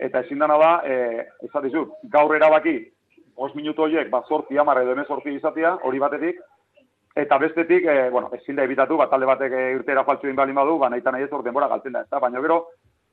Eta 0.00 0.22
ezin 0.24 0.40
dana 0.40 0.56
da, 0.58 0.72
e, 0.86 1.26
ez 1.44 1.62
dizu, 1.66 1.84
gaur 2.10 2.34
erabaki, 2.36 2.78
bost 3.36 3.54
minutu 3.58 3.84
horiek, 3.84 4.08
bat 4.10 4.26
sorti 4.28 4.58
amar 4.58 4.80
edo 4.82 4.96
sorti 5.04 5.34
izatea, 5.36 5.76
hori 5.84 5.98
batetik, 5.98 6.40
eta 7.16 7.38
bestetik, 7.38 7.84
e, 7.84 8.08
bueno, 8.10 8.30
ezin 8.32 8.56
da 8.56 8.64
ebitatu, 8.64 8.96
bat 8.96 9.10
talde 9.10 9.26
batek 9.26 9.52
e, 9.52 9.70
irtera 9.76 10.04
faltzu 10.04 10.26
egin 10.26 10.36
bali 10.36 10.52
badu, 10.52 10.78
ba, 10.78 10.88
nahi 10.88 11.04
eta 11.04 11.12
nahi 11.12 11.24
ez 11.24 11.30
denbora 11.44 11.68
galtzen 11.68 11.92
da, 11.92 12.00
ez 12.00 12.10
da, 12.10 12.18
baina 12.18 12.40
gero, 12.40 12.66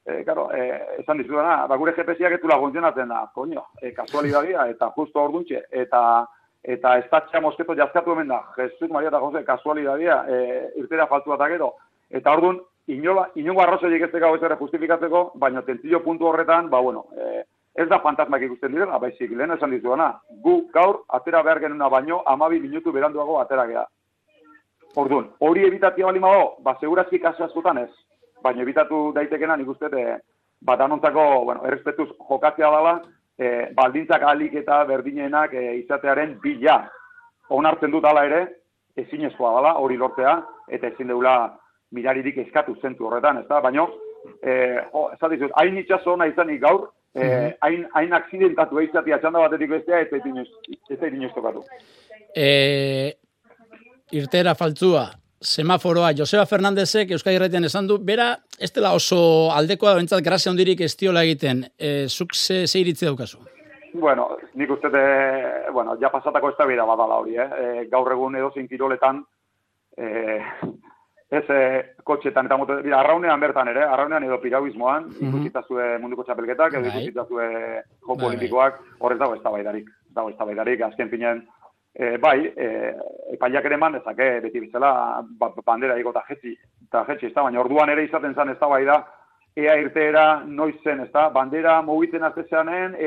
eh, 0.10 0.24
claro, 0.26 0.50
eh, 0.54 0.98
esan 1.00 1.22
dizudana, 1.22 1.68
ba, 1.68 1.78
gure 1.78 1.94
GPS-iak 1.94 2.34
ez 2.38 2.42
funtzionatzen 2.42 3.08
da, 3.08 3.30
koño, 3.34 3.66
eh, 3.82 3.94
kasualidadia, 3.94 4.68
eta 4.68 4.92
justo 4.96 5.24
orduntxe, 5.24 5.66
eta 5.72 6.28
eta 6.64 6.98
estatxa 7.00 7.40
mosketo 7.42 7.76
jazkatu 7.76 8.12
hemen 8.12 8.28
da, 8.28 8.42
Jesus 8.56 8.90
Maria 8.92 9.10
eta 9.10 9.20
Jose, 9.20 9.44
kasualidadia, 9.46 10.26
eh, 10.28 10.72
irtera 10.76 11.08
faltu 11.08 11.32
bat 11.32 11.48
gero, 11.48 11.76
eta 12.10 12.32
orduan, 12.32 12.60
inola, 12.88 13.30
inongo 13.36 13.62
arrozaiek 13.62 14.02
ez 14.02 14.12
tekau 14.12 14.36
ez 14.36 14.58
justifikatzeko, 14.60 15.32
baina 15.36 15.62
tentzio 15.62 16.04
puntu 16.04 16.28
horretan, 16.28 16.70
ba, 16.70 16.80
bueno, 16.82 17.06
eh, 17.16 17.44
ez 17.76 17.88
da 17.88 18.00
fantasmak 18.00 18.42
ikusten 18.42 18.74
direla, 18.74 18.98
baizik, 19.00 19.32
lehen 19.32 19.52
esan 19.52 19.72
dizudana, 19.72 20.20
gu 20.44 20.70
gaur, 20.74 21.04
atera 21.08 21.42
behar 21.44 21.60
genuna 21.60 21.88
baino, 21.90 22.24
amabi 22.26 22.60
minutu 22.60 22.92
beranduago 22.92 23.40
atera 23.40 23.66
gea. 23.68 23.86
Orduan, 24.96 25.30
hori 25.40 25.66
ebitatia 25.66 26.06
bali 26.06 26.20
mago, 26.20 26.58
ba, 26.64 26.76
segurazki 26.82 27.20
kasu 27.20 27.44
askotan 27.44 27.78
ez, 27.78 27.92
baina 28.44 28.62
evitatu 28.62 29.12
daitekena 29.16 29.58
nik 29.58 29.70
uste 29.70 29.90
e, 29.92 30.18
bat 30.62 30.82
anontzako, 30.82 31.26
bueno, 31.46 31.66
errespetuz 31.68 32.10
jokatzea 32.30 32.70
dela, 32.76 32.96
e, 33.40 33.70
baldintzak 33.76 34.24
alik 34.28 34.56
eta 34.62 34.84
berdinenak 34.90 35.54
e, 35.54 35.66
izatearen 35.84 36.38
bila. 36.44 36.82
Onartzen 37.50 37.92
dut 37.92 38.06
ala 38.06 38.26
ere, 38.28 38.44
ezin 39.00 39.26
ezkoa 39.30 39.56
dela, 39.58 39.74
hori 39.82 39.98
lortzea, 39.98 40.36
eta 40.70 40.92
ezin 40.92 41.10
deula 41.10 41.36
miraririk 41.96 42.38
eskatu 42.46 42.76
zentu 42.82 43.08
horretan, 43.08 43.42
ez 43.42 43.48
da? 43.50 43.62
Baina, 43.64 43.88
e, 44.44 44.54
oh, 44.92 45.10
ez 45.14 45.20
da 45.22 45.32
dizut, 45.32 45.56
hain 45.62 45.78
itxaso 45.82 46.16
nahi 46.20 46.34
izanik 46.36 46.62
gaur, 46.62 46.90
e, 47.16 47.56
hain, 47.66 47.88
hain 47.96 48.14
aksidentatu 48.14 48.82
eizatia 48.84 49.18
txanda 49.22 49.46
batetik 49.48 49.72
bestea, 49.78 50.04
ez 50.04 51.00
da 51.00 51.08
inoz 51.08 51.32
tokatu. 51.34 51.64
E, 52.36 53.16
irtera 54.12 54.54
faltzua, 54.60 55.08
semaforoa 55.42 56.12
Joseba 56.18 56.46
Fernandezek 56.46 57.12
Euskadi 57.16 57.38
Irratian 57.38 57.64
esan 57.64 57.88
du, 57.88 57.98
bera, 58.04 58.34
ez 58.60 58.72
dela 58.76 58.92
oso 58.96 59.20
aldekoa 59.56 59.96
bentsat 59.96 60.24
grazia 60.24 60.52
hondirik 60.52 60.82
ez 60.82 60.96
diola 61.00 61.24
egiten. 61.24 61.64
E, 61.78 62.08
zuk 62.08 62.36
ze, 62.36 62.66
ze 62.68 62.80
iritzi 62.80 63.08
daukazu? 63.08 63.40
Bueno, 63.94 64.28
nik 64.54 64.70
uste, 64.70 64.90
de, 64.94 65.04
bueno, 65.74 65.96
ja 66.02 66.12
pasatako 66.14 66.52
ez 66.52 66.58
da 66.60 66.68
bida 66.70 66.86
badala 66.86 67.22
hori, 67.24 67.38
eh? 67.40 67.48
E, 67.48 67.86
gaur 67.90 68.12
egun 68.12 68.36
edo 68.36 68.52
kiroletan, 68.52 69.24
e, 69.98 70.42
ez 71.32 71.46
e, 71.50 71.62
kotxetan, 72.04 72.46
eta 72.46 72.58
moto, 72.58 72.82
bida, 72.84 73.00
arraunean 73.00 73.40
bertan 73.40 73.68
ere, 73.70 73.86
arraunean 73.86 74.24
edo 74.24 74.38
pirauismoan, 74.42 75.06
mm 75.06 75.16
-hmm. 75.16 75.30
ikusitazue 75.30 75.98
munduko 76.00 76.24
txapelketak, 76.24 76.74
edo 76.74 76.82
bai. 76.82 76.90
ikusitazue 76.90 77.48
joko 78.02 78.16
bai, 78.16 78.18
bai. 78.18 78.28
olimpikoak, 78.28 78.80
horrez 79.00 79.20
dago 79.20 79.36
ez 79.36 79.42
da 79.42 79.50
baidarik. 79.50 79.90
Dago 80.14 80.30
ez 80.30 80.38
da 80.38 80.46
baidarik, 80.46 80.82
azken 80.82 81.10
finen, 81.10 81.48
E, 82.00 82.18
bai, 82.18 82.46
e, 82.56 82.96
epaiak 83.36 83.66
ere 83.68 83.76
eman 83.76 83.98
dezake, 83.98 84.40
beti 84.40 84.62
bizela, 84.64 85.20
ba, 85.36 85.50
bandera 85.68 85.98
ego 86.00 86.14
eta 86.14 86.22
jetzi, 86.30 86.54
eta 86.86 87.02
jetzi, 87.10 87.28
ez 87.28 87.34
da, 87.34 87.44
baina 87.44 87.60
orduan 87.60 87.92
ere 87.92 88.06
izaten 88.06 88.38
zen, 88.38 88.54
ez 88.54 88.60
da, 88.62 88.70
bai 88.72 88.86
da, 88.88 88.96
ea 89.60 89.76
irteera 89.82 90.24
noiz 90.46 90.78
zen, 90.80 91.02
ez 91.04 91.10
da, 91.12 91.26
bandera 91.36 91.82
mugitzen 91.84 92.24
azte 92.24 92.46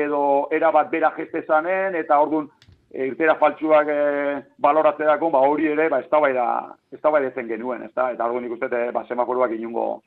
edo 0.03 0.47
era 0.51 0.69
bat 0.69 0.91
bera 0.91 1.11
jeste 1.17 1.41
zanen, 1.47 1.95
eta 1.95 2.19
orduan 2.21 2.51
e, 2.91 3.07
irteera 3.07 3.33
faltsuak 3.41 3.87
e, 3.87 4.43
baloratzea 4.59 5.17
ba, 5.17 5.39
hori 5.39 5.71
ere, 5.73 5.89
ba, 5.89 5.99
ez 5.99 6.09
da, 6.11 6.19
bai 6.19 6.33
da, 6.33 6.75
ez 6.91 7.01
da, 7.01 7.09
bai 7.09 7.23
dezen 7.23 7.47
genuen, 7.47 7.81
ez 7.81 7.93
da, 7.95 8.11
eta 8.11 8.25
orduan 8.25 8.45
ikustete, 8.45 8.91
ba, 8.91 9.05
semaforuak 9.07 9.57
inungo, 9.57 10.03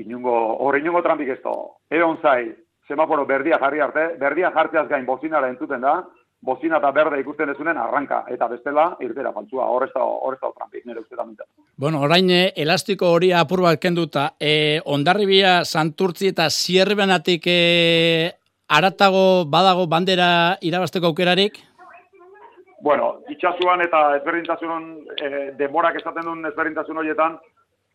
inungo, 0.00 0.56
horre 0.64 0.80
inungo 0.80 1.02
trampik 1.02 1.28
ez 1.28 1.42
da, 1.44 1.52
egon 1.90 2.16
zai, 2.22 2.54
semaforo 2.88 3.26
berdia 3.26 3.58
jarri 3.60 3.80
arte, 3.80 4.14
berdia 4.16 4.50
jartzeaz 4.50 4.88
gain 4.88 5.04
bozinara 5.04 5.48
entzuten 5.48 5.84
da, 5.84 6.02
bozina 6.44 6.78
eta 6.78 6.90
berde 6.92 7.20
ikusten 7.22 7.48
dezunen 7.50 7.78
arranka, 7.80 8.22
eta 8.28 8.48
bestela, 8.50 8.90
irtera 9.00 9.32
faltzua, 9.32 9.66
horrezta 9.72 10.04
horrezta 10.04 10.50
trampik, 10.52 10.84
nire 10.84 11.00
uste 11.00 11.16
da 11.16 11.24
Bueno, 11.76 12.00
orain, 12.00 12.30
eh, 12.30 12.52
elastiko 12.56 13.10
hori 13.12 13.32
apur 13.32 13.62
bat 13.62 13.80
kenduta, 13.80 14.34
e, 14.38 14.80
ondarribia, 14.84 15.64
santurtzi 15.64 16.28
eta 16.28 16.48
zierbenatik 16.50 17.46
e, 17.46 18.32
aratago 18.68 19.44
badago 19.46 19.86
bandera 19.86 20.58
irabasteko 20.60 21.06
aukerarik? 21.06 21.58
Bueno, 22.84 23.20
itxasuan 23.32 23.80
eta 23.80 24.16
ezberdintasunon 24.18 24.84
e, 25.16 25.50
demorak 25.56 25.96
esaten 25.96 26.28
duen 26.28 26.44
ezberdintasun 26.52 27.00
horietan, 27.00 27.38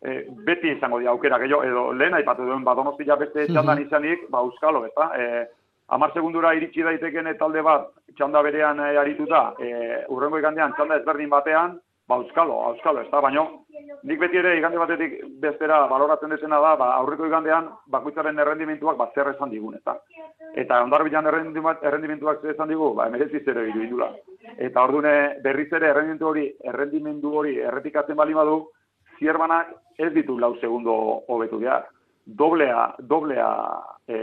e, 0.02 0.24
beti 0.46 0.74
izango 0.74 0.98
dira 0.98 1.12
aukera, 1.14 1.38
edo 1.46 1.92
lehen 1.92 2.18
aipatu 2.18 2.48
duen, 2.48 2.64
badonostia 2.66 3.16
beste 3.16 3.46
txandan 3.46 3.84
izanik, 3.86 4.26
ba, 4.28 4.42
euskalo, 4.42 4.84
eta, 4.88 5.10
e, 5.14 5.46
Amar 5.90 6.12
segundura 6.14 6.52
iritsi 6.54 6.84
daiteken 6.86 7.32
talde 7.38 7.62
bat 7.66 7.88
txanda 8.16 8.42
berean 8.46 8.78
e, 8.78 8.96
arituta, 9.00 9.54
e, 9.58 9.70
urrengo 10.14 10.38
igandean 10.38 10.74
txanda 10.76 11.00
ezberdin 11.00 11.30
batean, 11.32 11.78
ba, 12.06 12.18
euskalo, 12.22 12.58
euskalo, 12.70 13.02
ez 13.02 13.10
da, 13.10 13.20
baino, 13.24 13.44
nik 14.06 14.20
beti 14.22 14.38
ere 14.38 14.56
igande 14.58 14.78
batetik 14.78 15.16
bestera 15.42 15.80
baloratzen 15.90 16.30
desena 16.34 16.60
da, 16.62 16.76
ba, 16.78 16.92
aurreko 17.00 17.26
igandean 17.26 17.68
bakoitzaren 17.90 18.38
errendimentuak 18.38 18.98
bat 18.98 19.14
zer 19.14 19.32
esan 19.32 19.50
digun. 19.50 19.78
Eta 20.62 20.80
ondar 20.82 21.04
bilan 21.06 21.26
errendimentuak 21.26 22.42
zer 22.42 22.54
esan 22.54 22.70
digu, 22.70 22.92
ba, 22.94 23.08
emeretzi 23.10 23.42
zer 23.44 23.58
egiru 23.64 23.84
indula. 23.86 24.10
Eta 24.58 24.86
ordune 24.86 25.14
berriz 25.42 25.68
ere 25.72 25.90
errendimentu 25.90 26.30
hori, 26.30 26.46
errendimendu 26.72 27.34
hori 27.42 27.58
errepikatzen 27.72 28.18
bali 28.18 28.34
badu, 28.38 28.60
zierbanak 29.18 29.74
ez 29.98 30.12
ditu 30.14 30.38
lau 30.38 30.54
segundo 30.60 30.94
hobetu 31.28 31.58
behar. 31.58 31.86
Doblea, 32.26 32.92
doblea, 33.10 33.50
e, 34.06 34.18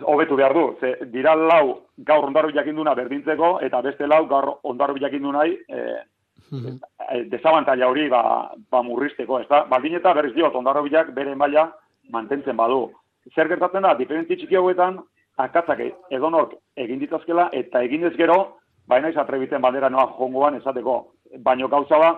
hobetu 0.00 0.36
behar 0.36 0.54
du, 0.54 0.76
ze 0.80 0.96
dira 1.12 1.34
lau 1.34 1.82
gaur 1.98 2.24
ondarru 2.24 2.52
jakinduna 2.54 2.94
berdintzeko, 2.94 3.58
eta 3.60 3.82
beste 3.82 4.06
lau 4.06 4.26
gaur 4.26 4.58
ondarru 4.62 4.98
jakindu 5.00 5.32
nahi, 5.32 5.58
e, 5.68 7.24
desabantalla 7.30 7.88
hori 7.88 8.08
ba, 8.08 8.50
ba 8.70 8.82
murrizteko, 8.82 9.40
ez 9.40 9.48
da? 9.48 9.64
Baldin 9.68 9.96
eta 9.96 10.14
berriz 10.14 10.34
diot, 10.34 10.54
ondarru 10.54 10.88
bere 11.14 11.34
maila 11.34 11.70
mantentzen 12.10 12.56
badu. 12.56 12.90
Zer 13.34 13.48
gertatzen 13.48 13.82
da, 13.82 13.94
diferentzi 13.94 14.36
txiki 14.36 14.56
hauetan, 14.56 14.98
akatzak 15.36 15.80
edonork 16.10 16.54
egin 16.76 16.98
ditazkela, 16.98 17.48
eta 17.52 17.82
egin 17.82 18.04
ez 18.04 18.16
gero, 18.16 18.58
baina 18.86 19.08
izatrebiten 19.08 19.60
bandera 19.60 19.88
noa 19.88 20.12
jongoan 20.18 20.54
esateko. 20.54 21.12
Baino 21.38 21.68
gauza 21.68 21.98
ba, 21.98 22.10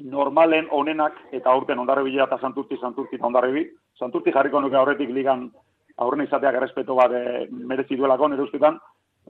normalen 0.00 0.66
onenak 0.70 1.12
eta 1.32 1.50
aurten 1.50 1.78
ondarribila 1.78 2.24
eta 2.24 2.38
santurti, 2.40 2.78
santurti 2.80 3.16
eta 3.16 3.26
ondarribi. 3.26 3.66
Santurti 3.98 4.32
jarriko 4.32 4.60
nuke 4.60 4.76
aurretik 4.76 5.10
ligan 5.10 5.50
aurren 5.98 6.24
izateak 6.26 6.56
errespeto 6.56 6.94
bat 6.94 7.12
e, 7.12 7.46
merezi 7.50 7.96
duelako 7.96 8.28
nire 8.28 8.42
ustetan, 8.42 8.78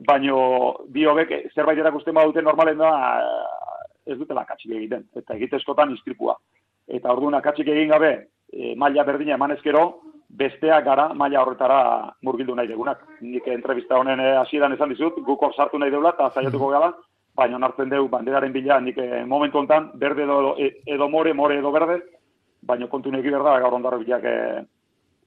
baino 0.07 0.77
bi 0.89 1.07
zerbait 1.55 1.79
erakusten 1.79 2.15
badute 2.15 2.43
normalen 2.43 2.79
da 2.79 2.91
eh, 3.21 4.13
ez 4.13 4.19
dutela 4.19 4.45
katxik 4.45 4.73
egiten, 4.73 5.05
eta 5.17 5.35
egitezkotan 5.35 5.93
istripua. 5.95 6.37
Eta 6.89 7.13
orduan 7.13 7.41
katxik 7.43 7.69
egin 7.69 7.89
gabe, 7.89 8.29
e, 8.53 8.75
maila 8.77 9.05
berdina 9.05 9.35
eman 9.35 9.53
ezkero, 9.53 10.01
besteak 10.31 10.85
gara 10.85 11.13
maila 11.15 11.43
horretara 11.43 11.81
murgildu 12.23 12.55
nahi 12.55 12.69
degunak. 12.69 13.03
Nik 13.21 13.47
entrevista 13.49 13.99
honen 13.99 14.21
hasieran 14.21 14.73
esan 14.73 14.89
dizut, 14.89 15.19
guk 15.27 15.43
hor 15.43 15.55
sartu 15.55 15.79
nahi 15.79 15.91
deula 15.91 16.15
eta 16.15 16.31
zaiatuko 16.31 16.69
gara, 16.71 16.93
baina 17.35 17.57
onartzen 17.57 17.91
dugu 17.91 18.09
banderaren 18.09 18.53
bila, 18.53 18.81
nik 18.81 18.97
momentu 19.27 19.59
hontan 19.59 19.91
berde 19.95 20.23
edo, 20.23 20.57
edo 20.87 21.09
more, 21.09 21.35
more 21.35 21.59
edo 21.59 21.73
berde, 21.73 22.01
baina 22.63 22.87
kontu 22.87 23.11
neki 23.11 23.31
berda 23.31 23.59
gaur 23.61 23.75
ondarro 23.75 23.99
bilak 23.99 24.25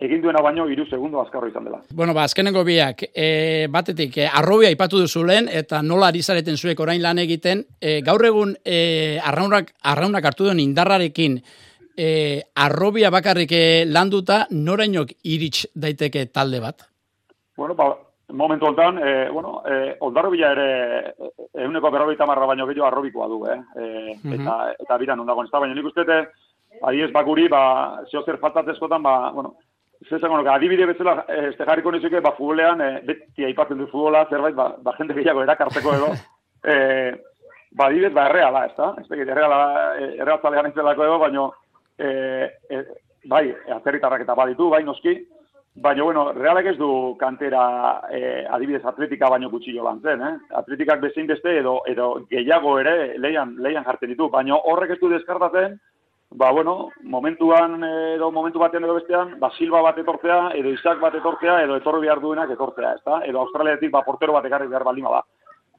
egin 0.04 0.22
duena 0.22 0.42
baino 0.44 0.66
hiru 0.70 0.86
segundo 0.86 1.22
azkarro 1.22 1.48
izan 1.48 1.66
dela. 1.68 1.80
Bueno, 1.94 2.14
ba, 2.14 2.26
azkenengo 2.28 2.64
biak, 2.68 3.06
e, 3.14 3.68
batetik, 3.72 4.18
e, 4.18 4.28
arrobia 4.28 4.72
ipatu 4.74 5.00
duzu 5.02 5.24
lehen, 5.28 5.50
eta 5.52 5.82
nola 5.82 6.10
ari 6.12 6.24
zareten 6.24 6.58
zuek 6.58 6.80
orain 6.80 7.02
lan 7.02 7.22
egiten, 7.24 7.66
e, 7.82 8.02
gaur 8.06 8.26
egun 8.26 8.56
e, 8.64 9.20
arraunak, 9.24 9.74
arraunak 9.94 10.26
hartu 10.26 10.48
duen 10.50 10.62
indarrarekin, 10.64 11.40
e, 11.98 12.08
arrobia 12.56 13.12
bakarrik 13.14 13.52
e, 13.52 13.66
landuta, 13.90 14.46
norainok 14.52 15.16
irits 15.24 15.68
daiteke 15.76 16.28
talde 16.32 16.60
bat? 16.64 16.88
Bueno, 17.58 17.76
ba, 17.76 17.92
momentu 18.34 18.68
honetan, 18.68 18.98
e, 18.98 19.30
bueno, 19.30 19.62
e, 19.68 19.98
ondarrobia 20.02 20.52
ere 20.56 20.70
eguneko 21.54 21.92
berrogeita 21.94 22.26
marra 22.26 22.50
baino 22.50 22.66
gehiago 22.68 22.90
arrobikoa 22.90 23.28
du, 23.30 23.44
eh? 23.46 23.60
E, 23.78 24.18
eta, 24.40 24.58
eta 24.80 24.98
biran 24.98 25.22
ondagoen, 25.22 25.48
ez 25.48 25.54
da, 25.54 25.62
baina 25.64 25.78
nik 25.78 25.92
uste, 25.92 26.24
Adiez 26.82 27.12
bakuri, 27.14 27.48
ba, 27.52 28.02
zeo 28.10 28.24
zer 28.26 28.40
faltatzezkotan, 28.42 29.04
ba, 29.04 29.32
bueno, 29.32 29.54
Zezan, 30.10 30.30
bueno, 30.30 30.52
adibide 30.52 30.86
bezala, 30.86 31.26
eh, 31.28 31.50
este 31.52 31.66
jarriko 31.66 31.92
nizuke, 31.92 32.20
ba, 32.20 32.34
futbolean, 32.38 32.82
e, 32.82 32.90
beti 33.08 33.46
aipatzen 33.46 33.78
du 33.78 33.88
futbola, 33.88 34.26
zerbait, 34.30 34.56
ba, 34.56 34.74
ba 34.82 34.96
jende 34.98 35.14
gehiago 35.14 35.44
erakarteko 35.44 35.94
edo. 35.96 36.10
e, 36.64 36.76
ba, 37.72 37.88
adibidez, 37.88 38.14
ba, 38.14 38.28
erreala, 38.30 38.66
ez 38.66 38.76
da? 38.78 38.94
Ez 39.00 39.08
da, 39.08 39.16
erreala, 39.16 39.62
erreala 40.18 40.94
edo, 40.94 41.20
baino, 41.20 41.54
e, 41.98 42.50
e, 42.70 42.84
bai, 43.26 43.48
atzerritarrak 43.78 44.26
eta 44.26 44.36
baditu, 44.36 44.70
bai, 44.70 44.84
noski, 44.84 45.16
baina, 45.76 46.04
bueno, 46.04 46.32
realak 46.34 46.66
ez 46.66 46.78
du 46.78 47.16
kantera 47.20 48.02
e, 48.12 48.46
adibidez 48.50 48.84
atletika 48.86 49.30
baino 49.30 49.50
gutxillo 49.50 49.84
lan 49.84 50.02
zen, 50.02 50.22
eh? 50.22 50.34
Atletikak 50.60 51.02
bezein 51.02 51.28
beste 51.28 51.58
edo, 51.60 51.80
edo 51.88 52.14
gehiago 52.30 52.78
ere 52.80 53.18
leian, 53.18 53.56
leian 53.58 53.86
jartzen 53.86 54.14
ditu, 54.14 54.30
baina 54.30 54.60
horrek 54.70 54.96
ez 54.96 55.00
du 55.02 55.10
deskartatzen, 55.10 55.80
ba, 56.36 56.52
bueno, 56.52 56.90
momentuan 57.04 57.84
edo 57.84 58.32
momentu 58.32 58.60
batean 58.60 58.84
edo 58.84 58.96
bestean, 58.98 59.38
ba, 59.40 59.52
Silva 59.58 59.82
bat 59.82 59.98
etortzea, 60.02 60.52
edo 60.58 60.72
Isaac 60.74 61.00
bat 61.00 61.16
etortzea, 61.16 61.62
edo 61.64 61.78
etorri 61.78 62.08
behar 62.08 62.22
duenak 62.22 62.52
etortzea, 62.56 62.94
ez 62.98 63.04
da? 63.06 63.22
Edo 63.28 63.44
Australiatik, 63.44 63.92
ba, 63.94 64.04
portero 64.06 64.34
bat 64.34 64.46
ekarri 64.50 64.68
behar 64.68 64.86
baldima 64.88 65.14
da. 65.14 65.24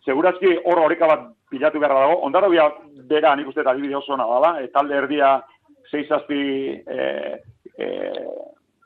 Segurazki 0.04 0.52
hor 0.68 0.82
horeka 0.84 1.08
bat 1.08 1.28
pilatu 1.50 1.80
behar 1.80 1.94
dago. 1.96 2.18
Ondaro 2.26 2.50
bia 2.52 2.68
bera 3.08 3.34
nik 3.36 3.48
uste 3.48 3.62
eta 3.64 3.74
dibide 3.74 3.96
oso 3.96 4.16
dala, 4.20 4.58
e, 4.60 4.68
talde 4.68 4.98
erdia 4.98 5.38
zeizazpi 5.90 6.42
e, 6.86 7.08
e, 7.78 7.88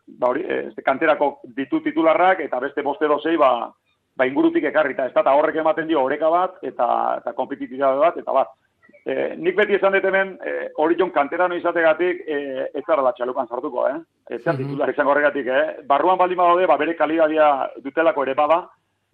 ba, 0.07 0.31
hori, 0.31 0.47
e, 0.47 0.83
kanterako 0.87 1.41
ditu 1.57 1.83
titularrak, 1.85 2.41
eta 2.47 2.61
beste 2.61 2.83
boste 2.87 3.11
dozei, 3.11 3.37
ba, 3.37 3.69
ba 4.17 4.27
ingurutik 4.27 4.65
ekarrita, 4.71 5.07
ez 5.07 5.15
da, 5.15 5.35
horrek 5.35 5.61
ematen 5.61 5.91
dio 5.91 6.03
horeka 6.07 6.31
bat, 6.31 6.57
eta, 6.63 6.89
eta 7.21 7.35
kompetitizabe 7.37 8.01
bat, 8.07 8.17
eta 8.17 8.33
bat. 8.33 8.57
E, 9.09 9.15
nik 9.41 9.57
beti 9.57 9.73
esan 9.79 9.95
dut 9.97 10.05
hemen, 10.05 10.35
e, 10.45 10.51
hori 10.83 10.97
jon 10.99 11.09
kanterano 11.15 11.57
izategatik, 11.57 12.19
e, 12.29 12.67
ez 12.77 12.83
zara 12.85 13.07
da 13.07 13.15
txalukan 13.17 13.47
sartuko, 13.49 13.87
eh? 13.89 13.97
Ez 14.29 14.43
zara 14.43 14.59
titular 14.59 14.93
izango 14.93 15.15
horregatik, 15.15 15.49
eh? 15.49 15.63
Barruan 15.89 16.21
baldin 16.21 16.37
badaude, 16.37 16.67
ba, 16.69 16.77
bere 16.77 16.93
kalidadia 16.99 17.47
dutelako 17.87 18.27
ere 18.27 18.37
bada, 18.37 18.61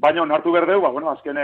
baina 0.03 0.25
onartu 0.25 0.51
berdeu, 0.57 0.81
ba, 0.83 0.91
bueno, 0.91 1.13
azken 1.15 1.39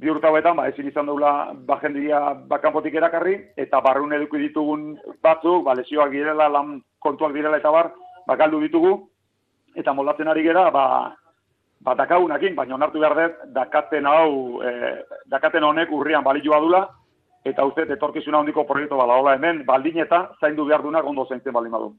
bi 0.00 0.08
urtauetan, 0.08 0.56
ba, 0.56 0.70
ezin 0.72 0.88
izan 0.88 1.12
dugula 1.12 1.52
bajendia 1.68 2.22
bakanpotik 2.48 2.96
erakarri, 2.96 3.36
eta 3.60 3.84
barrun 3.84 4.16
eduki 4.16 4.40
ditugun 4.46 4.90
batzuk, 5.20 5.66
ba, 5.68 5.76
lesioak 5.76 6.16
direla, 6.16 6.48
lan 6.48 6.78
kontuak 6.98 7.36
direla 7.36 7.60
eta 7.60 7.72
bar, 7.76 7.92
ba, 8.24 8.40
galdu 8.40 8.64
ditugu, 8.64 8.98
eta 9.76 9.92
moldatzen 9.92 10.32
ari 10.32 10.48
gera, 10.48 10.70
ba, 10.72 10.86
ba, 11.84 11.94
dakagunakin, 11.94 12.56
baina 12.56 12.80
onartu 12.80 13.04
behar 13.04 13.20
dut, 13.20 13.48
dakaten 13.52 14.08
hau, 14.08 14.62
e, 14.64 14.94
dakaten 15.28 15.64
honek 15.64 15.92
urrian 15.92 16.24
balioa 16.24 16.60
dula, 16.64 16.88
eta 17.46 17.64
uste 17.68 17.86
etorkizuna 17.96 18.42
handiko 18.42 18.66
proiektu 18.66 18.98
bada 18.98 19.16
hola 19.20 19.36
hemen 19.38 19.64
baldin 19.66 20.02
eta 20.04 20.26
zaindu 20.40 20.66
behar 20.66 20.82
dunak 20.82 21.06
ondo 21.06 21.26
zaintzen 21.30 21.54
baldin 21.54 21.74
badu. 21.78 21.94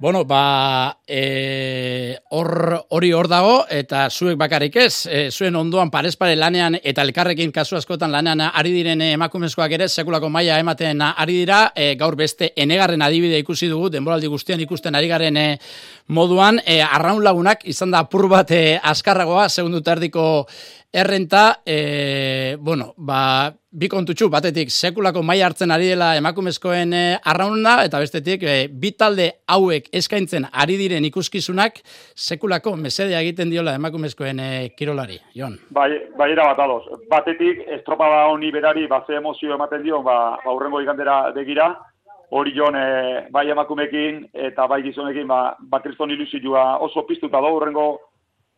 Bueno, 0.00 0.24
ba, 0.24 1.00
e, 1.08 2.16
hori 2.30 3.08
hor 3.10 3.26
dago, 3.26 3.64
eta 3.66 4.04
zuek 4.10 4.36
bakarrik 4.38 4.76
ez, 4.78 5.08
e, 5.10 5.24
zuen 5.32 5.56
ondoan 5.58 5.90
parespare 5.90 6.36
lanean 6.38 6.76
eta 6.78 7.02
elkarrekin 7.02 7.50
kasu 7.50 7.74
askotan 7.74 8.14
lanean 8.14 8.44
ari 8.46 8.76
diren 8.76 9.02
emakumezkoak 9.02 9.74
ere, 9.74 9.88
sekulako 9.88 10.30
maila 10.30 10.60
ematen 10.62 11.02
ari 11.02 11.40
dira, 11.40 11.72
e, 11.74 11.96
gaur 11.98 12.14
beste 12.14 12.52
enegarren 12.54 13.02
adibide 13.02 13.42
ikusi 13.42 13.66
dugu, 13.66 13.90
denboraldi 13.90 14.30
guztian 14.30 14.62
ikusten 14.62 14.94
ari 14.94 15.10
garen 15.10 15.36
e, 15.36 15.48
moduan, 16.14 16.62
e, 16.64 16.78
arraun 16.78 17.24
lagunak 17.24 17.66
izan 17.66 17.90
da 17.90 18.06
apur 18.06 18.28
bat 18.30 18.54
e, 18.54 18.78
askarragoa, 18.78 19.48
segundu 19.48 19.82
tardiko 19.82 20.46
errenta, 20.92 21.60
e, 21.66 22.56
bueno, 22.60 22.94
ba, 22.96 23.52
bi 23.70 23.88
kontutxu, 23.92 24.30
batetik 24.32 24.70
sekulako 24.72 25.22
mai 25.22 25.42
hartzen 25.44 25.70
ari 25.70 25.90
dela 25.90 26.14
emakumezkoen 26.16 26.94
e, 26.96 27.02
arrauna, 27.28 27.82
eta 27.84 28.00
bestetik 28.00 28.42
e, 28.42 28.54
bi 28.72 28.94
talde 28.96 29.28
hauek 29.52 29.90
eskaintzen 29.92 30.48
ari 30.48 30.78
diren 30.80 31.04
ikuskizunak 31.04 31.82
sekulako 32.16 32.74
mesedea 32.80 33.20
egiten 33.20 33.52
diola 33.52 33.76
emakumezkoen 33.76 34.40
e, 34.40 34.48
kirolari, 34.78 35.20
Jon. 35.36 35.58
Bai, 35.70 35.90
bai 36.16 36.32
era 36.32 36.48
bat 36.48 36.64
ados. 36.64 36.88
Batetik, 37.10 37.66
estropada 37.78 38.24
honi 38.32 38.50
berari, 38.50 38.88
baze 38.88 39.20
emozio 39.20 39.54
ematen 39.54 39.84
dio, 39.84 40.02
ba, 40.02 40.38
ba 40.44 40.56
urrengo 40.56 40.80
ikandera 40.80 41.20
begira, 41.36 41.74
hori 42.30 42.52
jon 42.56 42.76
e, 42.76 43.28
bai 43.32 43.48
emakumekin 43.50 44.24
eta 44.48 44.66
bai 44.68 44.82
gizonekin, 44.82 45.28
ba, 45.28 45.56
ba 45.60 45.80
kriston 45.84 46.10
ilusioa 46.10 46.78
oso 46.84 47.04
piztuta 47.08 47.40
da 47.40 47.52
urrengo 47.52 47.88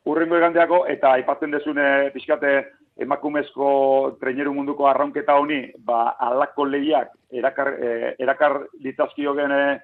urrengo 0.09 0.39
egandeako, 0.39 0.85
eta 0.89 1.15
aipatzen 1.19 1.51
desune 1.53 2.11
pixkate 2.15 2.55
emakumezko 3.01 3.71
traineru 4.21 4.53
munduko 4.55 4.89
arraunketa 4.89 5.37
honi, 5.41 5.63
ba, 5.87 6.17
alako 6.21 6.67
lehiak 6.69 7.13
erakar, 7.33 7.75
e, 7.81 8.15
erakar 8.19 8.59
ditazkio 8.85 9.35
gene 9.39 9.81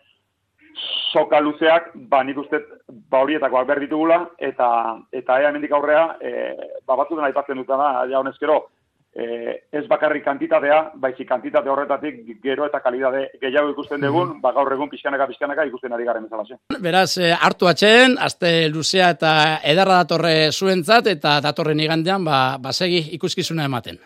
soka 1.12 1.40
luzeak, 1.40 1.92
ba, 2.10 2.22
nik 2.24 2.38
uste 2.42 2.60
ba, 3.10 3.22
horietakoak 3.22 3.68
behar 3.68 3.80
ditugula, 3.80 4.18
eta, 4.38 4.68
eta 5.12 5.40
ea 5.40 5.52
mendik 5.52 5.72
aurrea, 5.72 6.08
e, 6.20 6.32
ba, 6.86 6.96
batzuten 6.96 7.24
aipatzen 7.24 7.62
dutana, 7.62 7.92
ja 8.10 8.20
honezkero, 8.20 8.58
eh, 9.16 9.54
ez 9.72 9.84
bakarrik 9.88 10.24
kantitatea, 10.24 10.92
baizik 11.00 11.28
kantitate 11.28 11.70
horretatik 11.72 12.20
gero 12.42 12.66
eta 12.68 12.80
kalidade 12.84 13.26
gehiago 13.40 13.72
ikusten 13.72 14.00
dugun, 14.00 14.36
mm 14.36 14.40
ba 14.40 14.52
gaur 14.52 14.72
egun 14.72 14.90
pixkanaka 14.92 15.26
pixkanaka 15.26 15.64
ikusten 15.64 15.92
ari 15.92 16.04
garen 16.04 16.24
bezala. 16.24 16.58
Beraz, 16.80 17.18
eh, 17.18 17.32
hartu 17.32 17.68
atxen, 17.68 18.18
azte 18.20 18.68
luzea 18.68 19.10
eta 19.16 19.32
edarra 19.64 20.02
datorre 20.04 20.52
zuentzat, 20.52 21.06
eta 21.06 21.40
datorren 21.40 21.80
igandean, 21.80 22.24
ba, 22.24 22.58
basegi 22.62 23.14
ikuskizuna 23.16 23.64
ematen. 23.64 23.98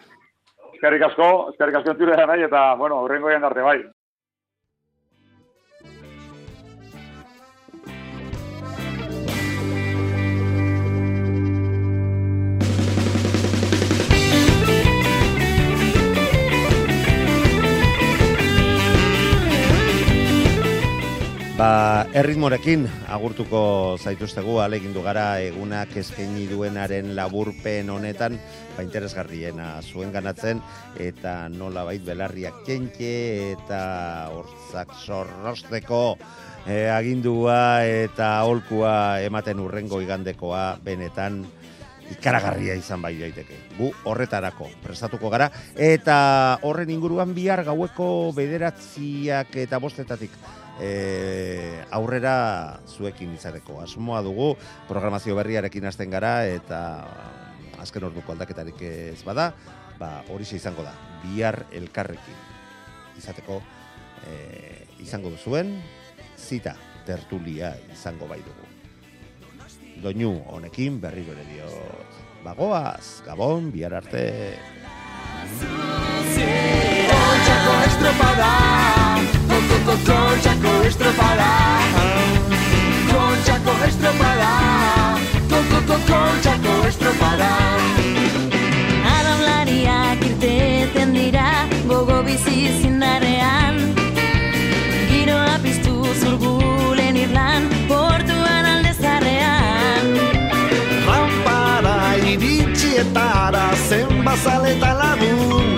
Eskerrik 0.75 1.03
asko, 1.11 1.31
eskerrik 1.53 1.81
asko 1.81 1.97
entzure 1.97 2.27
nahi, 2.27 2.45
eta, 2.47 2.75
bueno, 2.75 3.03
horrengo 3.05 3.29
arte 3.29 3.61
bai. 3.61 3.79
Ba, 21.61 22.07
erritmorekin 22.17 22.87
agurtuko 23.13 23.59
zaituztegu 24.01 24.55
alegindu 24.65 25.03
gara 25.05 25.43
egunak 25.45 25.91
eskaini 26.01 26.47
duenaren 26.49 27.11
laburpen 27.19 27.91
honetan 27.93 28.39
ba 28.79 28.85
interesgarriena 28.87 29.67
zuen 29.85 30.09
ganatzen 30.15 30.63
eta 30.97 31.35
nola 31.53 31.83
bait 31.85 32.01
belarriak 32.07 32.63
txentxe 32.65 33.11
eta 33.51 33.81
hortzak 34.33 34.95
zorrosteko 35.05 36.01
e, 36.65 36.87
agindua 36.95 37.85
eta 37.85 38.31
holkua 38.49 38.95
ematen 39.27 39.61
urrengo 39.61 40.01
igandekoa 40.01 40.79
benetan 40.81 41.43
ikaragarria 42.11 42.79
izan 42.81 43.05
bai 43.05 43.13
daiteke. 43.21 43.61
Gu 43.77 43.93
horretarako 44.09 44.71
prestatuko 44.81 45.29
gara 45.29 45.51
eta 45.77 46.17
horren 46.65 46.97
inguruan 46.97 47.37
bihar 47.37 47.67
gaueko 47.69 48.33
bederatziak 48.41 49.61
eta 49.67 49.77
bostetatik 49.77 50.41
e, 50.81 51.85
aurrera 51.91 52.81
zuekin 52.89 53.35
izareko. 53.37 53.81
Asmoa 53.85 54.23
dugu, 54.27 54.55
programazio 54.89 55.37
berriarekin 55.39 55.87
hasten 55.87 56.11
gara, 56.11 56.45
eta 56.49 56.81
azken 57.81 58.09
orduko 58.11 58.35
aldaketarik 58.35 58.81
ez 58.83 59.23
bada, 59.25 59.53
ba, 60.01 60.21
hori 60.33 60.49
izango 60.57 60.85
da, 60.87 60.95
bihar 61.25 61.65
elkarrekin. 61.73 62.49
izateko 63.21 63.61
e, 64.25 64.87
izango 65.05 65.31
zuen 65.37 65.75
zita 66.39 66.75
tertulia 67.05 67.75
izango 67.93 68.27
bai 68.27 68.41
dugu. 68.41 68.69
Doinu 70.01 70.33
honekin 70.49 71.01
berriro 71.01 71.35
ere 71.37 71.45
dio 71.51 71.69
bagoaz, 72.45 73.21
gabon, 73.27 73.71
bihar 73.71 73.99
arte. 74.01 74.25
Kontxako 77.11 77.77
estropada 77.91 79.40
Koko 79.81 79.97
kontxako 80.05 80.73
estropada 80.85 81.49
Kontxako 83.11 83.75
estropada 83.87 84.51
Koko 85.49 85.97
kontxako 86.09 86.75
estropada 86.89 87.49
Adamlariak 89.13 90.25
irteten 90.29 91.15
dira 91.17 91.47
gogo 91.89 92.19
bizi 92.27 92.69
zindarean 92.83 93.81
Giroa 95.09 95.57
piztu 95.65 95.97
zurgulen 96.21 97.17
irlan 97.25 97.71
portuan 97.89 98.69
alde 98.75 98.93
zarrean 99.01 100.13
Rampara 101.09 101.97
iritxietara 102.35 103.65
zen 103.89 104.21
bazaleta 104.29 104.93
lagun 105.01 105.73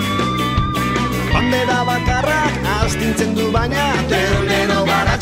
Bandera 1.31 1.79
bakarrak 1.87 2.62
astintzen 2.85 3.35
du 3.35 3.51
baina 3.51 3.85
Ternero 4.09 4.83
gara 4.85 5.17